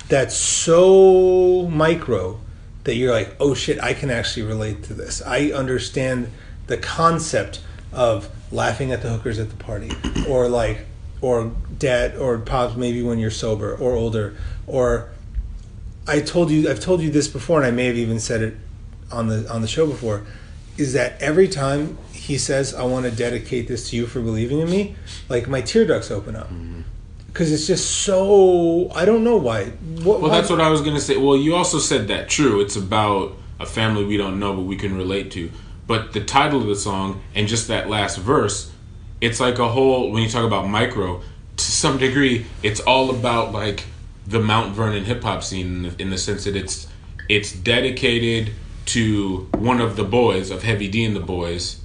that's 0.08 0.36
so 0.36 1.68
micro 1.68 2.40
that 2.84 2.94
you're 2.94 3.12
like, 3.12 3.34
"Oh 3.40 3.54
shit, 3.54 3.82
I 3.82 3.92
can 3.92 4.10
actually 4.10 4.44
relate 4.44 4.82
to 4.84 4.94
this. 4.94 5.20
I 5.26 5.50
understand 5.50 6.30
the 6.68 6.76
concept 6.76 7.60
of 7.92 8.28
laughing 8.52 8.92
at 8.92 9.02
the 9.02 9.08
hookers 9.08 9.38
at 9.38 9.50
the 9.50 9.56
party 9.56 9.90
or 10.28 10.48
like 10.48 10.86
or 11.20 11.52
dad 11.78 12.16
or 12.16 12.38
pops 12.38 12.76
maybe 12.76 13.02
when 13.02 13.18
you're 13.18 13.30
sober 13.30 13.74
or 13.74 13.92
older 13.92 14.36
or 14.66 15.10
I 16.06 16.20
told 16.20 16.50
you 16.50 16.68
I've 16.70 16.80
told 16.80 17.00
you 17.02 17.10
this 17.10 17.28
before 17.28 17.58
and 17.58 17.66
I 17.66 17.70
may 17.70 17.86
have 17.86 17.96
even 17.96 18.20
said 18.20 18.42
it 18.42 18.56
on 19.12 19.28
the 19.28 19.50
on 19.52 19.62
the 19.62 19.68
show 19.68 19.86
before 19.86 20.24
is 20.76 20.92
that 20.94 21.20
every 21.20 21.48
time 21.48 21.98
he 22.12 22.38
says 22.38 22.74
I 22.74 22.84
want 22.84 23.04
to 23.04 23.10
dedicate 23.10 23.68
this 23.68 23.90
to 23.90 23.96
you 23.96 24.06
for 24.06 24.20
believing 24.20 24.60
in 24.60 24.70
me 24.70 24.96
like 25.28 25.48
my 25.48 25.60
tear 25.60 25.84
ducts 25.86 26.10
open 26.10 26.36
up 26.36 26.46
mm-hmm. 26.46 26.82
because 27.26 27.52
it's 27.52 27.66
just 27.66 27.90
so 28.02 28.90
I 28.94 29.04
don't 29.04 29.24
know 29.24 29.36
why 29.36 29.66
what, 29.66 30.20
Well, 30.20 30.30
why- 30.30 30.36
that's 30.36 30.50
what 30.50 30.60
I 30.60 30.70
was 30.70 30.80
gonna 30.80 31.00
say. 31.00 31.16
Well, 31.16 31.36
you 31.36 31.54
also 31.54 31.78
said 31.78 32.08
that. 32.08 32.28
True, 32.28 32.60
it's 32.60 32.76
about 32.76 33.36
a 33.58 33.66
family 33.66 34.04
we 34.04 34.16
don't 34.16 34.40
know, 34.40 34.54
but 34.54 34.62
we 34.62 34.76
can 34.76 34.96
relate 34.96 35.30
to. 35.32 35.50
But 35.86 36.12
the 36.12 36.24
title 36.24 36.60
of 36.60 36.66
the 36.66 36.76
song 36.76 37.20
and 37.34 37.46
just 37.46 37.68
that 37.68 37.88
last 37.90 38.16
verse, 38.18 38.72
it's 39.20 39.40
like 39.40 39.58
a 39.58 39.68
whole. 39.68 40.10
When 40.10 40.22
you 40.22 40.28
talk 40.28 40.44
about 40.44 40.68
micro, 40.68 41.22
to 41.56 41.64
some 41.64 41.98
degree, 41.98 42.46
it's 42.62 42.80
all 42.80 43.10
about 43.10 43.52
like 43.52 43.84
the 44.26 44.40
Mount 44.40 44.74
Vernon 44.74 45.04
hip 45.04 45.22
hop 45.22 45.42
scene 45.42 45.66
in 45.66 45.82
the, 45.82 46.02
in 46.02 46.10
the 46.10 46.18
sense 46.18 46.44
that 46.44 46.56
it's 46.56 46.86
it's 47.28 47.52
dedicated 47.52 48.52
to 48.86 49.48
one 49.56 49.80
of 49.80 49.96
the 49.96 50.04
boys 50.04 50.50
of 50.50 50.62
Heavy 50.62 50.88
D 50.88 51.04
and 51.04 51.14
the 51.14 51.20
Boys, 51.20 51.80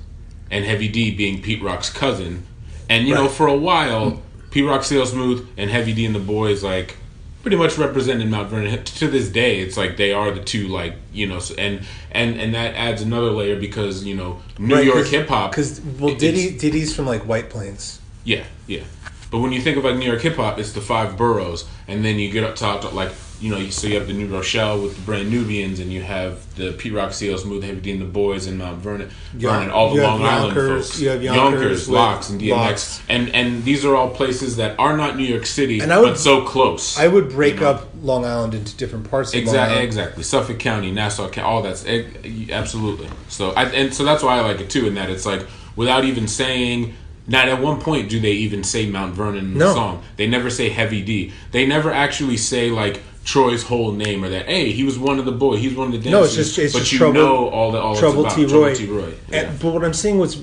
and 0.49 0.65
Heavy 0.65 0.87
D 0.87 1.15
being 1.15 1.41
Pete 1.41 1.61
Rock's 1.61 1.89
cousin. 1.89 2.45
And 2.89 3.07
you 3.07 3.13
know, 3.13 3.27
for 3.27 3.47
a 3.47 3.55
while, 3.55 4.21
Pete 4.51 4.65
Rock, 4.65 4.83
CL 4.83 5.05
Smooth, 5.05 5.47
and 5.57 5.69
Heavy 5.69 5.93
D 5.93 6.05
and 6.05 6.15
the 6.15 6.19
Boys 6.19 6.63
like 6.63 6.97
pretty 7.45 7.57
much 7.57 7.77
represented 7.77 8.27
Mount 8.27 8.49
Vernon 8.49 8.83
to 8.83 9.07
this 9.07 9.29
day. 9.29 9.59
It's 9.59 9.77
like 9.77 9.97
they 9.97 10.11
are 10.11 10.31
the 10.31 10.43
two 10.43 10.67
like 10.67 10.95
you 11.13 11.27
know, 11.27 11.39
and 11.59 11.85
and 12.11 12.41
and 12.41 12.55
that 12.55 12.73
adds 12.73 13.03
another 13.03 13.29
layer 13.29 13.55
because 13.55 14.03
you 14.03 14.15
know 14.15 14.41
New 14.57 14.81
York 14.81 15.05
hip 15.05 15.27
hop 15.29 15.51
because 15.51 15.79
well 15.99 16.15
Diddy 16.15 16.57
Diddy's 16.57 16.95
from 16.95 17.05
like 17.05 17.27
White 17.27 17.51
Plains 17.51 18.01
yeah, 18.25 18.43
yeah. 18.67 18.83
But 19.31 19.39
when 19.39 19.51
you 19.51 19.61
think 19.61 19.77
of 19.77 19.83
like 19.83 19.95
New 19.95 20.07
York 20.07 20.21
hip 20.21 20.35
hop, 20.35 20.59
it's 20.59 20.73
the 20.73 20.81
five 20.81 21.17
boroughs, 21.17 21.65
and 21.87 22.03
then 22.03 22.19
you 22.19 22.31
get 22.31 22.43
up 22.43 22.55
top 22.55 22.81
to 22.81 22.89
like 22.89 23.11
you 23.41 23.51
know, 23.51 23.69
so 23.69 23.87
you 23.87 23.95
have 23.95 24.07
the 24.07 24.13
New 24.13 24.27
Rochelle 24.27 24.81
with 24.81 24.95
the 24.95 25.01
Brand 25.01 25.29
Nubians, 25.29 25.79
and 25.79 25.91
you 25.91 26.01
have 26.01 26.55
the 26.55 26.71
Pete 26.73 26.93
Rock, 26.93 27.11
CL 27.13 27.37
Smooth, 27.37 27.63
Heavy 27.63 27.81
D 27.81 27.91
and 27.91 28.01
the 28.01 28.05
Boys, 28.05 28.47
and 28.47 28.57
Mount 28.57 28.77
Vernon, 28.79 29.09
Yon- 29.37 29.53
Vernon, 29.53 29.69
all 29.71 29.93
the 29.93 30.01
Long 30.01 30.21
Island 30.23 30.55
folks, 30.55 30.99
you 30.99 31.09
have 31.09 31.21
Yonkers 31.21 31.87
with 31.87 31.95
LOX, 31.97 32.29
and 32.29 32.39
DMX, 32.39 32.49
LOX. 32.51 33.01
and 33.09 33.29
and 33.35 33.63
these 33.63 33.83
are 33.85 33.95
all 33.95 34.09
places 34.09 34.55
that 34.57 34.79
are 34.79 34.95
not 34.95 35.17
New 35.17 35.23
York 35.25 35.45
City, 35.45 35.79
And 35.81 35.91
I 35.93 35.99
would- 35.99 36.09
but 36.11 36.17
so 36.19 36.41
close. 36.41 36.97
I 36.97 37.07
would 37.07 37.29
break 37.29 37.55
You 37.55 37.61
know? 37.61 37.69
up 37.71 37.89
Long 38.01 38.25
Island 38.25 38.53
into 38.53 38.75
different 38.77 39.09
parts 39.09 39.33
of 39.33 39.39
Exactly, 39.39 39.83
exactly. 39.83 40.23
Suffolk 40.23 40.59
County, 40.59 40.91
Nassau 40.91 41.27
County, 41.29 41.47
all 41.47 41.61
that's 41.61 41.85
eh, 41.85 42.03
absolutely. 42.51 43.07
So, 43.27 43.51
I, 43.51 43.65
and 43.65 43.93
so 43.93 44.03
that's 44.03 44.23
why 44.23 44.37
I 44.37 44.41
like 44.41 44.59
it 44.61 44.69
too. 44.69 44.87
In 44.87 44.95
that 44.95 45.09
it's 45.09 45.25
like 45.25 45.45
without 45.75 46.05
even 46.05 46.27
saying. 46.27 46.93
Not 47.27 47.49
at 47.49 47.59
one 47.59 47.81
point 47.81 48.07
do 48.07 48.19
they 48.19 48.33
even 48.33 48.63
say 48.63 48.85
Mount 48.87 49.15
Vernon 49.15 49.45
in 49.45 49.53
the 49.53 49.59
No. 49.65 49.73
song. 49.73 50.03
They 50.15 50.27
never 50.27 50.51
say 50.51 50.69
Heavy 50.69 51.01
D. 51.01 51.33
They 51.53 51.65
never 51.65 51.91
actually 51.91 52.37
say 52.37 52.69
like 52.69 53.01
Troy's 53.25 53.63
whole 53.63 53.91
name 53.91 54.23
or 54.23 54.29
that. 54.29 54.45
Hey, 54.45 54.71
he 54.71 54.83
was 54.85 54.97
one 54.97 55.19
of 55.19 55.25
the 55.25 55.31
boys. 55.33 55.59
He's 55.59 55.75
one 55.75 55.87
of 55.87 55.91
the 55.93 55.97
dancers. 55.97 56.11
No, 56.13 56.23
it's 56.23 56.35
just- 56.35 56.57
it's 56.59 56.73
but 56.73 56.79
just 56.79 56.91
you 56.93 56.99
Trouble- 56.99 57.13
know 57.15 57.49
all 57.49 57.71
the 57.71 57.79
all 57.79 57.95
the 57.95 57.99
Trouble 57.99 58.25
T. 58.29 58.45
Roy. 58.45 58.49
Trouble 58.49 58.75
T. 58.75 58.85
Roy. 58.85 59.13
Yeah. 59.29 59.37
And, 59.49 59.59
but 59.59 59.73
what 59.73 59.83
I'm 59.83 59.93
saying 59.93 60.17
what's 60.19 60.37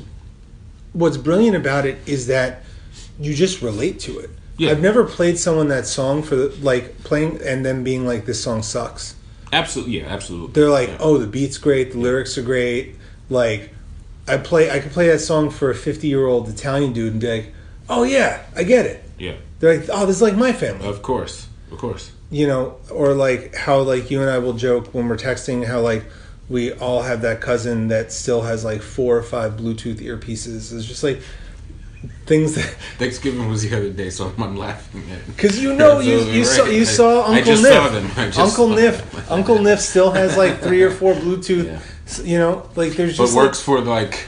what's 0.92 1.16
brilliant 1.16 1.56
about 1.56 1.86
it 1.86 1.98
is 2.06 2.26
that 2.26 2.62
you 3.20 3.34
just 3.34 3.62
relate 3.62 3.98
to 4.00 4.18
it. 4.18 4.30
Yeah. 4.58 4.70
I've 4.72 4.82
never 4.82 5.04
played 5.04 5.38
someone 5.38 5.68
that 5.68 5.86
song 5.86 6.22
for 6.22 6.36
the, 6.36 6.48
like 6.60 7.02
playing 7.04 7.40
and 7.42 7.64
then 7.64 7.82
being 7.82 8.06
like 8.06 8.26
this 8.26 8.42
song 8.42 8.62
sucks. 8.62 9.14
absolutely, 9.52 10.00
yeah, 10.00 10.06
absolutely. 10.08 10.52
They're 10.52 10.68
like, 10.70 10.88
Yeah. 10.88 10.96
oh, 11.00 11.18
the 11.18 11.26
beat's 11.26 11.58
great, 11.58 11.92
the 11.92 11.98
lyrics 11.98 12.36
are 12.36 12.42
great. 12.42 12.96
Like, 13.30 13.70
I 14.28 14.36
play, 14.38 14.70
I 14.70 14.78
could 14.80 14.92
play 14.92 15.08
that 15.08 15.20
song 15.20 15.50
for 15.50 15.70
a 15.70 15.74
50 15.74 16.06
year 16.08 16.26
old 16.26 16.48
Italian 16.48 16.92
dude 16.92 17.12
and 17.12 17.20
be 17.20 17.28
like, 17.28 17.54
oh 17.88 18.02
yeah, 18.02 18.42
I 18.56 18.62
get 18.64 18.86
it. 18.86 19.04
yeah, 19.18 19.34
They're 19.60 19.78
like, 19.78 19.88
oh, 19.92 20.04
this 20.06 20.16
is 20.16 20.22
like 20.22 20.36
my 20.36 20.52
family. 20.52 20.86
of 20.86 21.00
course, 21.02 21.46
of 21.70 21.78
course. 21.78 22.10
You 22.32 22.46
know, 22.46 22.78
or 22.90 23.12
like 23.12 23.54
how 23.54 23.80
like 23.80 24.10
you 24.10 24.22
and 24.22 24.30
I 24.30 24.38
will 24.38 24.54
joke 24.54 24.92
when 24.94 25.06
we're 25.06 25.18
texting 25.18 25.66
how 25.66 25.80
like 25.80 26.04
we 26.48 26.72
all 26.72 27.02
have 27.02 27.20
that 27.22 27.42
cousin 27.42 27.88
that 27.88 28.10
still 28.10 28.42
has 28.42 28.64
like 28.64 28.80
four 28.80 29.16
or 29.18 29.22
five 29.22 29.52
Bluetooth 29.52 29.96
earpieces. 29.96 30.72
It's 30.74 30.86
just 30.86 31.04
like 31.04 31.20
things 32.24 32.54
that 32.54 32.64
Thanksgiving 32.98 33.50
was 33.50 33.62
the 33.68 33.76
other 33.76 33.90
day, 33.90 34.08
so 34.08 34.32
I'm 34.38 34.56
laughing 34.56 35.04
at. 35.10 35.26
because 35.26 35.62
you 35.62 35.74
know 35.74 36.00
you 36.00 36.20
you 36.20 36.44
saw 36.46 36.64
you 36.64 36.86
saw 36.86 37.30
I 37.30 37.36
Uncle 37.36 37.52
Niff. 37.52 38.32
saw 38.32 38.44
Uncle 38.44 38.68
Niff. 38.68 39.30
Uncle 39.30 39.56
Niff 39.58 39.78
still 39.80 40.10
has 40.10 40.36
like 40.38 40.60
three 40.60 40.82
or 40.82 40.90
four 40.90 41.14
Bluetooth. 41.14 41.80
Yeah. 42.16 42.24
You 42.24 42.38
know, 42.38 42.68
like 42.74 42.92
there's 42.94 43.16
just 43.16 43.32
but 43.32 43.38
works 43.38 43.58
like, 43.58 43.64
for 43.64 43.80
like 43.80 44.26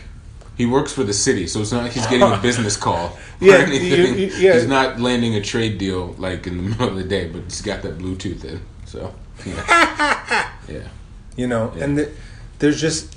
he 0.57 0.67
works 0.67 0.93
for 0.93 1.05
the 1.05 1.13
city, 1.13 1.47
so 1.47 1.61
it's 1.61 1.73
not 1.73 1.83
like 1.83 1.93
he's 1.93 2.07
getting 2.07 2.23
a 2.31 2.37
business 2.43 2.77
call 2.77 3.17
Yeah, 3.41 3.55
or 3.55 3.57
anything. 3.67 3.91
you- 4.19 4.27
you- 4.27 4.33
yeah. 4.39 4.55
He's 4.55 4.67
not 4.69 5.01
landing 5.01 5.35
a 5.35 5.41
trade 5.43 5.79
deal 5.79 6.15
like 6.19 6.47
in 6.47 6.57
the 6.57 6.63
middle 6.71 6.89
of 6.89 6.97
the 6.97 7.05
day, 7.05 7.29
but 7.29 7.43
he's 7.45 7.61
got 7.63 7.83
that 7.83 7.99
Bluetooth 7.99 8.45
in. 8.45 8.61
So 8.87 9.13
yeah, 9.45 10.51
yeah, 10.69 10.89
you 11.37 11.47
know 11.49 11.73
Yeah. 11.77 11.85
and 11.85 11.99
the, 11.99 12.11
there's 12.61 12.81
just 12.81 13.17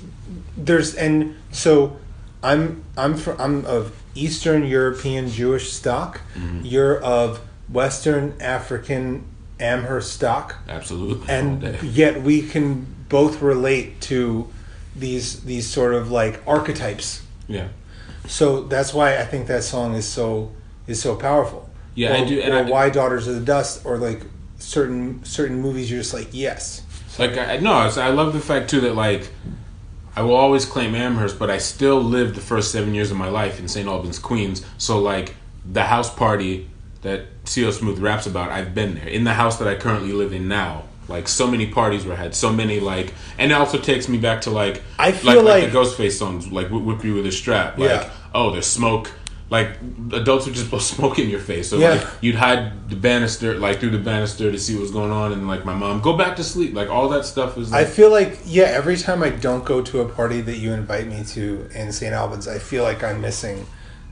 there's 0.56 0.94
and 0.96 1.36
so 1.52 1.96
i'm 2.42 2.82
i'm 2.96 3.16
from 3.16 3.40
i'm 3.40 3.64
of 3.66 3.92
eastern 4.16 4.64
european 4.66 5.28
jewish 5.28 5.72
stock 5.72 6.20
Mm-hmm. 6.34 6.60
you're 6.64 7.00
of 7.00 7.40
western 7.68 8.34
african 8.40 9.24
amherst 9.60 10.12
stock 10.12 10.56
absolutely. 10.68 11.28
and 11.28 11.62
yet 11.82 12.22
we 12.22 12.42
can 12.42 12.86
both 13.08 13.40
relate 13.40 14.00
to 14.02 14.48
these 14.96 15.40
these 15.44 15.66
sort 15.68 15.94
of 15.94 16.10
like 16.10 16.40
archetypes 16.46 17.22
yeah, 17.48 17.68
so 18.26 18.62
that's 18.62 18.92
why 18.94 19.16
i 19.18 19.24
think 19.24 19.46
that 19.46 19.64
song 19.64 19.94
is 19.94 20.06
so 20.06 20.52
is 20.86 21.00
so 21.00 21.16
powerful 21.16 21.68
Yeah, 21.94 22.14
I 22.14 22.24
do- 22.24 22.40
and 22.40 22.52
or 22.54 22.58
I 22.58 22.62
why 22.62 22.90
daughters 22.90 23.26
of 23.26 23.34
the 23.34 23.40
dust 23.54 23.84
or 23.84 23.98
like 23.98 24.22
certain 24.58 25.24
certain 25.24 25.60
movies 25.60 25.90
you're 25.90 26.00
just 26.00 26.14
like 26.14 26.28
yes 26.32 26.82
like 27.18 27.36
I 27.36 27.56
no, 27.58 27.72
I 27.72 28.10
love 28.10 28.32
the 28.32 28.40
fact 28.40 28.70
too 28.70 28.80
that 28.82 28.94
like 28.94 29.30
I 30.14 30.22
will 30.22 30.34
always 30.34 30.64
claim 30.64 30.94
Amherst, 30.94 31.38
but 31.38 31.48
I 31.50 31.58
still 31.58 32.00
lived 32.00 32.34
the 32.34 32.40
first 32.40 32.72
seven 32.72 32.94
years 32.94 33.10
of 33.10 33.16
my 33.16 33.28
life 33.28 33.60
in 33.60 33.68
St. 33.68 33.86
Albans, 33.88 34.18
Queens. 34.18 34.64
So 34.76 34.98
like 34.98 35.34
the 35.64 35.84
house 35.84 36.12
party 36.12 36.68
that 37.02 37.26
CL 37.44 37.70
Smooth 37.72 37.98
raps 38.00 38.26
about, 38.26 38.50
I've 38.50 38.74
been 38.74 38.96
there 38.96 39.06
in 39.08 39.22
the 39.24 39.34
house 39.34 39.58
that 39.58 39.68
I 39.68 39.74
currently 39.76 40.12
live 40.12 40.32
in 40.32 40.48
now. 40.48 40.84
Like 41.08 41.26
so 41.28 41.46
many 41.46 41.66
parties 41.66 42.04
were 42.04 42.14
had, 42.16 42.34
so 42.34 42.52
many 42.52 42.80
like, 42.80 43.14
and 43.38 43.50
it 43.50 43.54
also 43.54 43.78
takes 43.78 44.08
me 44.08 44.18
back 44.18 44.42
to 44.42 44.50
like 44.50 44.82
I 44.98 45.12
feel 45.12 45.42
like, 45.42 45.62
like- 45.62 45.72
the 45.72 45.78
Ghostface 45.78 46.12
songs, 46.18 46.50
like 46.52 46.68
"Whip 46.70 46.82
Whip 46.82 47.04
You 47.04 47.14
with 47.14 47.26
a 47.26 47.32
Strap." 47.32 47.78
Like 47.78 47.90
Yeah. 47.90 48.10
oh, 48.34 48.50
there's 48.50 48.66
smoke. 48.66 49.10
Like 49.50 49.70
adults 50.12 50.44
would 50.44 50.54
just 50.54 50.68
blow 50.68 50.78
smoke 50.94 51.18
in 51.18 51.30
your 51.30 51.40
face, 51.40 51.70
so 51.70 51.78
Yeah. 51.78 51.92
like 51.94 52.06
you'd 52.20 52.34
hide 52.34 52.90
the 52.90 52.96
banister, 52.96 53.54
like 53.58 53.80
through 53.80 53.90
the 53.92 53.98
banister 53.98 54.52
to 54.52 54.58
see 54.58 54.74
what 54.74 54.82
was 54.82 54.90
going 54.90 55.10
on, 55.10 55.32
and 55.32 55.48
like 55.48 55.64
my 55.64 55.72
mom, 55.74 56.02
go 56.02 56.14
back 56.18 56.36
to 56.36 56.44
sleep. 56.44 56.74
Like 56.74 56.90
all 56.90 57.08
that 57.08 57.24
stuff 57.24 57.56
was. 57.56 57.72
Like, 57.72 57.86
I 57.86 57.88
feel 57.88 58.10
like 58.10 58.40
yeah, 58.44 58.64
every 58.64 58.98
time 58.98 59.22
I 59.22 59.30
don't 59.30 59.64
go 59.64 59.80
to 59.80 60.00
a 60.00 60.08
party 60.08 60.42
that 60.42 60.58
you 60.58 60.72
invite 60.74 61.06
me 61.06 61.24
to 61.28 61.66
in 61.74 61.90
St. 61.92 62.12
Albans, 62.12 62.46
I 62.46 62.58
feel 62.58 62.82
like 62.82 63.02
I'm 63.02 63.22
missing 63.22 63.66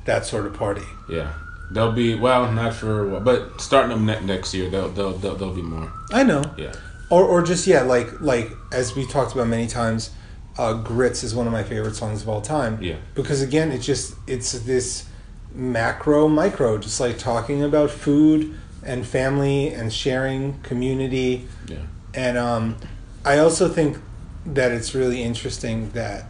that 0.06 0.24
sort 0.24 0.46
of 0.46 0.54
party. 0.54 0.86
yeah, 1.10 1.32
there'll 1.70 1.92
be 1.92 2.14
well, 2.14 2.50
not 2.52 2.74
for 2.74 3.08
while, 3.08 3.20
but 3.20 3.60
starting 3.60 3.90
them 3.90 4.06
ne- 4.06 4.20
next 4.24 4.54
year, 4.54 4.68
they'll, 4.70 4.88
there'll 4.88 5.12
there'll 5.12 5.36
there'll 5.36 5.54
be 5.54 5.62
more. 5.62 5.92
I 6.12 6.22
know. 6.22 6.42
Yeah, 6.56 6.74
or 7.10 7.24
or 7.24 7.42
just 7.42 7.66
yeah, 7.66 7.82
like 7.82 8.20
like 8.20 8.50
as 8.72 8.94
we 8.94 9.06
talked 9.06 9.32
about 9.32 9.48
many 9.48 9.66
times, 9.66 10.10
uh, 10.58 10.74
"Grits" 10.74 11.22
is 11.24 11.34
one 11.34 11.46
of 11.46 11.52
my 11.52 11.62
favorite 11.62 11.96
songs 11.96 12.22
of 12.22 12.28
all 12.28 12.40
time. 12.40 12.82
Yeah. 12.82 12.96
because 13.14 13.42
again, 13.42 13.72
it's 13.72 13.86
just 13.86 14.14
it's 14.26 14.52
this 14.52 15.08
macro 15.54 16.28
micro, 16.28 16.78
just 16.78 17.00
like 17.00 17.18
talking 17.18 17.62
about 17.62 17.90
food 17.90 18.54
and 18.82 19.06
family 19.06 19.68
and 19.68 19.92
sharing 19.92 20.60
community. 20.60 21.48
Yeah. 21.66 21.78
And 22.14 22.38
um, 22.38 22.76
I 23.24 23.38
also 23.38 23.68
think 23.68 23.98
that 24.46 24.70
it's 24.70 24.94
really 24.94 25.22
interesting 25.22 25.90
that 25.90 26.26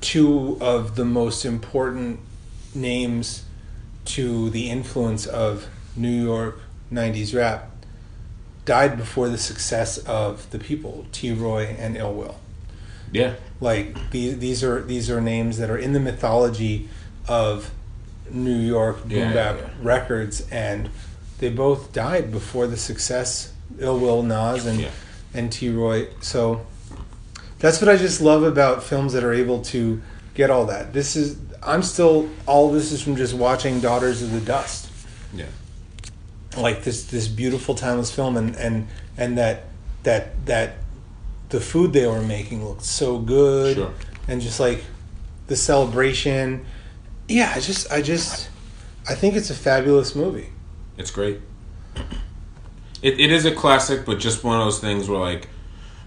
two 0.00 0.56
of 0.60 0.96
the 0.96 1.04
most 1.04 1.44
important 1.44 2.20
names 2.74 3.44
to 4.06 4.50
the 4.50 4.70
influence 4.70 5.26
of 5.26 5.66
New 5.96 6.24
York 6.24 6.58
90s 6.92 7.34
rap 7.34 7.70
died 8.64 8.96
before 8.96 9.28
the 9.28 9.38
success 9.38 9.98
of 9.98 10.50
the 10.50 10.58
people, 10.58 11.06
T. 11.12 11.32
Roy 11.32 11.76
and 11.78 11.96
Ill 11.96 12.12
Will. 12.14 12.36
Yeah. 13.12 13.34
Like 13.60 14.10
these, 14.10 14.38
these 14.38 14.64
are 14.64 14.82
these 14.82 15.08
are 15.08 15.20
names 15.20 15.58
that 15.58 15.70
are 15.70 15.78
in 15.78 15.92
the 15.92 16.00
mythology 16.00 16.88
of 17.28 17.70
New 18.30 18.58
York 18.58 19.02
boom 19.04 19.10
Yeah, 19.12 19.32
bap 19.32 19.56
yeah. 19.58 19.68
records, 19.80 20.46
and 20.50 20.90
they 21.38 21.48
both 21.48 21.92
died 21.92 22.30
before 22.32 22.66
the 22.66 22.76
success. 22.76 23.52
Ill 23.78 23.98
Will, 23.98 24.22
Nas, 24.22 24.66
and 24.66 24.80
Yeah. 24.80 24.90
and 25.32 25.50
T. 25.52 25.70
Roy. 25.70 26.08
So 26.20 26.66
that's 27.60 27.80
what 27.80 27.88
I 27.88 27.96
just 27.96 28.20
love 28.20 28.42
about 28.42 28.82
films 28.82 29.12
that 29.12 29.22
are 29.24 29.32
able 29.32 29.62
to 29.62 30.02
get 30.34 30.50
all 30.50 30.66
that. 30.66 30.92
This 30.92 31.14
is 31.16 31.36
I'm 31.66 31.82
still 31.82 32.28
all 32.46 32.70
this 32.72 32.92
is 32.92 33.02
from 33.02 33.16
just 33.16 33.34
watching 33.34 33.80
Daughters 33.80 34.22
of 34.22 34.32
the 34.32 34.40
Dust 34.40 34.90
Yeah. 35.34 35.46
like 36.56 36.84
this 36.84 37.04
this 37.04 37.28
beautiful 37.28 37.74
timeless 37.74 38.10
film 38.14 38.36
and 38.36 38.54
and 38.56 38.86
and 39.16 39.36
that 39.38 39.64
that 40.04 40.46
that 40.46 40.74
the 41.48 41.60
food 41.60 41.92
they 41.92 42.06
were 42.06 42.22
making 42.22 42.64
looked 42.66 42.82
so 42.82 43.18
good 43.18 43.76
Sure. 43.76 43.92
and 44.28 44.40
just 44.40 44.58
like 44.60 44.84
the 45.48 45.56
celebration 45.56 46.64
yeah 47.28 47.52
i 47.54 47.60
just 47.60 47.90
i 47.92 48.02
just 48.02 48.48
i 49.08 49.14
think 49.14 49.34
it's 49.36 49.50
a 49.50 49.54
fabulous 49.54 50.14
movie 50.16 50.48
It's 50.98 51.10
great. 51.10 51.40
It, 53.02 53.20
it 53.20 53.30
is 53.30 53.44
a 53.44 53.54
classic, 53.54 54.04
but 54.06 54.18
just 54.18 54.42
one 54.42 54.58
of 54.58 54.64
those 54.66 54.80
things 54.80 55.08
where 55.08 55.18
like 55.20 55.48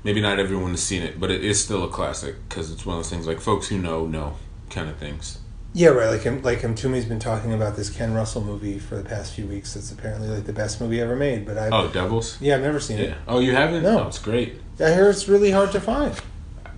maybe 0.03 0.21
not 0.21 0.39
everyone 0.39 0.71
has 0.71 0.81
seen 0.83 1.03
it, 1.03 1.19
but 1.19 1.29
it 1.31 1.43
is 1.43 1.63
still 1.63 1.83
a 1.83 1.87
classic 1.89 2.35
because 2.47 2.71
it's 2.71 2.85
one 2.85 2.97
of 2.97 3.03
those 3.03 3.09
things 3.09 3.27
like 3.27 3.39
folks 3.39 3.67
who 3.67 3.77
know 3.77 4.05
know 4.07 4.35
kind 4.69 4.89
of 4.89 4.97
things. 4.97 5.38
Yeah 5.73 5.89
right 5.89 6.09
like 6.09 6.21
him 6.21 6.41
like 6.41 6.59
him 6.61 6.73
Toomey's 6.75 7.05
been 7.05 7.19
talking 7.19 7.53
about 7.53 7.75
this 7.75 7.89
ken 7.89 8.13
russell 8.13 8.43
movie 8.43 8.79
for 8.79 8.95
the 8.95 9.03
past 9.03 9.33
few 9.33 9.45
weeks 9.45 9.75
it's 9.75 9.91
apparently 9.91 10.27
like 10.27 10.45
the 10.45 10.53
best 10.53 10.81
movie 10.81 10.99
ever 10.99 11.15
made 11.15 11.45
but 11.45 11.57
i 11.57 11.69
Oh, 11.69 11.87
Devils. 11.89 12.37
yeah 12.41 12.55
i've 12.55 12.61
never 12.61 12.79
seen 12.79 12.97
Yeah. 12.97 13.03
it 13.05 13.17
Oh, 13.27 13.39
you 13.39 13.53
haven't? 13.53 13.83
No. 13.83 14.03
Oh, 14.03 14.07
it's 14.07 14.19
great. 14.19 14.59
i 14.79 14.91
hear 14.93 15.09
it's 15.09 15.27
really 15.27 15.51
hard 15.51 15.71
to 15.73 15.79
find 15.81 16.13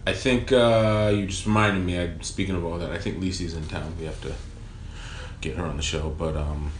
I 0.07 0.13
think 0.13 0.51
uh, 0.51 1.11
you 1.13 1.27
just 1.27 1.45
reminded 1.45 1.85
me. 1.85 1.99
I, 2.01 2.09
speaking 2.21 2.55
of 2.55 2.65
all 2.65 2.79
that, 2.79 2.91
I 2.91 2.97
think 2.97 3.19
Lisi's 3.21 3.53
in 3.53 3.67
town. 3.67 3.93
We 3.99 4.05
have 4.05 4.19
to 4.21 4.33
get 5.41 5.57
her 5.57 5.63
on 5.63 5.77
the 5.77 5.83
show, 5.83 6.09
but 6.17 6.35
um, 6.35 6.71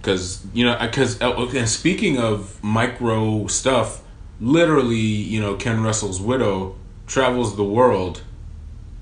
because 0.00 0.46
you 0.54 0.64
know, 0.64 0.78
because 0.80 1.20
and 1.20 1.68
speaking 1.68 2.18
of 2.20 2.62
micro 2.62 3.48
stuff, 3.48 4.02
literally, 4.40 4.96
you 4.96 5.40
know, 5.40 5.56
Ken 5.56 5.82
Russell's 5.82 6.20
widow 6.20 6.76
travels 7.08 7.56
the 7.56 7.64
world 7.64 8.22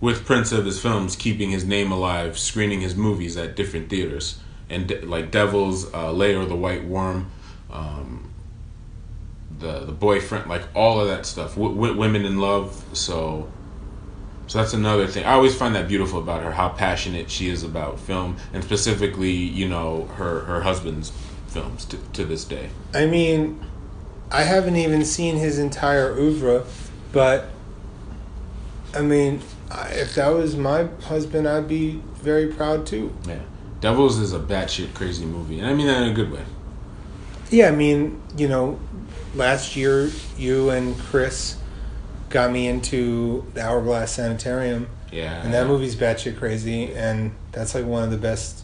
with 0.00 0.24
prints 0.24 0.52
of 0.52 0.64
his 0.64 0.80
films, 0.80 1.16
keeping 1.16 1.50
his 1.50 1.64
name 1.64 1.90
alive, 1.90 2.38
screening 2.38 2.80
his 2.80 2.94
movies 2.94 3.36
at 3.36 3.56
different 3.56 3.88
theaters, 3.88 4.40
and 4.68 4.88
de- 4.88 5.04
like 5.06 5.30
Devils, 5.30 5.92
uh, 5.94 6.12
Lair, 6.12 6.44
the 6.44 6.56
White 6.56 6.84
Worm. 6.84 7.30
Um, 7.70 8.30
the 9.58 9.80
the 9.80 9.92
boyfriend, 9.92 10.48
like 10.48 10.62
all 10.74 11.00
of 11.00 11.08
that 11.08 11.26
stuff. 11.26 11.54
W- 11.54 11.74
w- 11.74 11.96
women 11.96 12.24
in 12.24 12.38
love. 12.38 12.84
So, 12.92 13.50
so 14.46 14.58
that's 14.58 14.74
another 14.74 15.06
thing. 15.06 15.24
I 15.24 15.32
always 15.32 15.54
find 15.54 15.74
that 15.74 15.88
beautiful 15.88 16.18
about 16.18 16.42
her, 16.42 16.52
how 16.52 16.68
passionate 16.70 17.30
she 17.30 17.48
is 17.48 17.62
about 17.62 17.98
film, 17.98 18.36
and 18.52 18.62
specifically, 18.62 19.32
you 19.32 19.68
know, 19.68 20.04
her 20.16 20.40
her 20.40 20.62
husband's 20.62 21.12
films 21.48 21.84
to, 21.86 21.96
to 22.14 22.24
this 22.24 22.44
day. 22.44 22.70
I 22.92 23.06
mean, 23.06 23.64
I 24.30 24.42
haven't 24.42 24.76
even 24.76 25.04
seen 25.04 25.36
his 25.36 25.58
entire 25.58 26.12
oeuvre, 26.18 26.64
but 27.12 27.46
I 28.92 29.02
mean, 29.02 29.40
I- 29.70 29.88
if 29.90 30.14
that 30.16 30.28
was 30.28 30.56
my 30.56 30.88
husband, 31.04 31.48
I'd 31.48 31.68
be 31.68 32.00
very 32.22 32.46
proud 32.46 32.86
too. 32.86 33.12
Yeah, 33.26 33.36
Devils 33.80 34.18
is 34.18 34.32
a 34.32 34.38
batshit 34.38 34.94
crazy 34.94 35.24
movie, 35.24 35.58
and 35.58 35.66
I 35.68 35.74
mean 35.74 35.86
that 35.86 36.02
in 36.02 36.10
a 36.10 36.14
good 36.14 36.32
way. 36.32 36.42
Yeah, 37.50 37.68
I 37.68 37.72
mean, 37.72 38.20
you 38.36 38.48
know, 38.48 38.78
last 39.34 39.76
year 39.76 40.10
you 40.38 40.70
and 40.70 40.98
Chris 40.98 41.56
got 42.30 42.50
me 42.50 42.66
into 42.66 43.44
the 43.54 43.62
Hourglass 43.62 44.12
Sanitarium, 44.12 44.88
Yeah, 45.12 45.42
and 45.44 45.54
that 45.54 45.66
movie's 45.66 45.94
batshit 45.94 46.36
crazy, 46.38 46.92
and 46.94 47.32
that's 47.52 47.74
like 47.74 47.84
one 47.86 48.02
of 48.02 48.10
the 48.10 48.16
best 48.16 48.62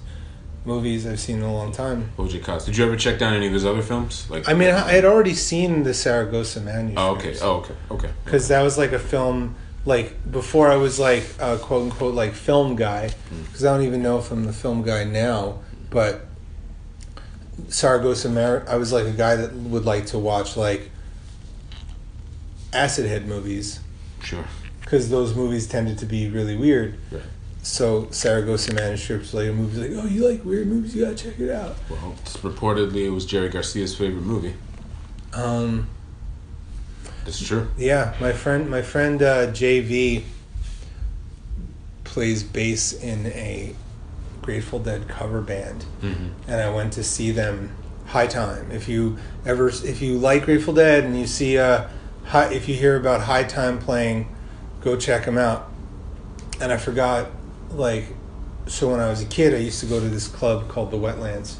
movies 0.64 1.06
I've 1.06 1.20
seen 1.20 1.36
in 1.36 1.42
a 1.42 1.54
long 1.54 1.72
time. 1.72 2.10
OJ 2.18 2.42
Cost. 2.42 2.66
Did 2.66 2.76
you 2.76 2.84
ever 2.84 2.96
check 2.96 3.18
down 3.18 3.34
any 3.34 3.46
of 3.46 3.52
his 3.52 3.64
other 3.64 3.82
films? 3.82 4.26
Like, 4.28 4.48
I 4.48 4.54
mean, 4.54 4.70
I 4.70 4.90
had 4.92 5.04
already 5.04 5.34
seen 5.34 5.84
the 5.84 5.94
Saragossa 5.94 6.60
manuscript. 6.60 6.98
oh 6.98 7.10
okay, 7.14 7.36
oh 7.40 7.50
okay, 7.58 7.74
okay. 7.90 8.10
because 8.24 8.48
that 8.48 8.62
was 8.62 8.76
like 8.76 8.92
a 8.92 8.98
film 8.98 9.54
like 9.86 10.30
before 10.30 10.68
I 10.68 10.76
was 10.76 10.98
like 10.98 11.24
a 11.38 11.56
quote 11.58 11.84
unquote 11.90 12.14
like 12.14 12.34
film 12.34 12.76
guy 12.76 13.10
because 13.44 13.64
I 13.64 13.74
don't 13.76 13.86
even 13.86 14.02
know 14.02 14.18
if 14.18 14.30
I'm 14.30 14.44
the 14.44 14.52
film 14.52 14.82
guy 14.82 15.04
now 15.04 15.58
but 15.90 16.26
Saragossa 17.68 18.28
Mar- 18.28 18.64
I 18.68 18.76
was 18.76 18.92
like 18.92 19.06
a 19.06 19.10
guy 19.12 19.36
that 19.36 19.52
would 19.54 19.84
like 19.84 20.06
to 20.06 20.18
watch 20.18 20.56
like 20.56 20.90
acid 22.72 23.06
head 23.06 23.26
movies 23.26 23.80
Sure. 24.22 24.44
because 24.80 25.08
those 25.10 25.34
movies 25.34 25.66
tended 25.66 25.98
to 25.98 26.06
be 26.06 26.28
really 26.28 26.56
weird 26.56 26.96
Right. 27.10 27.22
so 27.62 28.06
Saragossa 28.10 28.74
manuscripts 28.74 29.34
like 29.34 29.48
a 29.48 29.52
movie 29.52 29.88
like 29.88 30.04
oh 30.04 30.06
you 30.06 30.28
like 30.28 30.44
weird 30.44 30.66
movies 30.68 30.94
you 30.94 31.04
gotta 31.04 31.16
check 31.16 31.38
it 31.40 31.50
out 31.50 31.76
Well, 31.88 32.14
reportedly 32.42 33.06
it 33.06 33.10
was 33.10 33.24
Jerry 33.26 33.48
Garcia's 33.48 33.96
favorite 33.96 34.22
movie. 34.24 34.54
um 35.32 35.88
That's 37.24 37.40
true. 37.46 37.68
Yeah, 37.76 38.14
my 38.20 38.32
friend, 38.32 38.68
my 38.70 38.82
friend 38.82 39.22
uh, 39.22 39.46
JV 39.48 40.22
plays 42.04 42.42
bass 42.42 42.92
in 42.92 43.26
a 43.26 43.74
Grateful 44.42 44.78
Dead 44.78 45.06
cover 45.08 45.40
band, 45.40 45.84
Mm-hmm. 46.00 46.50
and 46.50 46.60
I 46.60 46.70
went 46.70 46.92
to 46.94 47.04
see 47.04 47.30
them. 47.30 47.76
High 48.06 48.26
Time. 48.26 48.72
If 48.72 48.88
you 48.88 49.18
ever, 49.46 49.68
if 49.68 50.02
you 50.02 50.18
like 50.18 50.44
Grateful 50.44 50.74
Dead 50.74 51.04
and 51.04 51.16
you 51.16 51.28
see 51.28 51.56
uh, 51.58 51.86
high, 52.24 52.52
if 52.52 52.68
you 52.68 52.74
hear 52.74 52.96
about 52.96 53.20
High 53.20 53.44
Time 53.44 53.78
playing, 53.78 54.34
go 54.80 54.96
check 54.96 55.26
them 55.26 55.38
out. 55.38 55.70
And 56.60 56.72
I 56.72 56.76
forgot, 56.76 57.30
like, 57.70 58.06
so 58.66 58.90
when 58.90 58.98
I 58.98 59.08
was 59.08 59.22
a 59.22 59.26
kid, 59.26 59.54
I 59.54 59.58
used 59.58 59.78
to 59.78 59.86
go 59.86 60.00
to 60.00 60.08
this 60.08 60.26
club 60.26 60.66
called 60.66 60.90
the 60.90 60.96
Wetlands, 60.96 61.58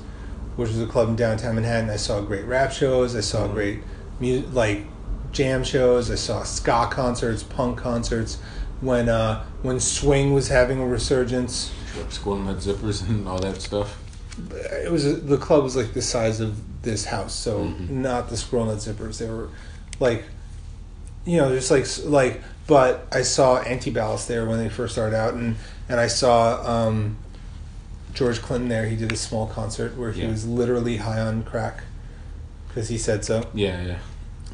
which 0.56 0.70
was 0.70 0.80
a 0.80 0.86
club 0.88 1.10
in 1.10 1.14
downtown 1.14 1.54
Manhattan. 1.54 1.88
I 1.88 1.94
saw 1.94 2.20
great 2.20 2.44
rap 2.46 2.72
shows. 2.72 3.14
I 3.14 3.20
saw 3.20 3.46
Mhm. 3.46 3.52
great, 3.54 3.80
mu- 4.18 4.42
like, 4.52 4.86
jam 5.32 5.64
shows. 5.64 6.10
I 6.10 6.14
saw 6.16 6.42
ska 6.42 6.88
concerts, 6.90 7.42
punk 7.42 7.78
concerts. 7.78 8.38
When 8.80 9.08
uh, 9.08 9.44
when 9.62 9.78
swing 9.78 10.32
was 10.32 10.48
having 10.48 10.80
a 10.80 10.86
resurgence, 10.86 11.70
Squirrel 12.08 12.38
Nut 12.40 12.56
Zippers 12.58 13.06
and 13.08 13.28
all 13.28 13.38
that 13.40 13.60
stuff. 13.60 13.98
it 14.52 14.90
was 14.90 15.22
the 15.24 15.36
club 15.36 15.62
was 15.64 15.76
like 15.76 15.92
the 15.92 16.00
size 16.02 16.40
of 16.40 16.56
this 16.82 17.04
house, 17.04 17.34
so 17.34 17.64
Mhm. 17.66 17.90
not 17.90 18.30
the 18.30 18.36
squirrel 18.38 18.64
nut 18.66 18.78
zippers. 18.78 19.18
They 19.18 19.28
were 19.28 19.48
like, 19.98 20.24
you 21.26 21.36
know, 21.36 21.54
just 21.54 21.70
like 21.70 21.86
like. 22.04 22.42
But 22.66 23.06
I 23.12 23.22
saw 23.22 23.62
Antibalas 23.64 24.26
there 24.28 24.46
when 24.46 24.58
they 24.58 24.68
first 24.70 24.92
started 24.94 25.14
out, 25.16 25.34
and 25.34 25.56
and 25.90 26.00
I 26.00 26.06
saw 26.06 26.62
um, 26.64 27.16
George 28.14 28.40
Clinton 28.40 28.68
there. 28.70 28.86
He 28.86 28.96
did 28.96 29.12
a 29.12 29.16
small 29.16 29.46
concert 29.46 29.96
where 29.98 30.12
he 30.12 30.22
Yeah. 30.22 30.30
was 30.30 30.46
literally 30.46 30.96
high 30.98 31.20
on 31.20 31.42
crack 31.42 31.82
because 32.68 32.88
he 32.88 32.96
said 32.96 33.24
so, 33.26 33.46
Yeah, 33.52 33.82
yeah. 33.84 33.98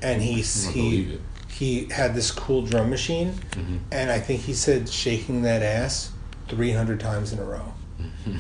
And 0.03 0.23
he 0.23 0.41
I 0.41 0.45
don't 0.65 0.73
believe 0.75 1.21
he 1.49 1.79
he 1.87 1.93
had 1.93 2.15
this 2.15 2.31
cool 2.31 2.63
drum 2.63 2.91
machine, 2.91 3.35
Mhm. 3.53 3.79
and 3.91 4.11
I 4.11 4.19
think 4.21 4.43
he 4.43 4.53
said 4.55 4.89
shaking 4.89 5.43
that 5.43 5.63
ass 5.63 6.11
three 6.49 6.73
hundred 6.73 7.01
times 7.01 7.33
in 7.33 7.39
a 7.39 7.45
row. 7.45 7.73
Mhm. 8.01 8.39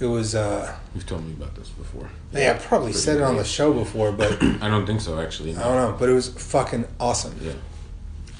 It 0.00 0.06
was. 0.06 0.34
uh 0.34 0.74
You've 0.94 1.06
told 1.06 1.24
me 1.26 1.32
about 1.32 1.54
this 1.54 1.68
before. 1.68 2.10
Yeah, 2.32 2.50
I 2.52 2.54
probably 2.58 2.88
Pretty 2.92 2.98
said 3.04 3.16
it 3.18 3.22
on 3.22 3.36
the 3.36 3.44
show 3.44 3.72
before, 3.72 4.12
but 4.12 4.42
I 4.62 4.68
don't 4.68 4.84
think 4.86 5.00
so, 5.00 5.18
actually. 5.20 5.56
I 5.56 5.62
don't 5.62 5.76
know. 5.76 5.96
But 5.98 6.08
it 6.08 6.12
was 6.12 6.28
fucking 6.28 6.86
awesome, 7.00 7.34
Yeah. 7.40 7.52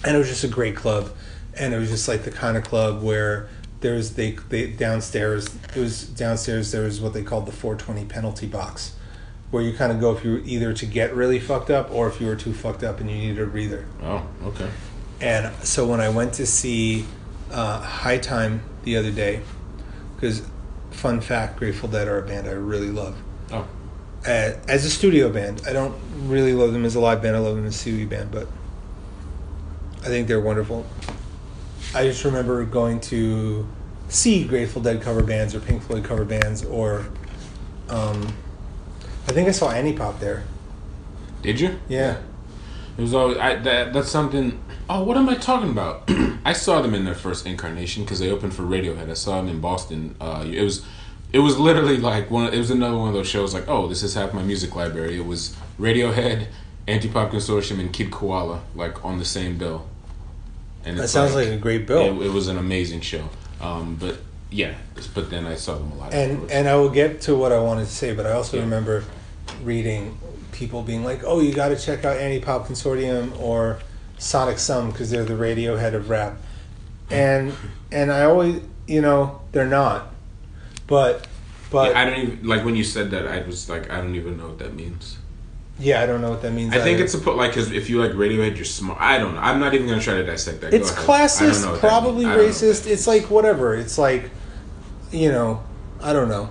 and 0.05 0.17
it 0.17 0.19
was 0.19 0.29
just 0.29 0.45
a 0.45 0.49
great 0.49 0.77
club, 0.77 1.13
and 1.55 1.73
it 1.73 1.79
was 1.79 1.89
just 1.89 2.09
like 2.09 2.25
the 2.25 2.31
kind 2.31 2.57
of 2.59 2.65
club 2.65 3.03
where 3.03 3.49
there 3.81 3.95
was 3.95 4.15
they 4.15 4.33
they 4.51 4.67
downstairs. 4.67 5.47
It 5.75 5.81
was 5.81 6.03
downstairs. 6.03 6.73
There 6.73 6.85
was 6.85 7.01
what 7.01 7.13
they 7.15 7.23
called 7.23 7.47
the 7.47 7.53
420 7.53 8.05
penalty 8.07 8.47
box, 8.47 8.93
where 9.51 9.63
you 9.63 9.73
kind 9.73 9.93
of 9.93 10.01
go 10.01 10.17
if 10.17 10.25
you 10.25 10.33
were 10.33 10.39
either 10.45 10.73
to 10.73 10.87
get 10.87 11.15
really 11.15 11.39
fucked 11.39 11.71
up 11.71 11.91
or 11.93 12.09
if 12.09 12.21
you 12.21 12.27
were 12.27 12.37
too 12.37 12.53
fucked 12.53 12.83
up 12.83 13.01
and 13.01 13.11
you 13.11 13.17
needed 13.17 13.39
a 13.41 13.47
breather. 13.47 13.87
Oh, 14.03 14.27
okay. 14.45 14.69
And 15.21 15.55
so 15.65 15.87
when 15.87 16.01
I 16.01 16.09
went 16.09 16.35
to 16.35 16.47
see 16.47 17.07
uh, 17.51 17.81
High 17.81 18.19
Time 18.19 18.63
the 18.83 18.97
other 18.97 19.11
day, 19.13 19.41
because 20.15 20.43
fun 20.91 21.21
fact, 21.21 21.59
Grateful 21.59 21.89
Dead 21.89 22.09
are 22.09 22.19
a 22.19 22.27
band 22.27 22.49
I 22.49 22.53
really 22.53 22.91
love. 22.91 23.17
Oh. 23.53 23.67
uh, 24.27 24.53
as 24.69 24.85
a 24.85 24.91
studio 24.91 25.31
band. 25.31 25.63
I 25.69 25.73
don't 25.73 25.95
really 26.23 26.53
love 26.53 26.73
them 26.73 26.85
as 26.85 26.97
a 26.97 27.01
live 27.01 27.23
band. 27.23 27.37
I 27.37 27.39
love 27.39 27.55
them 27.55 27.65
as 27.67 27.77
a 27.77 27.79
studio 27.79 28.09
band, 28.09 28.33
but 28.33 28.49
I 30.03 30.07
think 30.07 30.27
they're 30.27 30.41
wonderful. 30.41 30.85
I 31.95 32.03
just 32.03 32.25
remember 32.25 32.65
going 32.65 32.99
to 33.03 33.67
see 34.09 34.45
Grateful 34.45 34.83
Dead 34.83 35.01
cover 35.01 35.23
bands 35.23 35.55
or 35.55 35.61
Pink 35.61 35.83
Floyd 35.83 36.05
cover 36.05 36.25
bands, 36.25 36.65
or 36.65 37.07
um, 37.89 38.35
I 39.29 39.33
think 39.33 39.49
I 39.49 39.53
saw 39.53 39.71
Anti-Pop 39.71 40.21
there. 40.21 40.45
Did 41.43 41.61
you? 41.61 41.79
Yeah. 41.89 42.19
It 42.97 43.03
was 43.03 43.13
always 43.15 43.37
I, 43.39 43.57
that. 43.57 43.93
That's 43.93 44.09
something. 44.09 44.59
Oh, 44.89 45.03
what 45.05 45.17
am 45.17 45.29
I 45.29 45.35
talking 45.35 45.71
about? 45.71 46.09
I 46.45 46.53
saw 46.53 46.81
them 46.81 46.95
in 46.95 47.05
their 47.05 47.15
first 47.15 47.45
incarnation 47.47 48.05
because 48.05 48.21
they 48.21 48.31
opened 48.31 48.55
for 48.55 48.63
Radiohead. 48.63 49.11
I 49.11 49.15
saw 49.15 49.37
them 49.41 49.49
in 49.49 49.61
Boston. 49.61 50.15
Uh, 50.21 50.45
it 50.47 50.63
was, 50.63 50.85
it 51.33 51.41
was 51.41 51.59
literally 51.59 51.99
like 51.99 52.31
one. 52.31 52.53
It 52.55 52.59
was 52.59 52.71
another 52.71 52.97
one 52.97 53.09
of 53.09 53.15
those 53.15 53.29
shows. 53.29 53.53
Like, 53.53 53.69
oh, 53.69 53.87
this 53.89 54.03
is 54.03 54.15
half 54.15 54.33
my 54.33 54.43
music 54.43 54.75
library. 54.75 55.19
It 55.19 55.27
was 55.27 55.55
Radiohead, 55.79 56.47
Anti 56.87 57.09
Pop 57.11 57.33
Consortium, 57.33 57.81
and 57.81 57.93
Kid 57.93 58.11
Koala, 58.11 58.63
like 58.75 59.05
on 59.05 59.19
the 59.19 59.25
same 59.25 59.59
bill. 59.59 59.87
And 60.85 60.99
That 60.99 61.09
sounds 61.09 61.35
like 61.35 61.49
a 61.49 61.57
great 61.59 61.87
bill. 61.87 62.23
It, 62.23 62.27
it 62.27 62.31
was 62.33 62.47
an 62.49 62.57
amazing 62.59 63.01
show. 63.01 63.29
Um, 63.61 63.97
but 63.97 64.19
yeah, 64.51 64.75
but 65.15 65.29
then 65.31 65.47
I 65.47 65.57
saw 65.57 65.77
them 65.77 65.91
a 65.93 65.95
lot. 65.97 66.15
and 66.15 66.49
and 66.51 66.69
I 66.69 66.77
will 66.77 66.91
get 66.91 67.21
to 67.23 67.37
what 67.37 67.53
I 67.53 67.59
wanted 67.59 67.87
to 67.87 67.93
say, 67.93 68.15
but 68.15 68.25
I 68.25 68.33
also 68.33 68.57
Yeah. 68.57 68.63
remember 68.63 69.05
reading 69.63 70.19
people 70.53 70.83
being 70.83 71.05
like, 71.05 71.23
"Oh, 71.25 71.41
you 71.41 71.53
got 71.53 71.69
to 71.69 71.77
check 71.77 72.05
out 72.05 72.17
Anti 72.17 72.41
Pop 72.45 72.67
Consortium 72.67 73.39
or 73.41 73.79
Sonic 74.19 74.59
Sum 74.59 74.91
because 74.91 75.11
they're 75.11 75.25
the 75.25 75.35
Radiohead 75.35 75.95
of 75.95 76.09
rap," 76.11 76.37
and 77.11 77.53
and 77.93 78.13
I 78.13 78.25
always, 78.25 78.63
you 78.87 79.01
know, 79.01 79.41
they're 79.53 79.67
not, 79.67 80.13
but 80.87 81.27
but 81.71 81.93
Yeah, 81.93 82.01
I 82.01 82.05
don't 82.05 82.19
even 82.21 82.47
like 82.47 82.65
when 82.65 82.77
you 82.77 82.85
said 82.85 83.11
that. 83.11 83.27
I 83.27 83.43
was 83.43 83.69
like, 83.69 83.91
I 83.91 83.97
don't 83.97 84.15
even 84.15 84.37
know 84.39 84.49
what 84.49 84.59
that 84.59 84.75
means. 84.75 85.19
yeah, 85.79 86.01
I 86.03 86.07
don't 86.07 86.23
know 86.23 86.31
what 86.31 86.43
that 86.43 86.53
means. 86.53 86.75
I 86.75 86.81
think 86.81 87.01
it's 87.01 87.15
a 87.15 87.19
put 87.19 87.37
like 87.37 87.51
because 87.51 87.71
if 87.73 87.91
you 87.91 88.01
like 88.01 88.13
Radiohead, 88.13 88.57
you're 88.57 88.65
smart. 88.65 89.01
I 89.01 89.19
don't 89.19 89.35
know. 89.35 89.41
I'm 89.41 89.61
not 89.61 89.75
even 89.75 89.87
gonna 89.89 90.01
try 90.01 90.15
to 90.15 90.25
dissect 90.25 90.61
that. 90.63 90.73
It's 90.73 90.91
ahead. 90.91 91.05
I 91.05 91.07
don't 91.07 91.63
know 91.63 91.69
classist, 91.73 91.79
probably 91.81 92.25
means. 92.25 92.27
I 92.27 92.29
don't 92.31 92.39
know 92.39 92.45
what 92.45 92.55
racist. 92.55 92.87
It's 92.87 93.07
like 93.07 93.31
whatever. 93.31 93.75
It's 93.75 93.99
like, 93.99 94.31
you 95.11 95.31
know, 95.31 95.63
I 96.01 96.13
don't 96.13 96.29
know. 96.29 96.51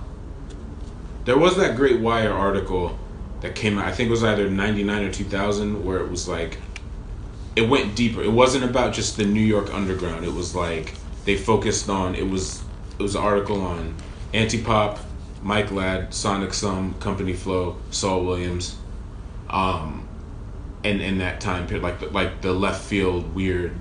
There 1.26 1.36
was 1.36 1.56
that 1.56 1.74
Great 1.76 2.00
Wire 2.00 2.32
article 2.32 2.98
that 3.40 3.54
came 3.56 3.78
out. 3.78 3.86
I 3.86 3.92
think 3.92 4.08
it 4.08 4.10
was 4.10 4.24
either 4.24 4.48
'99 4.48 5.04
or 5.04 5.12
2000, 5.12 5.84
where 5.84 5.98
it 5.98 6.08
was 6.08 6.26
like 6.28 6.58
it 7.56 7.68
went 7.68 7.96
deeper. 7.96 8.22
It 8.22 8.30
wasn't 8.30 8.64
about 8.64 8.94
just 8.94 9.16
the 9.16 9.24
New 9.24 9.40
York 9.40 9.74
underground. 9.74 10.24
It 10.24 10.32
was 10.32 10.54
like 10.54 10.94
they 11.24 11.36
focused 11.36 11.90
on. 11.90 12.14
It 12.14 12.28
was 12.30 12.62
it 12.98 13.02
was 13.02 13.16
an 13.16 13.22
article 13.22 13.60
on 13.60 13.94
Antipop, 14.32 14.98
Mike 15.42 15.72
Ladd, 15.72 16.14
Sonic 16.14 16.54
Sum, 16.54 16.94
Company 17.00 17.32
Flow, 17.32 17.76
Saul 17.90 18.24
Williams, 18.24 18.76
um, 19.50 20.06
and 20.84 21.00
in 21.00 21.18
that 21.18 21.40
time 21.40 21.66
period, 21.66 21.82
like 21.82 21.98
the, 21.98 22.06
like 22.10 22.40
the 22.40 22.52
left 22.52 22.84
field 22.84 23.34
weird 23.34 23.72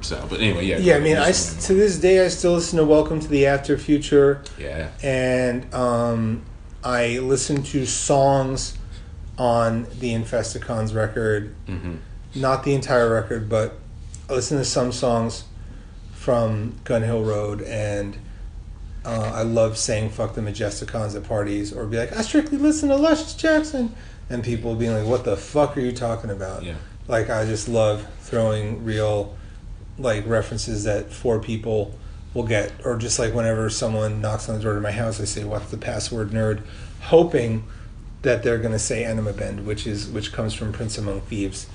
style. 0.00 0.26
But 0.28 0.40
anyway, 0.40 0.66
yeah. 0.66 0.78
Yeah, 0.78 0.96
I 0.96 1.00
mean, 1.00 1.16
I 1.16 1.30
to 1.30 1.74
this 1.74 1.98
day 1.98 2.24
I 2.24 2.28
still 2.28 2.54
listen 2.54 2.78
to 2.78 2.84
Welcome 2.84 3.20
to 3.20 3.28
the 3.28 3.46
After 3.46 3.78
Future. 3.78 4.42
yeah. 4.58 4.90
and 5.02 5.72
um, 5.72 6.42
I 6.84 7.18
listened 7.18 7.66
to 7.66 7.86
songs 7.86 8.76
on 9.38 9.84
the 9.98 10.12
Infesticons 10.12 10.94
record, 10.94 11.54
hmm 11.66 11.96
not 12.34 12.64
the 12.64 12.74
entire 12.74 13.12
record, 13.12 13.48
but 13.48 13.78
I 14.28 14.32
listened 14.32 14.60
to 14.60 14.64
some 14.64 14.90
songs 14.90 15.44
from 16.14 16.76
Gun 16.84 17.02
Hill 17.02 17.22
Road, 17.22 17.60
and 17.60 18.16
uh, 19.04 19.32
I 19.34 19.42
love 19.42 19.76
saying 19.76 20.10
"fuck 20.10 20.34
the 20.34 20.40
Majesticons" 20.40 21.14
at 21.14 21.24
parties, 21.24 21.72
or 21.72 21.84
be 21.84 21.98
like, 21.98 22.16
"I 22.16 22.22
strictly 22.22 22.58
listen 22.58 22.88
to 22.88 22.96
Luscious 22.96 23.34
Jackson," 23.34 23.94
and 24.30 24.42
people 24.42 24.74
being 24.76 24.94
like, 24.94 25.06
"What 25.06 25.24
the 25.24 25.36
fuck 25.36 25.76
are 25.76 25.80
you 25.80 25.92
talking 25.92 26.30
about?" 26.30 26.62
Yeah. 26.62 26.74
Like 27.08 27.28
I 27.28 27.44
just 27.44 27.68
love 27.68 28.06
throwing 28.20 28.84
real 28.84 29.36
like 29.98 30.26
references 30.26 30.84
that 30.84 31.12
four 31.12 31.38
people 31.38 31.94
will 32.34 32.44
get, 32.44 32.72
or 32.84 32.96
just 32.96 33.18
like 33.18 33.34
whenever 33.34 33.68
someone 33.68 34.20
knocks 34.20 34.48
on 34.48 34.56
the 34.56 34.62
door 34.62 34.74
to 34.74 34.80
my 34.80 34.92
house, 34.92 35.20
I 35.20 35.24
say, 35.24 35.44
"What's 35.44 35.70
the 35.70 35.76
password, 35.76 36.30
nerd?" 36.30 36.62
Hoping 37.02 37.64
that 38.22 38.42
they're 38.42 38.58
going 38.58 38.72
to 38.72 38.78
say 38.78 39.04
"Enema 39.04 39.32
Bend," 39.32 39.66
which 39.66 39.86
is 39.86 40.08
which 40.08 40.32
comes 40.32 40.54
from 40.54 40.72
Prince 40.72 40.98
Among 40.98 41.20
Thieves, 41.22 41.66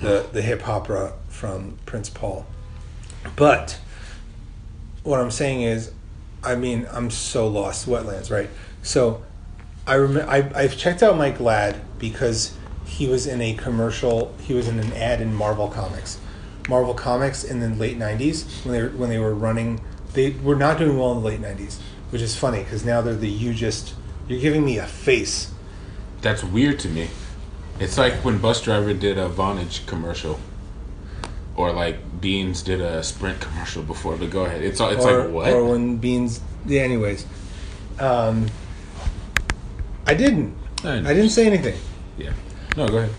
the 0.00 0.26
the 0.32 0.42
hip 0.42 0.68
opera 0.68 1.14
from 1.28 1.78
Prince 1.86 2.10
Paul. 2.10 2.46
But 3.36 3.78
what 5.02 5.20
I'm 5.20 5.30
saying 5.30 5.62
is, 5.62 5.92
I 6.42 6.54
mean, 6.54 6.86
I'm 6.92 7.10
so 7.10 7.48
lost. 7.48 7.86
Wetlands, 7.86 8.30
right? 8.30 8.50
So 8.82 9.22
I 9.86 9.94
remember 9.94 10.30
I, 10.30 10.50
I've 10.54 10.76
checked 10.76 11.02
out 11.02 11.16
Mike 11.16 11.40
Ladd 11.40 11.80
because 11.98 12.56
he 12.86 13.06
was 13.06 13.26
in 13.26 13.40
a 13.40 13.54
commercial. 13.54 14.34
He 14.42 14.54
was 14.54 14.68
in 14.68 14.78
an 14.78 14.92
ad 14.92 15.20
in 15.20 15.34
Marvel 15.34 15.68
Comics. 15.68 16.18
Marvel 16.68 16.94
Comics 16.94 17.44
in 17.44 17.60
the 17.60 17.68
late 17.68 17.98
'90s 17.98 18.64
when 18.64 18.72
they 18.72 18.82
were, 18.82 18.88
when 18.90 19.10
they 19.10 19.18
were 19.18 19.34
running. 19.34 19.80
They 20.14 20.30
were 20.30 20.56
not 20.56 20.78
doing 20.78 20.98
well 20.98 21.12
in 21.12 21.22
the 21.22 21.26
late 21.26 21.40
'90s, 21.40 21.78
which 22.10 22.22
is 22.22 22.36
funny 22.36 22.62
because 22.62 22.84
now 22.84 23.00
they're 23.02 23.14
the 23.14 23.28
you 23.28 23.52
just 23.52 23.94
you're 24.28 24.40
giving 24.40 24.64
me 24.64 24.78
a 24.78 24.86
face. 24.86 25.50
That's 26.22 26.42
weird 26.42 26.78
to 26.80 26.88
me. 26.88 27.10
It's 27.78 27.98
like 27.98 28.14
when 28.24 28.38
Busdriver 28.38 28.98
did 28.98 29.18
a 29.18 29.28
Vonage 29.28 29.86
commercial, 29.86 30.38
or 31.56 31.72
like 31.72 32.20
Beans 32.20 32.62
did 32.62 32.80
a 32.80 33.02
Sprint 33.02 33.40
commercial 33.40 33.82
before. 33.82 34.16
But 34.16 34.30
go 34.30 34.44
ahead. 34.44 34.62
It's 34.62 34.80
all. 34.80 34.90
It's 34.90 35.04
or, 35.04 35.24
like 35.24 35.30
what? 35.30 35.52
Or 35.52 35.64
when 35.64 35.96
Beans. 35.96 36.40
Yeah. 36.64 36.82
Anyways, 36.82 37.26
um, 37.98 38.46
I 40.06 40.14
didn't. 40.14 40.56
I. 40.84 40.98
I 40.98 41.14
didn't 41.14 41.30
say 41.30 41.46
anything. 41.46 41.78
yeah. 42.16 42.32
No, 42.76 42.88
go 42.88 42.98
ahead. 42.98 43.10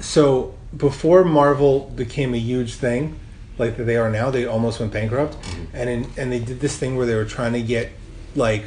So 0.00 0.54
before 0.76 1.24
Marvel 1.24 1.90
became 1.96 2.34
a 2.34 2.38
huge 2.38 2.74
thing, 2.74 3.18
like 3.58 3.76
that 3.76 3.84
they 3.84 3.96
are 3.96 4.10
now, 4.10 4.30
they 4.30 4.46
almost 4.46 4.80
went 4.80 4.92
bankrupt, 4.92 5.34
mm-hmm. 5.34 5.76
and 5.76 5.90
in, 5.90 6.10
and 6.16 6.32
they 6.32 6.38
did 6.38 6.60
this 6.60 6.76
thing 6.76 6.96
where 6.96 7.06
they 7.06 7.14
were 7.14 7.24
trying 7.24 7.52
to 7.52 7.62
get 7.62 7.90
like 8.34 8.64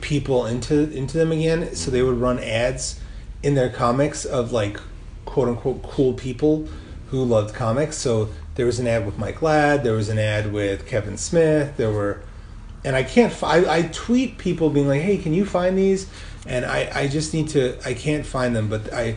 people 0.00 0.46
into 0.46 0.90
into 0.90 1.18
them 1.18 1.32
again. 1.32 1.74
So 1.74 1.90
they 1.90 2.02
would 2.02 2.20
run 2.20 2.38
ads 2.38 3.00
in 3.42 3.54
their 3.54 3.70
comics 3.70 4.24
of 4.24 4.52
like 4.52 4.80
quote 5.24 5.48
unquote 5.48 5.82
cool 5.82 6.12
people 6.12 6.68
who 7.08 7.24
loved 7.24 7.54
comics. 7.54 7.96
So 7.96 8.28
there 8.54 8.66
was 8.66 8.78
an 8.78 8.86
ad 8.86 9.06
with 9.06 9.18
Mike 9.18 9.42
Ladd, 9.42 9.82
there 9.84 9.94
was 9.94 10.08
an 10.08 10.18
ad 10.18 10.52
with 10.52 10.86
Kevin 10.86 11.16
Smith, 11.16 11.76
there 11.76 11.90
were 11.90 12.22
and 12.84 12.96
I 12.96 13.02
can't. 13.02 13.32
I, 13.42 13.78
I 13.78 13.82
tweet 13.82 14.38
people 14.38 14.70
being 14.70 14.88
like, 14.88 15.02
"Hey, 15.02 15.18
can 15.18 15.32
you 15.32 15.44
find 15.44 15.78
these?" 15.78 16.08
And 16.46 16.64
I, 16.64 16.90
I 16.92 17.08
just 17.08 17.32
need 17.32 17.48
to. 17.50 17.78
I 17.84 17.94
can't 17.94 18.26
find 18.26 18.54
them, 18.54 18.68
but 18.68 18.92
I. 18.92 19.16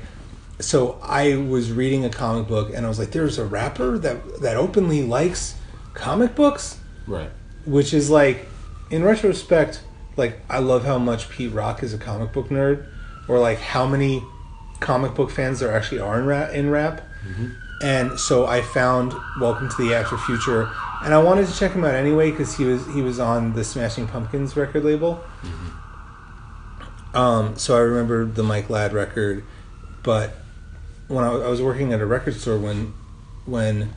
So 0.60 0.98
I 1.04 1.36
was 1.36 1.72
reading 1.72 2.06
a 2.06 2.10
comic 2.10 2.48
book, 2.48 2.72
and 2.74 2.86
I 2.86 2.90
was 2.90 2.98
like, 3.00 3.12
"There's 3.12 3.38
a 3.38 3.46
rapper 3.46 3.98
that 3.98 4.42
that 4.42 4.56
openly 4.56 5.04
likes 5.04 5.56
comic 5.94 6.34
books," 6.36 6.78
Right. 7.08 7.30
which 7.66 7.94
is 7.94 8.10
like, 8.10 8.48
in 8.90 9.04
retrospect, 9.04 9.82
like 10.16 10.40
I 10.50 10.60
love 10.60 10.86
how 10.86 10.98
much 10.98 11.30
Pete 11.30 11.52
Rock 11.52 11.84
is 11.84 11.94
a 11.94 11.98
comic 11.98 12.32
book 12.32 12.48
nerd, 12.50 12.86
or 13.28 13.38
like 13.40 13.60
how 13.60 13.86
many 13.86 14.24
comic 14.80 15.14
book 15.14 15.30
fans 15.32 15.60
there 15.60 15.74
actually 15.76 16.00
are 16.00 16.20
in 16.20 16.26
rap. 16.26 16.52
In 16.54 16.70
rap. 16.70 17.02
And 17.82 18.18
so 18.20 18.46
I 18.46 18.62
found 18.62 19.14
Welcome 19.42 19.68
to 19.70 19.76
the 19.78 19.94
After 19.94 20.18
Future, 20.18 20.70
and 21.04 21.14
I 21.14 21.22
wanted 21.22 21.48
to 21.48 21.54
check 21.54 21.74
him 21.74 21.84
out 21.84 21.94
anyway 21.96 22.32
because 22.32 22.56
he 22.56 22.64
was 22.64 22.86
he 22.94 23.02
was 23.02 23.20
on 23.20 23.54
the 23.54 23.64
Smashing 23.66 24.08
Pumpkins 24.08 24.56
record 24.56 24.86
label. 24.86 25.22
Um, 27.14 27.58
so 27.58 27.76
I 27.76 27.80
remember 27.80 28.26
the 28.26 28.44
Mike 28.44 28.70
Ladd 28.70 28.94
record, 28.94 29.44
but 30.04 30.36
when 31.08 31.24
I, 31.24 31.30
I 31.32 31.48
was 31.50 31.62
working 31.62 31.94
at 31.94 32.02
a 32.02 32.06
record 32.06 32.36
store 32.36 32.58
when 32.58 32.94
when 33.46 33.94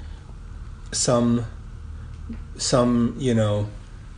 some 0.93 1.45
some 2.57 3.15
you 3.19 3.35
know 3.35 3.69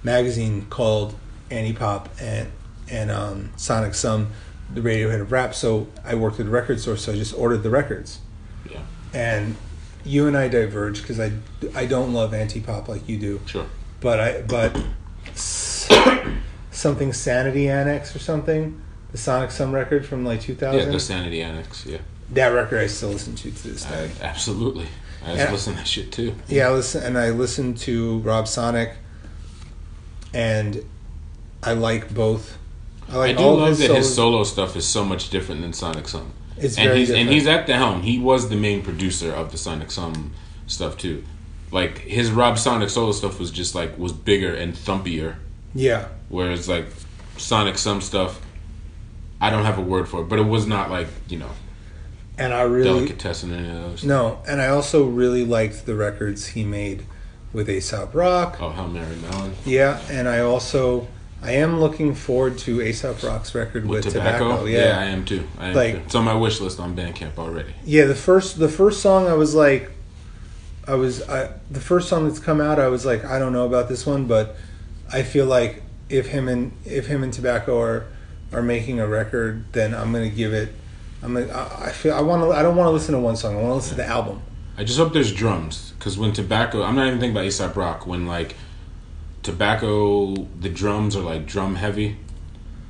magazine 0.02 0.66
called 0.70 1.14
Anti 1.50 1.72
Pop 1.72 2.08
and 2.20 2.50
and 2.90 3.10
um, 3.10 3.50
Sonic 3.56 3.94
Sum 3.94 4.32
the 4.72 4.80
Radiohead 4.80 5.20
of 5.20 5.32
rap. 5.32 5.54
So 5.54 5.88
I 6.04 6.14
worked 6.14 6.38
at 6.40 6.46
a 6.46 6.50
record 6.50 6.80
store, 6.80 6.96
so 6.96 7.12
I 7.12 7.16
just 7.16 7.34
ordered 7.34 7.58
the 7.64 7.70
records 7.70 8.20
Yeah. 8.70 8.80
and 9.12 9.56
you 10.04 10.26
and 10.28 10.36
I 10.36 10.48
diverge 10.48 11.02
because 11.02 11.18
I, 11.20 11.32
I 11.74 11.86
don't 11.86 12.12
love 12.14 12.32
anti 12.32 12.60
pop 12.60 12.88
like 12.88 13.08
you 13.08 13.18
do, 13.18 13.40
Sure. 13.46 13.66
but 14.00 14.20
I 14.20 14.42
but 14.42 14.80
something 16.70 17.12
Sanity 17.12 17.68
Annex 17.68 18.14
or 18.14 18.18
something, 18.20 18.80
the 19.12 19.18
Sonic 19.18 19.50
Sum 19.50 19.72
record 19.72 20.06
from 20.06 20.24
like 20.24 20.40
2000. 20.40 20.78
Yeah. 20.80 20.86
The 20.86 21.00
Sanity 21.00 21.42
Annex. 21.42 21.84
Yeah. 21.86 21.98
That 22.32 22.48
record 22.48 22.80
I 22.80 22.86
still 22.86 23.10
listen 23.10 23.34
to 23.36 23.50
to 23.50 23.68
this 23.68 23.86
I, 23.86 23.90
day. 23.90 24.10
absolutely. 24.22 24.86
I 25.24 25.34
just 25.34 25.38
Yeah. 25.38 25.52
listen 25.52 25.72
to 25.74 25.78
that 25.80 25.86
shit 25.88 26.12
too. 26.12 26.34
Yeah, 26.48 26.68
I 26.68 26.72
listen 26.72 27.02
and 27.02 27.18
I 27.18 27.30
listen 27.30 27.74
to 27.74 28.18
Rob 28.20 28.48
Sonic, 28.48 28.92
and 30.32 30.82
I 31.62 31.72
like 31.72 32.12
both. 32.14 32.56
I 33.10 33.18
I 33.18 33.32
do 33.32 33.42
love 33.42 33.78
that 33.78 33.90
his 33.90 34.14
solo 34.14 34.44
stuff 34.44 34.76
is 34.76 34.86
so 34.86 35.04
much 35.04 35.30
different 35.30 35.60
than 35.62 35.72
Sonic 35.72 36.06
Sum. 36.08 36.32
It's 36.56 36.76
and 36.78 36.86
very 36.88 36.98
he's 37.00 37.08
different. 37.08 37.26
and 37.28 37.34
he's 37.34 37.46
at 37.46 37.66
the 37.66 37.74
helm. 37.74 38.02
He 38.02 38.18
was 38.18 38.48
the 38.48 38.56
main 38.56 38.82
producer 38.82 39.32
of 39.32 39.50
the 39.50 39.58
Sonic 39.58 39.90
Sum 39.90 40.32
stuff 40.66 40.96
too. 40.96 41.24
Like 41.72 41.98
his 41.98 42.30
Rob 42.30 42.58
Sonic 42.58 42.90
solo 42.90 43.12
stuff 43.12 43.38
was 43.38 43.50
just 43.50 43.74
like 43.74 43.98
was 43.98 44.12
bigger 44.12 44.54
and 44.54 44.74
thumpier, 44.74 45.36
yeah, 45.74 46.06
whereas 46.28 46.68
like 46.68 46.86
Sonic 47.36 47.78
Sum 47.78 48.00
stuff 48.00 48.40
I 49.40 49.50
don't 49.50 49.64
have 49.64 49.78
a 49.78 49.82
word 49.82 50.08
for 50.08 50.20
it, 50.22 50.28
but 50.28 50.38
it 50.38 50.46
was 50.46 50.66
not 50.66 50.90
like 50.90 51.08
you 51.28 51.38
know 51.38 51.50
and 52.40 52.52
I 52.54 52.62
really 52.62 53.06
delicatessen 53.06 53.52
any 53.52 53.68
of 53.68 53.74
those. 53.82 54.04
no, 54.04 54.38
and 54.48 54.60
I 54.60 54.68
also 54.68 55.04
really 55.04 55.44
liked 55.44 55.86
the 55.86 55.94
records 55.94 56.46
he 56.48 56.64
made 56.64 57.04
with 57.52 57.68
Aesop 57.68 58.14
Rock. 58.14 58.58
Oh, 58.60 58.70
Hail 58.70 58.88
Mary 58.88 59.16
Mallon 59.16 59.54
Yeah, 59.64 60.00
and 60.10 60.28
I 60.28 60.40
also 60.40 61.06
I 61.42 61.52
am 61.52 61.80
looking 61.80 62.14
forward 62.14 62.58
to 62.58 62.82
Aesop 62.82 63.22
Rock's 63.22 63.54
record 63.54 63.86
with, 63.86 64.04
with 64.04 64.12
tobacco. 64.14 64.48
tobacco. 64.48 64.64
Yeah. 64.66 64.78
Yeah. 64.88 65.00
I 65.00 65.04
am 65.06 65.24
too. 65.24 65.48
I 65.58 65.68
am 65.68 65.74
Like- 65.74 65.94
too. 65.94 66.00
It's 66.04 66.14
on 66.14 66.24
my 66.24 66.34
wish 66.34 66.60
list 66.60 66.78
on 66.80 66.94
Bandcamp 66.94 67.38
already. 67.38 67.72
Yeah, 67.84 68.04
the 68.04 68.14
first 68.14 68.58
the 68.58 68.68
first 68.68 69.00
song 69.00 69.26
I 69.26 69.34
was 69.34 69.54
like 69.54 69.90
I 70.86 70.94
was 70.94 71.22
I, 71.28 71.50
the 71.70 71.80
first 71.80 72.08
song 72.08 72.26
that's 72.26 72.38
come 72.40 72.60
out 72.60 72.78
I 72.78 72.88
was 72.88 73.04
like 73.06 73.24
I 73.24 73.38
don't 73.38 73.52
know 73.52 73.66
about 73.66 73.88
this 73.88 74.06
one 74.06 74.26
but 74.26 74.56
I 75.12 75.22
feel 75.22 75.46
like 75.46 75.82
if 76.08 76.26
him 76.28 76.48
and 76.48 76.72
if 76.84 77.06
him 77.06 77.22
and 77.22 77.32
Tobacco 77.32 77.80
are 77.80 78.06
are 78.52 78.62
making 78.62 78.98
a 79.00 79.06
record 79.06 79.64
then 79.72 79.94
I'm 79.94 80.12
going 80.12 80.28
to 80.28 80.34
give 80.36 80.52
it 80.52 80.74
I'm 81.22 81.34
gonna, 81.34 81.52
I 81.52 81.86
I 81.86 81.92
feel 81.92 82.14
I 82.14 82.20
want 82.20 82.42
to 82.42 82.50
I 82.52 82.62
don't 82.62 82.76
want 82.76 82.86
to 82.88 82.92
listen 82.92 83.14
to 83.14 83.20
one 83.20 83.36
song 83.36 83.52
I 83.52 83.56
want 83.56 83.68
to 83.68 83.74
listen 83.74 83.90
to 83.90 84.02
the 84.02 84.06
album. 84.08 84.42
I 84.76 84.84
just 84.84 84.98
hope 84.98 85.12
there's 85.12 85.32
drums 85.32 85.92
because 85.98 86.16
when 86.16 86.32
tobacco, 86.32 86.82
I'm 86.82 86.96
not 86.96 87.06
even 87.06 87.20
thinking 87.20 87.36
about 87.36 87.44
Aesop 87.44 87.76
Rock. 87.76 88.06
When 88.06 88.26
like 88.26 88.54
tobacco, 89.42 90.34
the 90.34 90.68
drums 90.70 91.16
are 91.16 91.22
like 91.22 91.46
drum 91.46 91.76
heavy, 91.76 92.16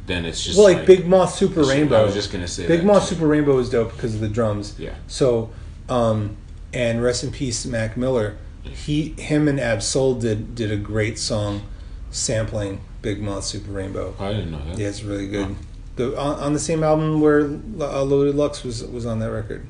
then 0.07 0.25
it's 0.25 0.45
just 0.45 0.59
Well, 0.59 0.73
like, 0.73 0.87
Big 0.87 1.07
Moth 1.07 1.35
Super 1.35 1.63
Rainbow. 1.63 2.01
I 2.01 2.05
was 2.05 2.15
just 2.15 2.33
gonna 2.33 2.49
say 2.49 2.67
Big 2.67 2.85
Moth. 2.85 3.05
Super 3.05 3.27
Rainbow 3.27 3.59
is 3.59 3.71
dope 3.71 3.93
because 3.93 4.15
of 4.15 4.21
the 4.21 4.29
drums. 4.29 4.79
Yeah. 4.79 4.95
So, 5.07 5.51
um, 5.89 6.37
and 6.73 7.03
rest 7.03 7.25
in 7.25 7.33
peace, 7.33 7.67
Mac 7.67 7.97
Miller. 7.97 8.37
He, 8.63 9.15
him, 9.19 9.49
and 9.49 9.59
Ab 9.59 9.83
Soul 9.83 10.15
did 10.15 10.55
did 10.55 10.71
a 10.71 10.77
great 10.77 11.19
song, 11.19 11.63
sampling 12.11 12.83
Big 13.03 13.21
Moth 13.21 13.45
Super 13.45 13.73
Rainbow. 13.73 14.15
Oh, 14.19 14.25
I 14.25 14.33
didn't 14.33 14.53
know 14.53 14.65
that. 14.65 14.79
Yeah, 14.79 14.89
it's 14.89 15.03
really 15.03 15.27
good. 15.27 15.57
The 16.01 16.19
on, 16.19 16.39
on 16.41 16.53
the 16.53 16.59
same 16.59 16.83
album 16.83 17.21
where 17.21 17.41
uh, 17.41 18.03
Loaded 18.03 18.35
Lux 18.35 18.65
was 18.65 18.83
was 18.85 19.05
on 19.05 19.19
that 19.19 19.31
record. 19.31 19.67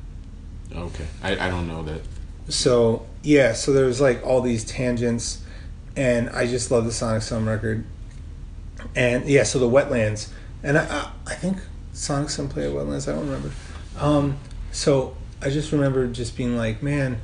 Okay, 0.73 1.05
I, 1.21 1.47
I 1.47 1.49
don't 1.49 1.67
know 1.67 1.83
that. 1.83 2.01
So 2.47 3.05
yeah, 3.23 3.53
so 3.53 3.73
there's 3.73 3.99
like 3.99 4.25
all 4.25 4.41
these 4.41 4.63
tangents, 4.63 5.43
and 5.95 6.29
I 6.29 6.47
just 6.47 6.71
love 6.71 6.85
the 6.85 6.91
Sonic 6.91 7.21
Sum 7.21 7.47
record. 7.47 7.85
And 8.95 9.27
yeah, 9.27 9.43
so 9.43 9.59
the 9.59 9.69
Wetlands, 9.69 10.29
and 10.63 10.77
I 10.77 10.85
I, 10.85 11.11
I 11.27 11.35
think 11.35 11.57
Sonic 11.93 12.29
Sum 12.29 12.47
played 12.47 12.67
at 12.67 12.73
Wetlands. 12.73 13.07
I 13.11 13.15
don't 13.15 13.25
remember. 13.25 13.51
Um, 13.99 14.37
so 14.71 15.15
I 15.41 15.49
just 15.49 15.71
remember 15.71 16.07
just 16.07 16.37
being 16.37 16.55
like, 16.55 16.81
man, 16.81 17.19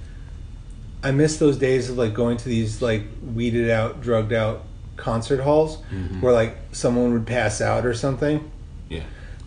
I 1.02 1.12
miss 1.12 1.38
those 1.38 1.58
days 1.58 1.90
of 1.90 1.98
like 1.98 2.14
going 2.14 2.38
to 2.38 2.50
these 2.50 2.82
like 2.82 3.04
weeded 3.34 3.70
out, 3.70 4.02
drugged 4.02 4.34
out 4.34 4.64
concert 4.98 5.40
halls 5.40 5.78
where 6.20 6.34
like 6.34 6.58
someone 6.72 7.14
would 7.14 7.26
pass 7.26 7.62
out 7.62 7.86
or 7.86 7.94
something. 7.94 8.52
Yeah. 8.90 9.04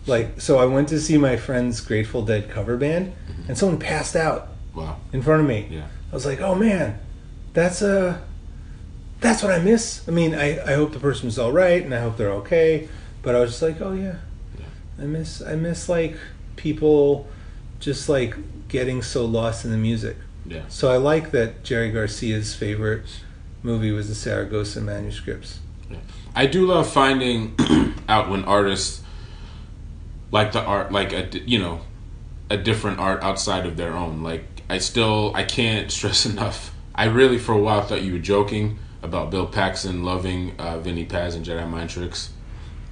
Like 0.07 0.41
so, 0.41 0.57
I 0.57 0.65
went 0.65 0.89
to 0.89 0.99
see 0.99 1.17
my 1.17 1.37
friend's 1.37 1.79
Grateful 1.81 2.23
Dead 2.23 2.49
cover 2.49 2.75
band, 2.77 3.13
mm-hmm. 3.29 3.49
and 3.49 3.57
someone 3.57 3.79
passed 3.79 4.15
out 4.15 4.47
Wow. 4.73 4.97
in 5.13 5.21
front 5.21 5.41
of 5.41 5.47
me. 5.47 5.67
Yeah. 5.69 5.87
I 6.11 6.15
was 6.15 6.25
like, 6.25 6.41
oh 6.41 6.55
man, 6.55 6.97
that's 7.53 7.81
a. 7.81 8.21
that's 9.19 9.43
what 9.43 9.51
I 9.51 9.59
miss. 9.59 10.07
I 10.07 10.11
mean, 10.11 10.33
I, 10.33 10.59
I 10.65 10.73
hope 10.73 10.93
the 10.93 10.99
person's 10.99 11.37
all 11.37 11.51
right 11.51 11.83
and 11.83 11.93
I 11.93 11.99
hope 11.99 12.17
they're 12.17 12.31
okay. 12.43 12.87
But 13.21 13.35
I 13.35 13.39
was 13.39 13.51
just 13.51 13.61
like, 13.61 13.79
oh 13.81 13.93
yeah, 13.93 14.15
Yeah. 14.57 14.65
I 14.99 15.05
miss 15.05 15.41
I 15.41 15.55
miss 15.55 15.87
like 15.87 16.17
people 16.55 17.27
just 17.79 18.09
like 18.09 18.35
getting 18.67 19.01
so 19.01 19.25
lost 19.25 19.65
in 19.65 19.71
the 19.71 19.77
music. 19.77 20.17
Yeah. 20.45 20.63
So 20.69 20.91
I 20.91 20.97
like 20.97 21.31
that 21.31 21.63
Jerry 21.63 21.91
Garcia's 21.91 22.55
favorite 22.55 23.05
movie 23.61 23.91
was 23.91 24.07
the 24.09 24.15
Saragossa 24.15 24.81
manuscripts. 24.81 25.59
I 26.35 26.45
do 26.47 26.65
love 26.65 26.89
finding 26.91 27.55
out 28.09 28.29
when 28.29 28.43
artists 28.45 29.00
like 30.31 30.51
the 30.51 30.61
art, 30.61 30.91
like 30.91 31.13
a 31.13 31.27
you 31.45 31.59
know, 31.59 31.81
a 32.49 32.57
different 32.57 32.99
art 32.99 33.21
outside 33.23 33.65
of 33.65 33.77
their 33.77 33.93
own. 33.93 34.23
Like 34.23 34.45
I 34.69 34.77
still, 34.79 35.31
I 35.35 35.43
can't 35.43 35.91
stress 35.97 36.25
enough. 36.25 36.73
I 36.95 37.05
really, 37.05 37.37
for 37.37 37.53
a 37.53 37.59
while, 37.59 37.81
thought 37.81 38.01
you 38.01 38.13
were 38.13 38.19
joking 38.19 38.77
about 39.03 39.31
Bill 39.31 39.47
Paxton 39.47 40.03
loving 40.03 40.53
uh, 40.59 40.77
Vinnie 40.79 41.05
Paz 41.05 41.35
and 41.35 41.45
Jedi 41.45 41.67
Mind 41.69 41.89
Tricks, 41.89 42.29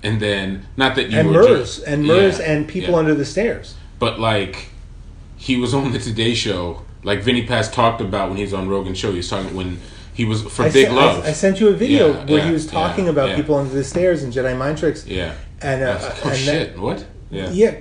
and 0.01 0.19
then 0.21 0.65
not 0.77 0.95
that 0.95 1.09
you 1.11 1.17
and 1.19 1.27
were 1.27 1.33
Murs 1.43 1.79
and 1.79 2.05
Murs 2.05 2.39
Yeah, 2.39 2.51
and 2.51 2.67
people 2.67 2.93
yeah. 2.93 2.99
under 2.99 3.13
the 3.15 3.25
stairs. 3.25 3.75
but 3.99 4.19
like 4.19 4.69
he 5.37 5.57
was 5.57 5.73
on 5.73 5.91
the 5.91 5.99
Today 5.99 6.33
Show. 6.33 6.81
Like 7.03 7.21
Vinnie 7.21 7.45
Paz 7.45 7.69
talked 7.71 8.01
about 8.01 8.27
when 8.27 8.35
he 8.37 8.43
was 8.43 8.53
on 8.53 8.67
Rogan's 8.67 8.97
show. 8.97 9.11
He 9.11 9.17
was 9.17 9.29
talking 9.29 9.55
when 9.55 9.79
he 10.13 10.25
was 10.25 10.41
for 10.43 10.63
I 10.63 10.69
Big 10.71 10.87
sen- 10.87 10.95
Love. 10.95 11.23
I, 11.23 11.29
I 11.29 11.31
sent 11.31 11.61
you 11.61 11.69
a 11.69 11.73
video 11.73 12.07
Yeah, 12.13 12.25
where 12.25 12.39
yeah, 12.39 12.47
he 12.47 12.51
was 12.51 12.67
talking 12.67 13.05
yeah, 13.05 13.11
about 13.11 13.35
people 13.37 13.55
under 13.55 13.73
the 13.73 13.85
stairs 13.85 14.21
and 14.23 14.33
Jedi 14.33 14.57
mind 14.57 14.77
tricks. 14.79 15.05
yeah. 15.07 15.33
And, 15.61 15.81
uh, 15.83 15.97
oh 16.01 16.21
and 16.23 16.31
that- 16.31 16.37
shit! 16.37 16.77
what? 16.79 17.05
Yeah. 17.31 17.49
yeah 17.51 17.75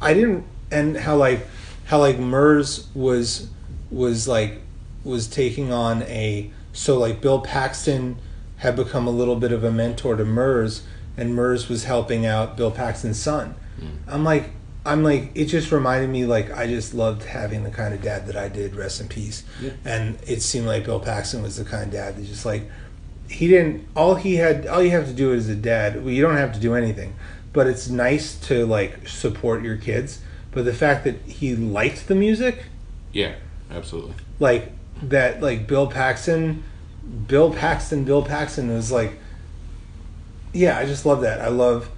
i 0.00 0.14
didn't 0.14 0.44
and 0.70 0.96
how 0.96 1.16
like 1.16 1.46
how 1.86 1.98
like 1.98 2.18
Murs 2.18 2.88
was 2.94 3.48
was 3.90 4.26
like 4.26 4.60
was 5.04 5.26
taking 5.28 5.72
on 5.72 6.02
a 6.02 6.50
so 6.72 6.98
like 6.98 7.20
bill 7.20 7.40
paxton 7.40 8.18
had 8.58 8.74
become 8.76 9.06
a 9.06 9.10
little 9.10 9.36
bit 9.36 9.52
of 9.52 9.62
a 9.64 9.70
mentor 9.70 10.16
to 10.16 10.24
Murs 10.24 10.82
and 11.16 11.34
mers 11.34 11.68
was 11.68 11.84
helping 11.84 12.26
out 12.26 12.56
bill 12.56 12.70
paxton's 12.70 13.18
son. 13.20 13.54
Mm. 13.80 13.98
I'm 14.08 14.24
like 14.24 14.50
i'm 14.84 15.02
like 15.02 15.32
it 15.34 15.46
just 15.46 15.72
reminded 15.72 16.08
me 16.08 16.24
like 16.26 16.50
i 16.52 16.64
just 16.66 16.94
loved 16.94 17.24
having 17.24 17.64
the 17.64 17.70
kind 17.70 17.92
of 17.92 18.00
dad 18.02 18.24
that 18.28 18.36
i 18.36 18.48
did 18.48 18.76
rest 18.76 19.00
in 19.00 19.08
peace. 19.08 19.42
Yeah. 19.60 19.72
and 19.84 20.18
it 20.26 20.42
seemed 20.42 20.66
like 20.66 20.84
bill 20.84 21.00
paxton 21.00 21.42
was 21.42 21.56
the 21.56 21.64
kind 21.64 21.84
of 21.84 21.90
dad 21.92 22.16
that 22.16 22.24
just 22.24 22.46
like 22.46 22.70
he 23.28 23.48
didn't 23.48 23.86
all 23.96 24.14
he 24.14 24.36
had 24.36 24.66
all 24.66 24.82
you 24.82 24.90
have 24.90 25.06
to 25.06 25.12
do 25.12 25.34
as 25.34 25.48
a 25.48 25.56
dad. 25.56 25.96
Well, 26.04 26.12
you 26.12 26.22
don't 26.22 26.36
have 26.36 26.52
to 26.54 26.60
do 26.60 26.74
anything 26.74 27.14
but 27.56 27.66
it's 27.66 27.88
nice 27.88 28.34
to 28.48 28.66
like 28.66 29.08
support 29.08 29.62
your 29.64 29.78
kids. 29.78 30.20
But 30.52 30.66
the 30.66 30.74
fact 30.74 31.04
that 31.04 31.16
he 31.22 31.56
liked 31.56 32.06
the 32.06 32.14
music 32.14 32.64
Yeah, 33.12 33.34
absolutely. 33.70 34.12
like 34.38 34.72
that 35.02 35.40
like 35.42 35.66
bill 35.66 35.86
paxton 35.86 36.62
bill 37.26 37.52
paxton 37.52 38.04
bill 38.04 38.22
paxton 38.22 38.68
was 38.74 38.90
like 38.92 39.12
yeah 40.52 40.78
i 40.78 40.84
just 40.86 41.04
love 41.06 41.20
that. 41.22 41.40
I 41.40 41.48
love 41.48 41.88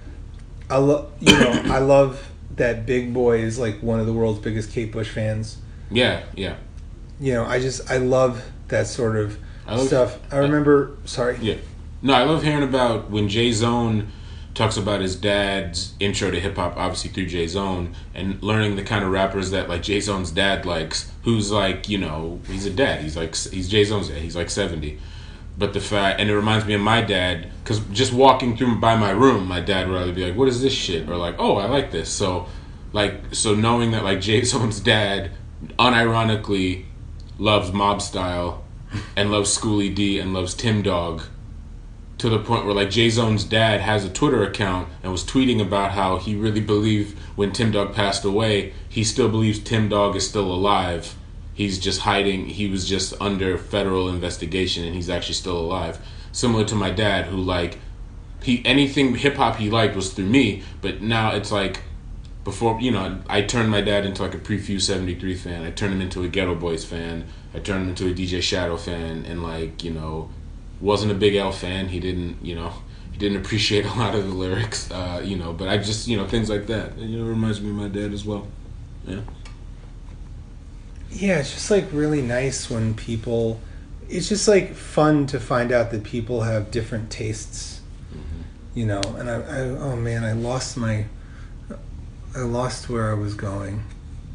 i 0.69 0.77
love 0.77 1.11
you 1.19 1.31
know 1.39 1.51
i 1.73 1.79
love 1.79 2.29
that 2.55 2.85
Big 2.85 3.13
Boi 3.13 3.39
is 3.39 3.57
like 3.57 3.81
one 3.81 3.99
of 3.99 4.05
the 4.05 4.13
world's 4.13 4.39
biggest 4.39 4.71
kate 4.71 4.91
bush 4.91 5.09
fans. 5.09 5.57
Yeah, 5.91 6.23
yeah, 6.35 6.55
you 7.19 7.33
know 7.33 7.45
i 7.45 7.59
just 7.59 7.89
i 7.89 7.97
love 7.97 8.43
that 8.69 8.87
sort 8.87 9.15
of 9.17 9.37
I 9.67 9.75
love- 9.75 9.87
stuff. 9.87 10.19
I 10.31 10.37
remember 10.37 10.97
sorry. 11.05 11.37
Yeah. 11.41 11.55
No, 12.01 12.13
I 12.13 12.23
love 12.23 12.43
hearing 12.43 12.63
about 12.63 13.09
when 13.11 13.27
J-Zone 13.29 14.07
talks 14.53 14.77
about 14.77 15.01
his 15.01 15.15
dad's 15.15 15.93
intro 15.99 16.31
to 16.31 16.39
hip 16.39 16.55
hop, 16.55 16.75
obviously 16.77 17.11
through 17.11 17.27
J-Zone, 17.27 17.95
and 18.13 18.41
learning 18.41 18.75
the 18.75 18.83
kind 18.83 19.03
of 19.03 19.11
rappers 19.11 19.51
that 19.51 19.69
like 19.69 19.83
J-Zone's 19.83 20.31
dad 20.31 20.65
likes. 20.65 21.11
Who's 21.23 21.51
like, 21.51 21.89
you 21.89 21.97
know, 21.97 22.39
he's 22.47 22.65
a 22.65 22.69
dad. 22.69 23.01
He's 23.01 23.15
like, 23.15 23.35
he's 23.35 23.69
J-Zone's 23.69 24.09
dad. 24.09 24.17
He's 24.17 24.35
like 24.35 24.49
seventy. 24.49 24.99
But 25.57 25.73
the 25.73 25.81
fact, 25.81 26.21
and 26.21 26.29
it 26.29 26.35
reminds 26.35 26.65
me 26.65 26.73
of 26.73 26.81
my 26.81 27.01
dad, 27.01 27.49
because 27.63 27.79
just 27.91 28.13
walking 28.13 28.55
through 28.55 28.79
by 28.79 28.95
my 28.95 29.11
room, 29.11 29.45
my 29.45 29.59
dad 29.59 29.89
would 29.89 30.01
either 30.01 30.13
be 30.13 30.25
like, 30.25 30.35
"What 30.35 30.47
is 30.47 30.61
this 30.61 30.73
shit?" 30.73 31.09
or 31.09 31.17
like, 31.17 31.35
"Oh, 31.37 31.57
I 31.57 31.65
like 31.65 31.91
this." 31.91 32.09
So, 32.09 32.47
like, 32.93 33.35
so 33.35 33.55
knowing 33.55 33.91
that 33.91 34.03
like 34.03 34.21
J-Zone's 34.29 34.79
dad, 34.79 35.31
unironically, 35.77 36.85
loves 37.37 37.73
Mob 37.73 38.01
Style, 38.01 38.63
and 39.15 39.31
loves 39.31 39.55
Schoolie 39.55 39.93
D 39.93 40.19
and 40.19 40.33
loves 40.33 40.53
Tim 40.53 40.81
Dog, 40.81 41.23
to 42.19 42.29
the 42.29 42.39
point 42.39 42.65
where 42.65 42.75
like 42.75 42.89
J-Zone's 42.89 43.45
dad 43.45 43.79
has 43.81 44.03
a 44.03 44.09
Twitter 44.09 44.43
account 44.43 44.89
and 45.01 45.11
was 45.11 45.23
tweeting 45.23 45.61
about 45.61 45.91
how 45.91 46.17
he 46.17 46.35
really 46.35 46.61
believed 46.61 47.17
when 47.35 47.53
Tim 47.53 47.71
Dog 47.71 47.95
passed 47.95 48.25
away, 48.25 48.73
he 48.87 49.03
still 49.03 49.29
believes 49.29 49.59
Tim 49.59 49.87
Dog 49.89 50.15
is 50.15 50.27
still 50.27 50.51
alive. 50.51 51.15
He's 51.53 51.79
just 51.79 52.01
hiding. 52.01 52.47
He 52.47 52.69
was 52.69 52.87
just 52.87 53.13
under 53.21 53.57
federal 53.57 54.09
investigation, 54.09 54.85
and 54.85 54.95
he's 54.95 55.09
actually 55.09 55.35
still 55.35 55.57
alive. 55.57 55.99
Similar 56.31 56.65
to 56.65 56.75
my 56.75 56.89
dad, 56.89 57.25
who 57.25 57.37
like 57.37 57.79
he 58.43 58.61
anything 58.65 59.15
hip 59.15 59.35
hop 59.35 59.55
he 59.55 59.69
liked 59.69 59.95
was 59.95 60.13
through 60.13 60.27
me, 60.27 60.63
but 60.81 61.01
now 61.01 61.33
it's 61.33 61.51
like 61.51 61.81
before 62.43 62.79
you 62.81 62.91
know 62.91 63.19
I 63.27 63.41
turned 63.41 63.69
my 63.69 63.81
dad 63.81 64.05
into 64.05 64.21
like 64.21 64.33
a 64.33 64.37
Prefuse 64.37 64.85
seventy 64.85 65.15
three 65.15 65.35
fan. 65.35 65.63
I 65.63 65.71
turned 65.71 65.93
him 65.93 66.01
into 66.01 66.23
a 66.23 66.29
Geto 66.29 66.57
Boys 66.57 66.83
fan. 66.85 67.25
I 67.53 67.59
turned 67.59 67.83
him 67.83 67.89
into 67.89 68.07
a 68.07 68.13
DJ 68.13 68.41
Shadow 68.41 68.77
fan, 68.77 69.25
and 69.25 69.43
like 69.43 69.83
you 69.83 69.91
know 69.91 70.29
wasn't 70.81 71.11
a 71.11 71.15
Big 71.15 71.35
L 71.35 71.51
fan. 71.51 71.89
He 71.89 71.99
didn't 71.99 72.37
you 72.43 72.55
know 72.55 72.73
he 73.11 73.17
didn't 73.17 73.37
appreciate 73.37 73.85
a 73.85 73.93
lot 73.93 74.15
of 74.15 74.27
the 74.27 74.33
lyrics, 74.33 74.89
uh, 74.91 75.21
you 75.23 75.35
know. 75.35 75.53
But 75.53 75.69
I 75.69 75.77
just 75.77 76.07
you 76.07 76.17
know 76.17 76.27
things 76.27 76.49
like 76.49 76.67
that. 76.67 76.97
You 76.97 77.19
know, 77.19 77.25
it 77.25 77.29
reminds 77.29 77.61
me 77.61 77.69
of 77.69 77.75
my 77.75 77.87
dad 77.87 78.13
as 78.13 78.25
well. 78.25 78.47
Yeah. 79.05 79.21
Yeah, 81.11 81.39
it's 81.39 81.53
just 81.53 81.71
like 81.71 81.87
really 81.91 82.21
nice 82.21 82.69
when 82.69 82.93
people. 82.93 83.59
It's 84.07 84.27
just 84.27 84.47
like 84.47 84.73
fun 84.73 85.27
to 85.27 85.39
find 85.39 85.71
out 85.71 85.91
that 85.91 86.03
people 86.03 86.41
have 86.41 86.71
different 86.71 87.11
tastes, 87.11 87.81
you 88.73 88.85
know. 88.85 89.01
And 89.17 89.29
I, 89.29 89.35
I, 89.35 89.59
oh 89.61 89.95
man, 89.95 90.23
I 90.23 90.33
lost 90.33 90.77
my, 90.77 91.05
I 92.35 92.39
lost 92.39 92.89
where 92.89 93.11
I 93.11 93.13
was 93.13 93.35
going, 93.35 93.83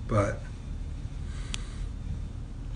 but 0.07 0.41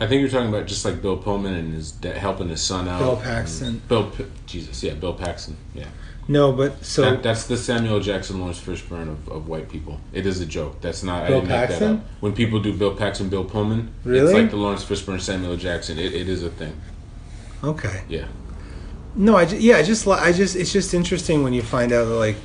I 0.01 0.07
think 0.07 0.21
you're 0.21 0.31
talking 0.31 0.49
about 0.49 0.67
just 0.67 0.85
like 0.85 1.03
Bill 1.03 1.17
Pullman 1.17 1.55
and 1.55 1.75
his 1.75 1.91
da- 1.93 2.13
helping 2.19 2.49
his 2.49 2.61
son 2.63 2.87
out. 2.89 3.01
Bill 3.01 3.17
Paxton. 3.17 3.83
Bill, 3.89 4.11
P- 4.11 4.27
Jesus, 4.47 4.83
yeah, 4.83 4.95
Bill 4.95 5.13
Paxton, 5.15 5.57
yeah. 5.75 5.87
No, 6.31 6.53
but 6.53 6.85
so 6.85 7.03
That, 7.03 7.23
that's 7.23 7.47
the 7.47 7.57
Samuel 7.57 8.01
Jackson 8.01 8.39
Lawrence 8.39 8.61
Fishburne 8.61 9.09
of, 9.11 9.29
of 9.29 9.49
white 9.49 9.71
people. 9.71 9.99
It 10.13 10.27
is 10.27 10.41
a 10.41 10.47
joke. 10.47 10.81
That's 10.83 11.03
not. 11.03 11.25
I 11.25 11.29
Bill 11.29 11.41
didn't 11.41 11.49
make 11.51 11.61
that 11.61 11.69
Paxton? 11.71 11.97
up. 11.97 12.05
When 12.21 12.33
people 12.35 12.61
do 12.61 12.73
Bill 12.77 12.95
Paxton, 12.95 13.29
Bill 13.31 13.45
Pullman, 13.45 13.91
Really? 14.05 14.27
it's 14.27 14.35
like 14.35 14.51
the 14.51 14.57
Lawrence 14.59 14.85
Fishburne, 14.85 15.21
Samuel 15.21 15.57
Jackson. 15.57 15.99
It, 15.99 16.13
it 16.15 16.29
is 16.29 16.43
a 16.45 16.51
thing. 16.51 16.79
okay. 17.65 18.03
Yeah. 18.09 18.27
No, 19.17 19.37
I 19.37 19.47
ju- 19.47 19.57
yeah, 19.59 19.79
I 19.79 19.83
just 19.83 20.07
I 20.07 20.33
just 20.33 20.55
it's 20.55 20.71
just 20.73 20.93
interesting 20.95 21.43
when 21.43 21.53
you 21.55 21.63
find 21.63 21.93
out 21.93 22.05
that 22.05 22.15
like 22.15 22.37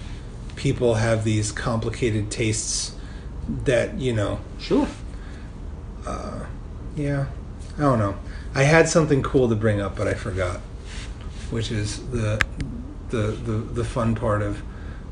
people 0.55 0.95
have 0.95 1.23
these 1.25 1.51
complicated 1.51 2.31
tastes 2.31 2.95
that 3.65 3.99
you 3.99 4.13
know. 4.13 4.39
Sure. 4.59 4.87
Uh, 6.07 6.45
yeah, 6.95 7.25
I 7.77 7.81
don't 7.81 7.99
know. 7.99 8.15
I 8.55 8.63
had 8.63 8.87
something 8.87 9.23
cool 9.23 9.49
to 9.49 9.55
bring 9.55 9.81
up, 9.81 9.95
but 9.95 10.07
I 10.07 10.13
forgot, 10.13 10.57
which 11.49 11.71
is 11.71 12.05
the 12.09 12.41
the 13.09 13.31
the, 13.31 13.51
the 13.51 13.83
fun 13.83 14.15
part 14.15 14.41
of 14.41 14.61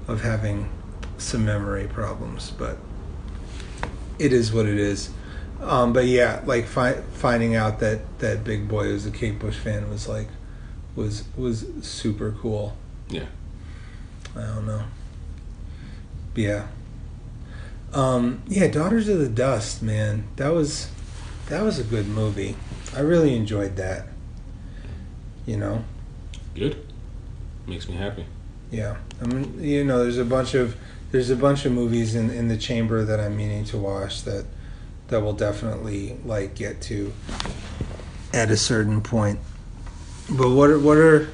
of 0.08 0.22
having 0.22 0.70
some 1.18 1.46
memory 1.46 1.88
problems. 1.88 2.52
But 2.52 2.78
it 4.20 4.34
is 4.34 4.54
what 4.54 4.66
it 4.66 4.78
is. 4.78 5.10
Um, 5.62 5.94
but 5.94 6.06
yeah, 6.06 6.42
like 6.46 6.66
fi- 6.66 7.02
finding 7.14 7.56
out 7.56 7.80
that 7.80 8.20
that 8.20 8.44
Big 8.44 8.68
Boi 8.68 8.92
was 8.92 9.06
a 9.06 9.12
Kate 9.12 9.40
Bush 9.40 9.58
fan 9.58 9.90
was 9.90 10.08
like 10.08 10.28
was 10.96 11.24
was 11.36 11.66
super 11.82 12.36
cool. 12.40 12.76
Yeah. 13.10 13.26
I 14.36 14.42
don't 14.42 14.66
know. 14.66 14.84
Yeah. 16.36 16.68
Um, 17.94 18.42
yeah, 18.48 18.68
Daughters 18.68 19.10
of 19.10 19.20
the 19.20 19.28
Dust, 19.28 19.82
man. 19.82 20.24
That 20.38 20.54
was 20.54 20.90
that 21.52 21.64
was 21.64 21.80
a 21.80 21.84
good 21.84 22.08
movie. 22.08 22.56
I 22.96 23.02
really 23.02 23.36
enjoyed 23.36 23.76
that. 23.76 24.08
You 25.46 25.58
know? 25.58 25.84
Good. 26.56 26.86
Makes 27.68 27.90
me 27.90 27.96
happy. 27.96 28.26
Yeah. 28.72 28.96
I 29.22 29.26
mean, 29.26 29.62
you 29.62 29.84
know, 29.84 30.02
there's 30.02 30.18
a 30.18 30.24
bunch 30.24 30.54
of 30.54 30.78
there's 31.12 31.30
a 31.30 31.36
bunch 31.36 31.66
of 31.66 31.74
movies 31.74 32.16
in 32.16 32.30
in 32.30 32.48
the 32.48 32.56
chamber 32.56 33.04
that 33.04 33.20
I'm 33.20 33.36
meaning 33.36 33.66
to 33.66 33.78
watch 33.78 34.24
that 34.24 34.46
that 35.10 35.20
will 35.20 35.34
definitely 35.34 36.18
like 36.24 36.56
get 36.56 36.82
to 36.84 37.12
at 38.34 38.50
a 38.50 38.56
certain 38.56 39.02
point. 39.02 39.42
But 40.30 40.52
what 40.52 40.70
are 40.70 40.80
what 40.80 40.98
are 40.98 41.28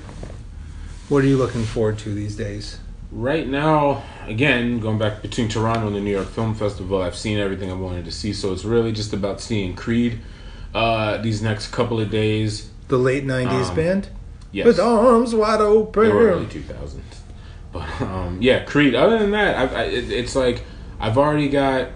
what 1.09 1.23
are 1.23 1.27
you 1.27 1.37
looking 1.37 1.63
forward 1.63 1.99
to 1.99 2.13
these 2.13 2.35
days? 2.35 2.79
Right 3.11 3.47
now, 3.47 4.03
again, 4.25 4.79
going 4.79 4.97
back 4.97 5.21
between 5.21 5.47
Toronto 5.47 5.87
and 5.87 5.95
the 5.95 6.01
New 6.01 6.11
York 6.11 6.27
Film 6.27 6.53
Festival, 6.53 7.01
I've 7.01 7.15
seen 7.15 7.37
everything 7.37 7.71
I 7.71 7.73
wanted 7.73 8.03
to 8.05 8.11
see. 8.11 8.33
So 8.33 8.51
it's 8.51 8.65
really 8.65 8.91
just 8.91 9.13
about 9.13 9.39
seeing 9.39 9.75
Creed 9.75 10.19
uh, 10.75 11.17
these 11.17 11.41
next 11.41 11.67
couple 11.71 12.01
of 12.01 12.09
days. 12.11 12.69
The 12.89 12.97
late 12.97 13.25
'90s 13.25 13.69
Um, 13.69 13.75
band 13.75 14.09
Yes. 14.51 14.65
with 14.65 14.79
arms 14.79 15.35
wide 15.35 15.59
They 15.59 15.63
were 15.65 16.29
early 16.29 16.45
2000s. 16.45 16.99
But 17.73 18.01
um, 18.01 18.37
yeah, 18.41 18.63
Creed. 18.63 18.95
Other 18.95 19.19
than 19.19 19.31
that, 19.31 19.57
I've, 19.57 19.73
I, 19.73 19.83
it, 19.83 20.09
it's 20.09 20.35
like 20.35 20.63
I've 20.99 21.17
already 21.17 21.49
got. 21.49 21.89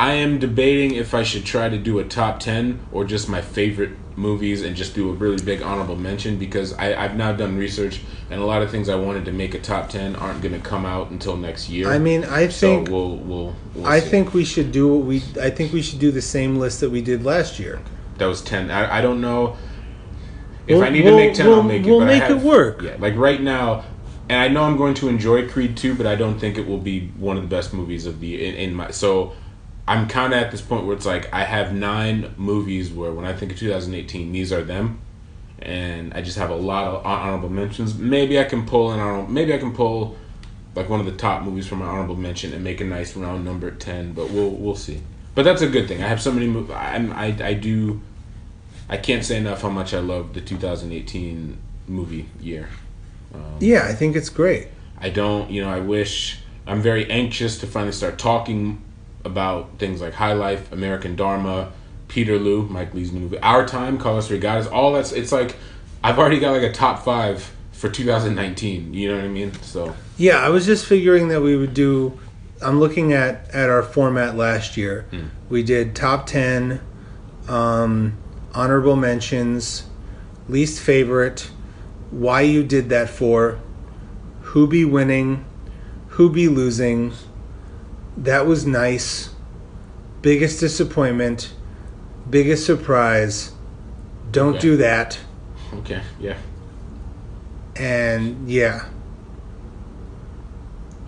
I 0.00 0.14
am 0.14 0.38
debating 0.40 0.94
if 0.96 1.14
I 1.14 1.22
should 1.22 1.44
try 1.44 1.68
to 1.68 1.78
do 1.78 2.00
a 2.00 2.04
top 2.04 2.40
ten 2.40 2.80
or 2.90 3.04
just 3.04 3.28
my 3.28 3.40
favorite 3.40 3.92
movies 4.16 4.62
and 4.62 4.76
just 4.76 4.94
do 4.94 5.08
a 5.10 5.12
really 5.12 5.42
big 5.42 5.62
honorable 5.62 5.96
mention 5.96 6.38
because 6.38 6.72
I, 6.74 6.94
I've 7.04 7.16
now 7.16 7.32
done 7.32 7.56
research 7.56 8.00
and 8.30 8.40
a 8.40 8.44
lot 8.44 8.62
of 8.62 8.70
things 8.70 8.88
I 8.88 8.94
wanted 8.96 9.24
to 9.26 9.32
make 9.32 9.54
a 9.54 9.58
top 9.60 9.88
ten 9.88 10.14
aren't 10.16 10.42
going 10.42 10.54
to 10.54 10.60
come 10.60 10.84
out 10.84 11.10
until 11.10 11.36
next 11.36 11.68
year. 11.68 11.88
I 11.88 11.98
mean, 11.98 12.24
I 12.24 12.48
so 12.48 12.76
think 12.76 12.88
we'll 12.90 13.16
we'll. 13.16 13.56
we'll 13.74 13.86
I 13.86 14.00
see. 14.00 14.08
think 14.10 14.34
we 14.34 14.44
should 14.44 14.72
do 14.72 14.88
what 14.88 15.06
we. 15.06 15.22
I 15.40 15.50
think 15.50 15.72
we 15.72 15.82
should 15.82 15.98
do 15.98 16.10
the 16.10 16.22
same 16.22 16.56
list 16.58 16.80
that 16.80 16.90
we 16.90 17.00
did 17.02 17.24
last 17.24 17.58
year. 17.58 17.80
that 18.18 18.26
was 18.26 18.42
ten. 18.42 18.70
I, 18.70 18.98
I 18.98 19.00
don't 19.00 19.20
know 19.20 19.56
if 20.66 20.76
We'll- 20.76 20.84
I 20.84 20.90
need 20.90 21.02
to 21.02 21.16
make 21.16 21.34
10 21.34 21.46
we'll- 21.46 21.56
I'll 21.56 21.62
make 21.62 21.82
it. 21.84 21.86
we'll 21.90 22.00
but 22.00 22.08
I 22.10 22.18
make 22.20 22.30
it 22.30 22.38
work. 22.38 22.82
Yeah, 22.82 22.96
like 23.00 23.16
right 23.16 23.40
now, 23.40 23.84
and 24.28 24.38
I 24.40 24.48
know 24.48 24.62
I'm 24.64 24.76
going 24.76 24.94
to 24.94 25.08
enjoy 25.08 25.48
Creed 25.48 25.76
2, 25.76 25.94
but 25.96 26.06
I 26.06 26.14
don't 26.14 26.38
think 26.38 26.56
it 26.56 26.66
will 26.66 26.78
be 26.78 27.08
one 27.18 27.36
of 27.36 27.42
the 27.42 27.48
best 27.48 27.74
movies 27.74 28.06
of 28.06 28.20
the 28.20 28.46
in, 28.46 28.54
in 28.54 28.74
my. 28.74 28.90
So 28.92 29.32
I'm 29.86 30.08
kind 30.08 30.32
of 30.32 30.40
at 30.40 30.50
this 30.50 30.60
point 30.60 30.86
where 30.86 30.96
it's 30.96 31.06
like 31.06 31.32
I 31.32 31.44
have 31.44 31.74
nine 31.74 32.34
movies 32.36 32.90
where 32.90 33.12
when 33.12 33.24
I 33.24 33.32
think 33.32 33.52
of 33.52 33.58
2018, 33.58 34.32
these 34.32 34.52
are 34.52 34.62
them, 34.62 35.00
and 35.58 36.14
I 36.14 36.22
just 36.22 36.38
have 36.38 36.50
a 36.50 36.54
lot 36.56 36.84
of 36.86 37.02
hon- 37.04 37.54
mentions. 37.54 37.96
Maybe 37.98 38.38
I 38.38 38.44
can 38.44 38.64
pull 38.64 38.92
an 38.92 39.00
honorable. 39.00 39.30
Maybe 39.32 39.52
I 39.52 39.58
can 39.58 39.72
pull 39.72 40.16
like 40.74 40.88
one 40.88 41.00
of 41.00 41.06
the 41.06 41.12
top 41.12 41.42
movies 41.42 41.66
from 41.66 41.80
my 41.80 41.86
honorable 41.86 42.16
mention 42.16 42.52
and 42.52 42.62
make 42.64 42.80
a 42.80 42.84
nice 42.84 43.16
round 43.16 43.44
number 43.44 43.68
at 43.68 43.80
10. 43.80 44.12
But 44.12 44.30
we'll 44.30 44.50
we'll 44.50 44.76
see. 44.76 45.02
But 45.34 45.44
that's 45.44 45.62
a 45.62 45.68
good 45.68 45.88
thing. 45.88 46.02
I 46.02 46.08
have 46.08 46.22
so 46.22 46.30
many. 46.32 46.46
Mo- 46.46 46.72
I'm 46.74 47.12
I 47.12 47.36
I 47.42 47.54
do. 47.54 48.00
I 48.88 48.98
can't 48.98 49.24
say 49.24 49.38
enough 49.38 49.62
how 49.62 49.70
much 49.70 49.94
I 49.94 50.00
love 50.00 50.34
the 50.34 50.40
2018 50.40 51.56
movie 51.88 52.28
year. 52.40 52.68
Um, 53.34 53.40
Yeah, 53.58 53.86
I 53.88 53.94
think 53.94 54.14
it's 54.16 54.28
great. 54.28 54.68
I 54.98 55.08
don't, 55.08 55.50
you 55.50 55.62
know, 55.64 55.70
I 55.70 55.80
wish 55.80 56.40
I'm 56.66 56.80
very 56.82 57.10
anxious 57.10 57.58
to 57.58 57.66
finally 57.66 57.92
start 57.92 58.18
talking 58.18 58.82
about 59.24 59.78
things 59.78 60.00
like 60.00 60.14
High 60.14 60.32
Life, 60.32 60.70
American 60.72 61.16
Dharma, 61.16 61.72
Peter 62.08 62.38
Peterloo, 62.38 62.68
Mike 62.68 62.94
Leigh's 62.94 63.12
new 63.12 63.20
movie, 63.20 63.38
Our 63.38 63.66
Time, 63.66 63.98
Carlos 63.98 64.28
Reygadas, 64.28 64.70
all 64.70 64.92
that's. 64.92 65.12
It's 65.12 65.32
like 65.32 65.56
I've 66.04 66.18
already 66.18 66.38
got 66.38 66.52
like 66.52 66.62
a 66.62 66.72
top 66.72 67.04
five 67.04 67.52
for 67.72 67.88
2019. 67.88 68.92
You 68.92 69.08
know 69.08 69.16
what 69.16 69.24
I 69.24 69.28
mean? 69.28 69.52
So 69.62 69.94
Yeah, 70.16 70.36
I 70.36 70.48
was 70.50 70.66
just 70.66 70.86
figuring 70.86 71.28
that 71.28 71.40
we 71.40 71.56
would 71.56 71.74
do. 71.74 72.18
I'm 72.60 72.78
looking 72.78 73.12
at 73.12 73.48
at 73.50 73.70
our 73.70 73.82
format 73.82 74.36
last 74.36 74.76
year. 74.76 75.06
Hmm. 75.10 75.26
We 75.48 75.62
did 75.62 75.96
top 75.96 76.26
ten, 76.26 76.80
um, 77.48 78.18
honorable 78.54 78.96
mentions, 78.96 79.84
least 80.48 80.80
favorite, 80.80 81.50
why 82.10 82.42
you 82.42 82.62
did 82.62 82.90
that 82.90 83.08
for, 83.08 83.58
who 84.42 84.66
be 84.66 84.84
winning, 84.84 85.44
who 86.08 86.30
be 86.30 86.46
losing. 86.48 87.12
That 88.16 88.46
was 88.46 88.66
nice. 88.66 89.30
Biggest 90.20 90.60
disappointment, 90.60 91.52
biggest 92.30 92.64
surprise. 92.64 93.52
Don't 94.30 94.50
Okay. 94.54 94.60
do 94.60 94.76
that. 94.78 95.18
okay, 95.74 96.00
yeah, 96.20 96.36
And 97.76 98.48
yeah, 98.48 98.84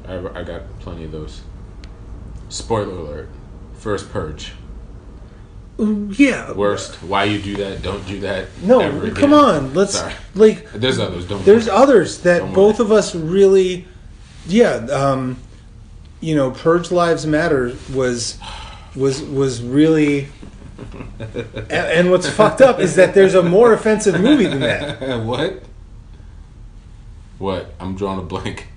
I, 0.07 0.17
I 0.35 0.43
got 0.43 0.63
plenty 0.81 1.05
of 1.05 1.13
those. 1.13 1.43
Spoiler 2.49 2.93
alert: 2.93 3.29
First 3.75 4.11
Purge, 4.11 4.53
yeah. 5.79 6.53
worst. 6.53 6.97
Why 7.03 7.25
you 7.25 7.41
do 7.41 7.57
that? 7.57 7.83
Don't 7.83 8.07
do 8.07 8.21
that. 8.21 8.49
No, 8.63 9.11
come 9.15 9.33
on. 9.33 9.73
Let's 9.75 9.95
Sorry. 9.99 10.15
like. 10.35 10.71
There's 10.73 10.99
others. 10.99 11.27
Don't. 11.27 11.45
There's 11.45 11.69
others 11.69 12.19
that 12.23 12.41
Don't 12.41 12.53
both 12.53 12.79
worry. 12.81 12.87
of 12.87 12.93
us 12.93 13.15
really, 13.15 13.87
yeah. 14.47 14.75
Um, 14.91 15.37
you 16.25 16.35
know, 16.35 16.51
Purge 16.51 16.91
Lives 16.91 17.27
Matter 17.27 17.77
was 17.93 18.39
was 18.97 19.23
was 19.23 19.63
really. 19.63 20.29
and, 21.19 21.71
and 21.71 22.11
what's 22.11 22.29
fucked 22.29 22.61
up 22.61 22.81
is 22.81 22.97
that 22.97 23.15
there's 23.15 23.35
a 23.35 23.43
more 23.43 23.73
offensive 23.73 24.21
movie 24.21 24.47
than 24.47 24.61
that. 24.61 25.21
what? 25.25 25.63
What? 27.39 27.75
I'm 27.79 27.95
drawing 27.95 28.19
a 28.19 28.23
blank. 28.23 28.69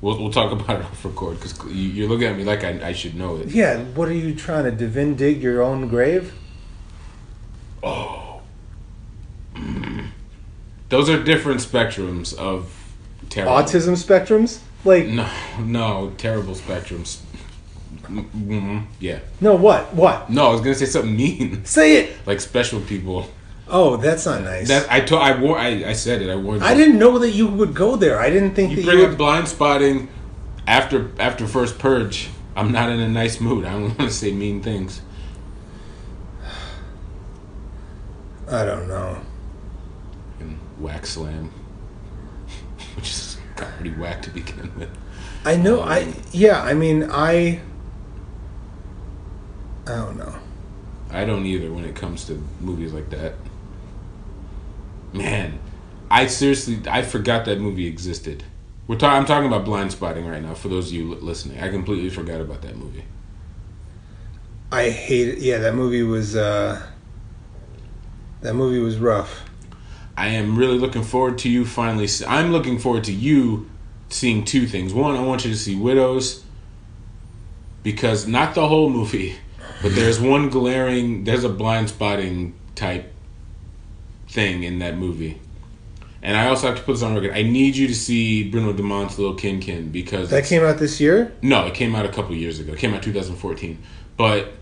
We'll, 0.00 0.18
we'll 0.18 0.30
talk 0.30 0.52
about 0.52 0.80
it 0.80 0.84
off 0.84 1.04
record 1.04 1.40
because 1.40 1.58
you're 1.74 2.08
looking 2.08 2.28
at 2.28 2.36
me 2.36 2.44
like 2.44 2.62
I, 2.62 2.88
I 2.88 2.92
should 2.92 3.14
know 3.14 3.36
it. 3.36 3.48
Yeah, 3.48 3.82
what 3.82 4.08
are 4.08 4.14
you 4.14 4.34
trying 4.34 4.64
to 4.64 4.70
divin 4.70 5.16
dig 5.16 5.42
your 5.42 5.62
own 5.62 5.88
grave? 5.88 6.32
Oh. 7.82 8.40
Mm. 9.54 10.08
Those 10.90 11.08
are 11.10 11.22
different 11.22 11.60
spectrums 11.60 12.36
of 12.36 12.94
terrible. 13.30 13.56
Autism 13.56 13.96
spectrums? 13.96 14.60
Like 14.84 15.06
No, 15.06 15.28
no, 15.60 16.12
terrible 16.18 16.54
spectrums. 16.54 17.20
mm 18.02 18.84
Yeah. 19.00 19.20
no, 19.40 19.54
what? 19.54 19.94
What? 19.94 20.28
No, 20.30 20.46
I 20.48 20.52
was 20.52 20.60
gonna 20.60 20.74
say 20.74 20.86
something 20.86 21.16
mean, 21.16 21.64
Say 21.64 21.96
it. 21.96 22.12
like 22.26 22.40
special 22.40 22.80
people. 22.80 23.28
Oh, 23.66 23.96
that's 23.96 24.26
not 24.26 24.42
nice. 24.42 24.68
That 24.68 24.86
I 24.92 25.00
told. 25.00 25.22
I 25.22 25.38
war. 25.40 25.58
I, 25.58 25.84
I 25.88 25.92
said 25.94 26.20
it. 26.20 26.28
I 26.28 26.36
warned. 26.36 26.62
I 26.62 26.74
didn't 26.74 26.98
know 26.98 27.18
that 27.20 27.30
you 27.30 27.46
would 27.46 27.72
go 27.74 27.96
there. 27.96 28.20
I 28.20 28.28
didn't 28.28 28.54
think 28.54 28.70
You 28.72 28.76
that 28.76 28.84
bring 28.84 28.98
you 28.98 29.04
up 29.04 29.10
would. 29.12 29.18
blind 29.18 29.48
spotting 29.48 30.08
after 30.66 31.10
after 31.18 31.46
first 31.46 31.78
purge. 31.78 32.28
I'm 32.54 32.70
not 32.72 32.90
in 32.90 33.00
a 33.00 33.08
nice 33.08 33.40
mood. 33.40 33.64
I 33.64 33.72
don't 33.72 33.82
want 33.98 33.98
to 34.00 34.10
say 34.10 34.32
mean 34.32 34.62
things. 34.62 35.00
I 38.48 38.64
don't 38.66 38.86
know. 38.86 39.18
And 40.40 40.58
whack 40.78 41.06
slam, 41.06 41.50
which 42.96 43.08
is 43.08 43.16
got 43.56 43.72
pretty 43.74 43.90
whack 43.90 44.22
to 44.22 44.30
begin 44.30 44.72
with. 44.78 44.90
I 45.44 45.56
know. 45.56 45.82
Um, 45.82 45.88
I 45.88 46.14
yeah. 46.32 46.62
I 46.62 46.74
mean, 46.74 47.08
I. 47.10 47.60
I 49.86 49.96
don't 49.96 50.16
know. 50.16 50.34
I 51.10 51.24
don't 51.24 51.44
either 51.46 51.72
when 51.72 51.84
it 51.84 51.94
comes 51.94 52.24
to 52.26 52.42
movies 52.60 52.92
like 52.92 53.10
that. 53.10 53.34
Man, 55.12 55.58
I 56.10 56.26
seriously 56.26 56.80
I 56.88 57.02
forgot 57.02 57.44
that 57.44 57.60
movie 57.60 57.86
existed. 57.86 58.44
We're 58.86 58.96
talking. 58.96 59.18
I'm 59.18 59.26
talking 59.26 59.46
about 59.46 59.64
blind 59.64 59.92
spotting 59.92 60.26
right 60.26 60.42
now. 60.42 60.54
For 60.54 60.68
those 60.68 60.88
of 60.88 60.94
you 60.94 61.14
listening, 61.14 61.60
I 61.60 61.68
completely 61.68 62.10
forgot 62.10 62.40
about 62.40 62.62
that 62.62 62.76
movie. 62.76 63.04
I 64.72 64.90
hate 64.90 65.28
it. 65.28 65.38
Yeah, 65.38 65.58
that 65.58 65.74
movie 65.74 66.02
was. 66.02 66.34
uh 66.34 66.82
That 68.40 68.54
movie 68.54 68.80
was 68.80 68.98
rough. 68.98 69.44
I 70.16 70.28
am 70.28 70.56
really 70.56 70.78
looking 70.78 71.02
forward 71.02 71.38
to 71.38 71.48
you 71.48 71.64
finally. 71.64 72.06
se- 72.06 72.26
I'm 72.26 72.52
looking 72.52 72.78
forward 72.78 73.04
to 73.04 73.12
you 73.12 73.68
seeing 74.10 74.44
two 74.44 74.66
things. 74.66 74.92
One, 74.94 75.16
I 75.16 75.22
want 75.22 75.44
you 75.44 75.50
to 75.50 75.56
see 75.56 75.74
Widows 75.74 76.44
because 77.82 78.26
not 78.26 78.54
the 78.54 78.66
whole 78.68 78.90
movie, 78.90 79.36
but 79.82 79.94
there's 79.94 80.20
one 80.34 80.50
glaring, 80.50 81.24
there's 81.24 81.44
a 81.44 81.48
blind 81.48 81.88
spotting 81.90 82.54
type 82.74 83.12
thing 84.28 84.62
in 84.62 84.78
that 84.80 84.96
movie. 84.96 85.40
And 86.22 86.36
I 86.38 86.46
also 86.48 86.68
have 86.68 86.76
to 86.78 86.82
put 86.82 86.92
this 86.92 87.02
on 87.02 87.14
record. 87.14 87.32
I 87.32 87.42
need 87.42 87.76
you 87.76 87.86
to 87.86 87.94
see 87.94 88.48
Bruno 88.48 88.72
Dumont's 88.72 89.18
Little 89.18 89.36
Quinquin 89.36 89.92
because 89.92 90.30
That 90.30 90.44
came 90.46 90.62
out 90.62 90.78
this 90.78 90.98
year? 90.98 91.34
no, 91.42 91.66
it 91.66 91.74
came 91.74 91.94
out 91.94 92.06
a 92.06 92.08
couple 92.08 92.34
years 92.34 92.58
ago. 92.60 92.72
It 92.72 92.78
came 92.78 92.94
out 92.94 93.02
2014, 93.02 93.78
but 94.16 94.52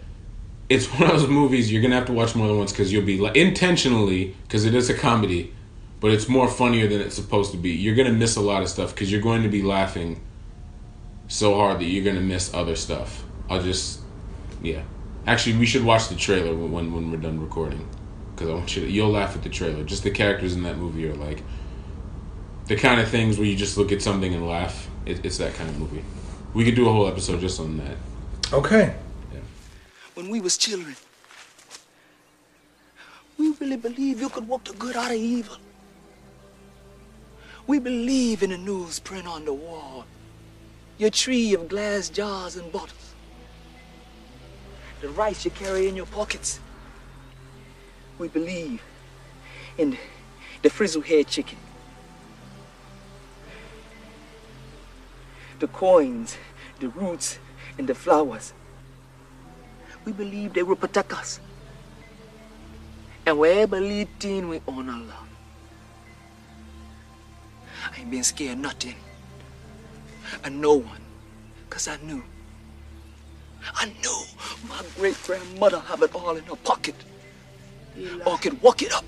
it's 0.73 0.87
one 0.87 1.11
of 1.11 1.20
those 1.20 1.29
movies 1.29 1.70
you're 1.70 1.83
gonna 1.83 1.97
have 1.97 2.07
to 2.07 2.12
watch 2.12 2.35
more 2.35 2.49
than 2.49 2.59
once 2.59 2.73
because 2.73 2.93
you'll 2.93 3.05
be 3.05 3.18
like 3.18 3.37
intentionally 3.37 4.35
because 4.45 4.64
it 4.64 4.75
is 4.75 4.89
a 4.89 4.95
comedy, 4.95 5.53
but 6.01 6.11
it's 6.11 6.29
more 6.29 6.49
funnier 6.49 6.89
than 6.89 7.01
it's 7.01 7.14
supposed 7.14 7.53
to 7.53 7.59
be. 7.59 7.70
You're 7.70 7.95
gonna 7.95 8.12
miss 8.12 8.37
a 8.37 8.41
lot 8.41 8.62
of 8.62 8.68
stuff 8.68 8.95
because 8.95 9.12
you're 9.12 9.20
going 9.20 9.43
to 9.43 9.49
be 9.49 9.62
laughing 9.62 10.20
so 11.29 11.55
hard 11.57 11.79
that 11.81 11.85
you're 11.85 12.05
gonna 12.05 12.25
miss 12.25 12.53
other 12.55 12.75
stuff. 12.75 13.25
I'll 13.51 13.62
just, 13.62 14.01
yeah. 14.62 14.83
Actually, 15.27 15.59
we 15.59 15.66
should 15.66 15.85
watch 15.85 16.09
the 16.09 16.14
trailer 16.14 16.55
when 16.55 16.93
when 16.93 17.11
we're 17.11 17.18
done 17.18 17.41
recording 17.41 17.87
because 18.35 18.49
I 18.49 18.55
want 18.55 18.75
you 18.75 18.83
to. 18.83 18.91
You'll 18.91 19.11
laugh 19.11 19.37
at 19.37 19.43
the 19.43 19.51
trailer. 19.51 19.85
Just 19.85 20.05
the 20.05 20.11
characters 20.11 20.55
in 20.55 20.62
that 20.62 20.79
movie 20.79 21.07
are 21.07 21.14
like 21.14 21.43
the 22.66 22.77
kind 22.77 23.01
of 23.01 23.09
things 23.09 23.37
where 23.37 23.47
you 23.47 23.57
just 23.57 23.77
look 23.77 23.93
at 23.93 24.01
something 24.01 24.33
and 24.33 24.49
laugh. 24.49 24.89
It, 25.05 25.25
it's 25.25 25.37
that 25.39 25.55
kind 25.55 25.68
of 25.68 25.79
movie. 25.79 26.03
We 26.55 26.64
could 26.64 26.75
do 26.75 26.89
a 26.89 26.93
whole 26.93 27.07
episode 27.07 27.41
just 27.41 27.61
on 27.61 27.77
that. 27.79 27.97
Okay. 28.53 28.95
When 30.14 30.28
we 30.28 30.40
was 30.40 30.56
children. 30.56 30.96
We 33.38 33.52
really 33.60 33.76
believe 33.76 34.20
you 34.20 34.28
could 34.28 34.46
work 34.46 34.64
the 34.64 34.74
good 34.74 34.96
out 34.96 35.10
of 35.10 35.16
evil. 35.16 35.56
We 37.66 37.78
believe 37.78 38.42
in 38.42 38.50
the 38.50 38.56
newsprint 38.56 39.26
on 39.26 39.44
the 39.44 39.52
wall. 39.52 40.04
Your 40.98 41.10
tree 41.10 41.54
of 41.54 41.68
glass 41.68 42.08
jars 42.08 42.56
and 42.56 42.70
bottles. 42.70 43.14
The 45.00 45.08
rice 45.08 45.44
you 45.44 45.50
carry 45.50 45.88
in 45.88 45.96
your 45.96 46.06
pockets. 46.06 46.60
We 48.18 48.28
believe 48.28 48.82
in 49.78 49.96
the 50.62 50.70
frizzle 50.70 51.02
head 51.02 51.26
chicken. 51.26 51.58
The 55.58 55.68
coins, 55.68 56.36
the 56.80 56.88
roots, 56.88 57.38
and 57.78 57.88
the 57.88 57.94
flowers. 57.94 58.52
We 60.05 60.12
believe 60.12 60.53
they 60.53 60.62
will 60.62 60.76
protect 60.76 61.12
us. 61.12 61.40
And 63.26 63.38
wherever 63.38 63.80
lead 63.80 64.09
teen, 64.18 64.48
we 64.48 64.61
honor 64.66 64.98
love. 64.98 65.28
I 67.92 68.00
ain't 68.00 68.11
been 68.11 68.24
scared 68.24 68.59
nothing. 68.59 68.96
And 70.44 70.61
no 70.61 70.74
one. 70.74 71.00
Cause 71.70 71.88
I 71.88 71.96
knew. 72.03 72.22
I 73.76 73.86
knew 73.86 74.22
my 74.68 74.82
great 74.96 75.16
grandmother 75.24 75.78
have 75.78 76.03
it 76.03 76.14
all 76.14 76.36
in 76.36 76.44
her 76.44 76.57
pocket. 76.57 76.96
Or 78.26 78.36
could 78.38 78.61
walk 78.61 78.82
it 78.82 78.92
up. 78.92 79.05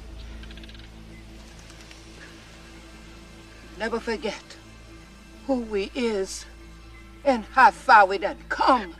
Never 3.79 3.99
forget 3.99 4.43
who 5.47 5.61
we 5.61 5.91
is 5.95 6.47
and 7.25 7.45
how 7.53 7.71
far 7.71 8.07
we 8.07 8.19
done 8.19 8.39
come. 8.49 8.95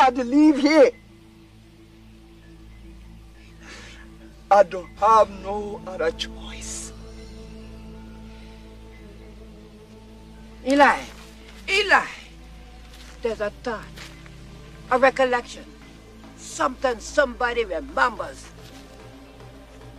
I 0.00 0.10
to 0.10 0.24
leave 0.24 0.58
here. 0.58 0.90
I 4.50 4.62
don't 4.62 4.88
have 4.96 5.28
no 5.42 5.78
other 5.86 6.10
choice. 6.12 6.92
Eli, 10.66 11.00
Eli, 11.68 12.06
there's 13.20 13.42
a 13.42 13.50
thought, 13.62 13.84
a 14.90 14.98
recollection, 14.98 15.64
something 16.36 16.98
somebody 16.98 17.66
remembers. 17.66 18.46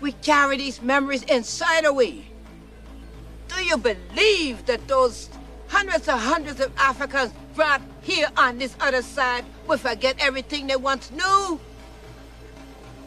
We 0.01 0.13
carry 0.13 0.57
these 0.57 0.81
memories 0.81 1.21
inside 1.23 1.85
of 1.85 1.93
we. 1.93 2.25
Do 3.47 3.63
you 3.63 3.77
believe 3.77 4.65
that 4.65 4.87
those 4.87 5.29
hundreds 5.71 6.07
and 6.09 6.19
hundreds 6.19 6.59
of 6.59 6.71
Africans 6.77 7.31
brought 7.55 7.81
here 8.01 8.27
on 8.35 8.57
this 8.57 8.75
other 8.81 9.01
side 9.01 9.45
will 9.67 9.77
forget 9.77 10.15
everything 10.19 10.67
they 10.67 10.75
once 10.75 11.09
knew? 11.11 11.59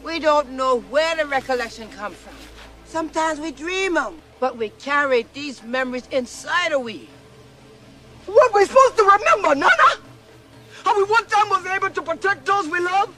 We 0.03 0.19
don't 0.19 0.51
know 0.51 0.79
where 0.81 1.15
the 1.15 1.25
recollection 1.25 1.89
comes 1.89 2.17
from. 2.17 2.33
Sometimes 2.85 3.39
we 3.39 3.51
dream 3.51 3.93
them, 3.93 4.19
but 4.39 4.57
we 4.57 4.69
carry 4.69 5.25
these 5.33 5.63
memories 5.63 6.07
inside 6.11 6.71
of 6.71 6.81
we. 6.81 7.07
What 8.25 8.53
we 8.53 8.65
supposed 8.65 8.97
to 8.97 9.03
remember, 9.03 9.55
Nana? 9.55 9.89
How 10.83 10.97
we 10.97 11.03
one 11.03 11.25
time 11.27 11.49
was 11.49 11.65
able 11.67 11.89
to 11.91 12.01
protect 12.01 12.45
those 12.45 12.67
we 12.67 12.79
love? 12.79 13.15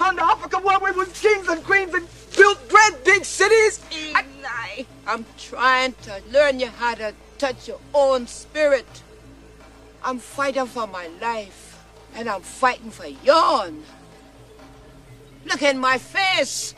And 0.00 0.18
Africa 0.18 0.58
where 0.58 0.80
we 0.80 0.90
was 0.90 1.08
kings 1.20 1.48
and 1.48 1.62
queens 1.62 1.94
and 1.94 2.06
built 2.36 2.68
great 2.68 3.04
big 3.04 3.24
cities? 3.24 3.80
Eli, 3.92 4.84
I'm 5.06 5.24
trying 5.38 5.94
to 6.02 6.20
learn 6.32 6.58
you 6.58 6.66
how 6.66 6.94
to 6.96 7.14
touch 7.38 7.68
your 7.68 7.80
own 7.92 8.26
spirit. 8.26 9.02
I'm 10.02 10.18
fighting 10.18 10.66
for 10.66 10.86
my 10.86 11.08
life, 11.20 11.84
and 12.14 12.28
I'm 12.28 12.42
fighting 12.42 12.90
for 12.90 13.06
yours. 13.06 13.72
Look 15.44 15.62
in 15.62 15.78
my 15.78 15.98
face. 15.98 16.74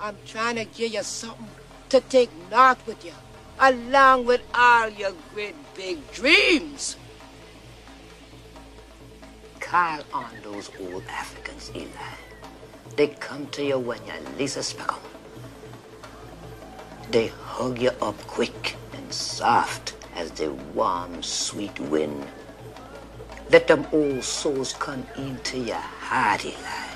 I'm 0.00 0.16
trying 0.26 0.56
to 0.56 0.64
give 0.64 0.92
you 0.92 1.02
something 1.02 1.48
to 1.88 2.00
take 2.00 2.30
north 2.50 2.86
with 2.86 3.04
you, 3.04 3.12
along 3.58 4.26
with 4.26 4.42
all 4.54 4.88
your 4.88 5.12
great 5.32 5.54
big 5.74 5.98
dreams. 6.12 6.96
Call 9.60 10.00
on 10.12 10.30
those 10.42 10.70
old 10.78 11.04
Africans, 11.08 11.70
Eli. 11.74 11.88
They 12.96 13.08
come 13.08 13.46
to 13.48 13.64
you 13.64 13.78
when 13.78 13.98
you 14.06 14.12
least 14.38 14.56
expect 14.56 14.92
'em. 14.92 15.13
They 17.10 17.28
hug 17.28 17.78
you 17.78 17.90
up 18.00 18.16
quick 18.26 18.76
and 18.92 19.12
soft 19.12 19.94
as 20.16 20.30
the 20.32 20.52
warm, 20.52 21.22
sweet 21.22 21.78
wind. 21.78 22.26
Let 23.50 23.68
them 23.68 23.86
old 23.92 24.24
souls 24.24 24.72
come 24.72 25.06
into 25.16 25.58
your 25.58 25.76
heart, 25.76 26.44
Eli. 26.44 26.88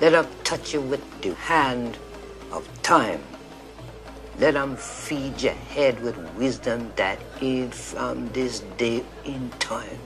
Let 0.00 0.10
them 0.10 0.26
touch 0.42 0.74
you 0.74 0.80
with 0.80 1.02
the 1.20 1.34
hand 1.34 1.98
of 2.50 2.66
time. 2.82 3.22
Let 4.38 4.54
them 4.54 4.76
feed 4.76 5.40
your 5.40 5.52
head 5.52 6.02
with 6.02 6.16
wisdom 6.34 6.92
that 6.96 7.20
is 7.40 7.72
from 7.92 8.28
this 8.32 8.60
day 8.78 9.04
in 9.24 9.50
time. 9.60 10.00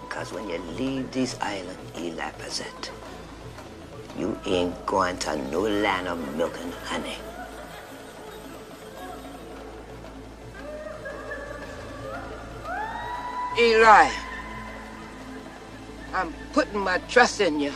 Because 0.00 0.32
when 0.32 0.48
you 0.48 0.58
leave 0.76 1.12
this 1.12 1.36
island, 1.40 1.78
Eli 1.96 2.30
Peazant, 2.32 2.90
you 4.18 4.36
ain't 4.46 4.86
going 4.86 5.18
to 5.18 5.36
no 5.50 5.60
land 5.60 6.08
of 6.08 6.36
milk 6.36 6.58
and 6.60 6.72
honey. 6.74 7.18
Eli, 13.58 14.10
I'm 16.12 16.34
putting 16.52 16.78
my 16.78 16.98
trust 17.08 17.40
in 17.40 17.58
you 17.58 17.72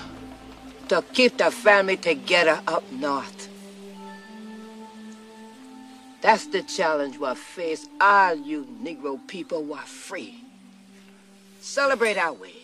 to 0.88 1.02
keep 1.14 1.38
the 1.38 1.50
family 1.50 1.96
together 1.96 2.60
up 2.66 2.84
north. 2.92 3.48
That's 6.20 6.46
the 6.48 6.60
challenge 6.62 7.16
we'll 7.16 7.34
face 7.34 7.88
all 7.98 8.34
you 8.34 8.66
Negro 8.82 9.26
people 9.26 9.72
are 9.72 9.80
free. 9.86 10.44
Celebrate 11.60 12.18
our 12.18 12.34
ways. 12.34 12.59